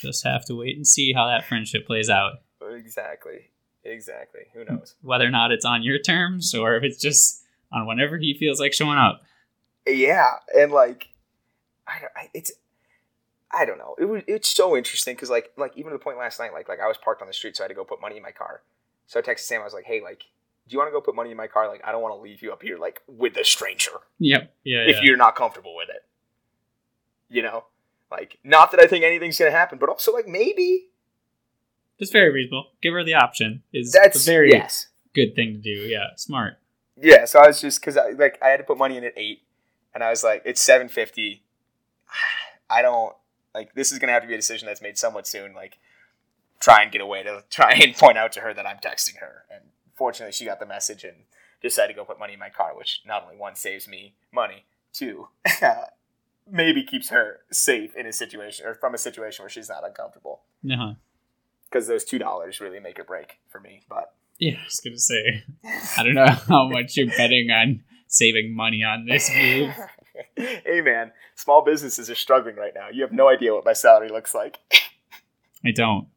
[0.00, 2.42] Just have to wait and see how that friendship plays out.
[2.60, 3.50] Exactly,
[3.84, 4.42] exactly.
[4.54, 4.74] Who hmm.
[4.74, 4.94] knows?
[5.02, 8.60] Whether or not it's on your terms or if it's just on whenever he feels
[8.60, 9.22] like showing up.
[9.86, 11.08] Yeah, and like,
[11.86, 12.12] I don't.
[12.16, 12.52] I, it's.
[13.54, 13.94] I don't know.
[13.98, 14.22] It was.
[14.26, 16.86] It's so interesting because like like even to the point last night, like like I
[16.86, 18.62] was parked on the street, so I had to go put money in my car.
[19.06, 19.60] So I texted Sam.
[19.60, 20.20] I was like, hey, like,
[20.68, 21.68] do you want to go put money in my car?
[21.68, 24.54] Like, I don't want to leave you up here like with a stranger Yep.
[24.64, 24.84] Yeah.
[24.86, 25.02] if yeah.
[25.02, 26.04] you're not comfortable with it.
[27.28, 27.64] You know,
[28.10, 30.90] like not that I think anything's gonna happen, but also like maybe
[32.02, 32.66] It's very reasonable.
[32.82, 34.88] Give her the option is that's a very yes.
[35.14, 35.70] good thing to do.
[35.70, 36.08] Yeah.
[36.16, 36.54] Smart.
[37.00, 39.12] Yeah, so I was just because I like I had to put money in at
[39.16, 39.42] eight,
[39.94, 41.44] and I was like, it's seven fifty.
[42.70, 43.14] I don't
[43.54, 45.54] like this is gonna have to be a decision that's made somewhat soon.
[45.54, 45.78] Like,
[46.58, 49.44] try and get away to try and point out to her that I'm texting her,
[49.48, 51.18] and fortunately she got the message and
[51.62, 54.64] decided to go put money in my car, which not only one saves me money,
[54.92, 55.28] two
[56.50, 60.42] maybe keeps her safe in a situation or from a situation where she's not uncomfortable.
[60.68, 60.94] Uh-huh.
[61.72, 63.82] Because those two dollars really make or break for me.
[63.88, 65.44] But Yeah, I was gonna say.
[65.96, 69.74] I don't know how much you're betting on saving money on this move.
[70.36, 72.88] hey man, small businesses are struggling right now.
[72.92, 74.58] You have no idea what my salary looks like.
[75.64, 76.08] I don't.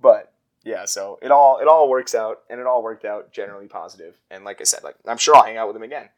[0.00, 0.32] but
[0.64, 4.18] yeah, so it all it all works out, and it all worked out generally positive.
[4.30, 6.08] And like I said, like I'm sure I'll hang out with him again.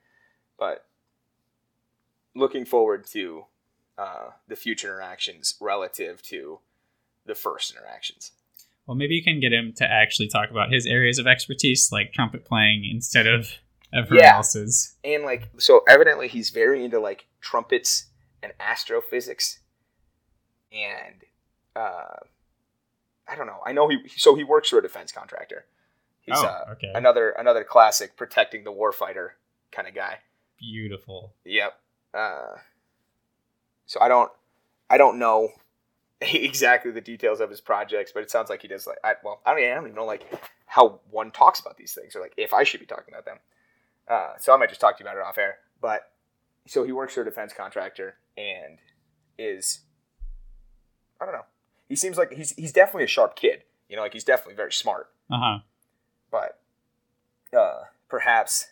[0.58, 0.86] But
[2.34, 3.44] looking forward to
[3.98, 6.60] uh, the future interactions relative to
[7.24, 8.32] the first interactions.
[8.86, 12.12] Well, maybe you can get him to actually talk about his areas of expertise, like
[12.12, 13.50] trumpet playing, instead of
[13.92, 14.36] everyone Yeah.
[14.36, 14.96] else's.
[15.04, 18.06] and like so evidently he's very into like trumpets
[18.42, 19.60] and astrophysics
[20.72, 21.22] and
[21.76, 22.16] uh
[23.28, 25.64] i don't know i know he so he works for a defense contractor
[26.20, 26.90] he's oh, uh, okay.
[26.96, 29.30] another another classic protecting the warfighter
[29.70, 30.18] kind of guy
[30.58, 31.32] Beautiful.
[31.44, 31.78] yep
[32.12, 32.56] uh
[33.86, 34.32] so i don't
[34.90, 35.48] i don't know
[36.20, 39.40] exactly the details of his projects but it sounds like he does like I, well
[39.44, 40.24] i mean i don't even know like
[40.66, 43.38] how one talks about these things or like if i should be talking about them
[44.08, 45.58] uh, so I might just talk to you about it off air.
[45.80, 46.10] But
[46.66, 48.78] so he works for a defense contractor and
[49.38, 49.80] is
[51.20, 51.46] I don't know.
[51.88, 53.62] He seems like he's he's definitely a sharp kid.
[53.88, 55.08] You know, like he's definitely very smart.
[55.30, 55.58] Uh huh.
[56.30, 56.60] But
[57.56, 58.68] uh, perhaps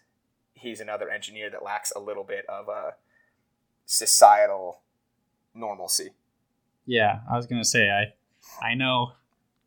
[0.54, 2.92] he's another engineer that lacks a little bit of uh,
[3.86, 4.80] societal
[5.54, 6.10] normalcy.
[6.86, 8.12] Yeah, I was gonna say I,
[8.64, 9.12] I know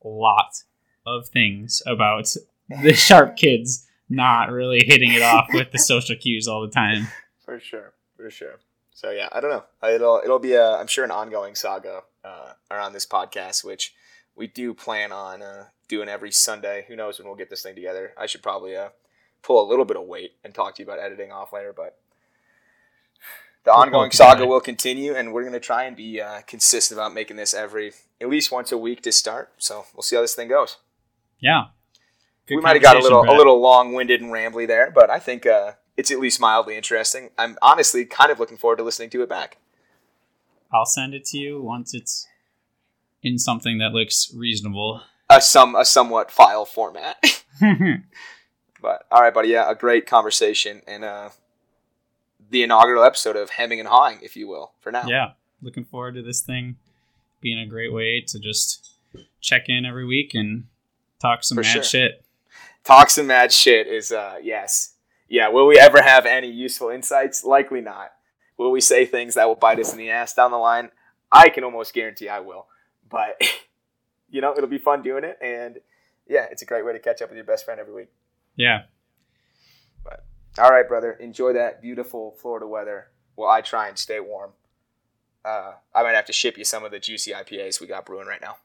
[0.04, 0.64] a lot
[1.06, 2.34] of things about
[2.70, 7.08] the sharp kids not really hitting it off with the social cues all the time.
[7.46, 8.60] For sure, for sure.
[8.92, 9.64] So yeah, I don't know.
[9.90, 13.94] It'll it'll be a I'm sure an ongoing saga uh, around this podcast, which
[14.36, 16.84] we do plan on uh, doing every Sunday.
[16.90, 18.12] Who knows when we'll get this thing together?
[18.18, 18.90] I should probably uh,
[19.44, 21.98] pull a little bit of weight and talk to you about editing off later, but
[23.68, 24.32] the ongoing pull it together.
[24.32, 27.92] saga will continue, and we're gonna try and be uh, consistent about making this every
[28.22, 29.52] at least once a week to start.
[29.58, 30.78] So we'll see how this thing goes.
[31.40, 31.66] Yeah.
[32.48, 35.10] Good we might have got a little a little long winded and rambly there, but
[35.10, 37.32] I think uh, it's at least mildly interesting.
[37.38, 39.58] I'm honestly kind of looking forward to listening to it back.
[40.74, 42.26] I'll send it to you once it's
[43.22, 45.02] in something that looks reasonable.
[45.30, 47.18] A some a somewhat file format.
[48.82, 49.50] but all right, buddy.
[49.50, 51.30] Yeah, a great conversation and uh,
[52.50, 55.06] the inaugural episode of hemming and hawing, if you will, for now.
[55.08, 56.78] yeah, looking forward to this thing
[57.42, 58.94] being a great way to just
[59.42, 60.66] check in every week and
[61.20, 61.84] talk some For mad sure.
[61.84, 62.24] shit.
[62.84, 64.94] Talk some mad shit is uh yes.
[65.30, 67.44] Yeah, will we ever have any useful insights?
[67.44, 68.12] Likely not.
[68.58, 70.90] Will we say things that will bite us in the ass down the line?
[71.32, 72.68] I can almost guarantee I will.
[73.10, 73.42] But
[74.30, 75.80] you know, it'll be fun doing it and
[76.28, 78.10] yeah, it's a great way to catch up with your best friend every week.
[78.56, 78.84] Yeah.
[80.60, 81.12] All right, brother.
[81.14, 84.52] Enjoy that beautiful Florida weather while I try and stay warm.
[85.46, 88.28] Uh, I might have to ship you some of the juicy IPAs we got brewing
[88.28, 88.58] right now.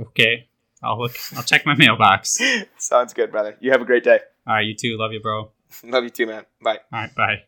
[0.00, 0.48] Okay.
[0.82, 1.16] I'll look.
[1.34, 2.38] I'll check my mailbox.
[2.78, 3.56] Sounds good, brother.
[3.60, 4.20] You have a great day.
[4.46, 4.66] All right.
[4.66, 4.96] You too.
[4.96, 5.50] Love you, bro.
[5.84, 6.44] Love you too, man.
[6.62, 6.78] Bye.
[6.92, 7.14] All right.
[7.14, 7.42] Bye.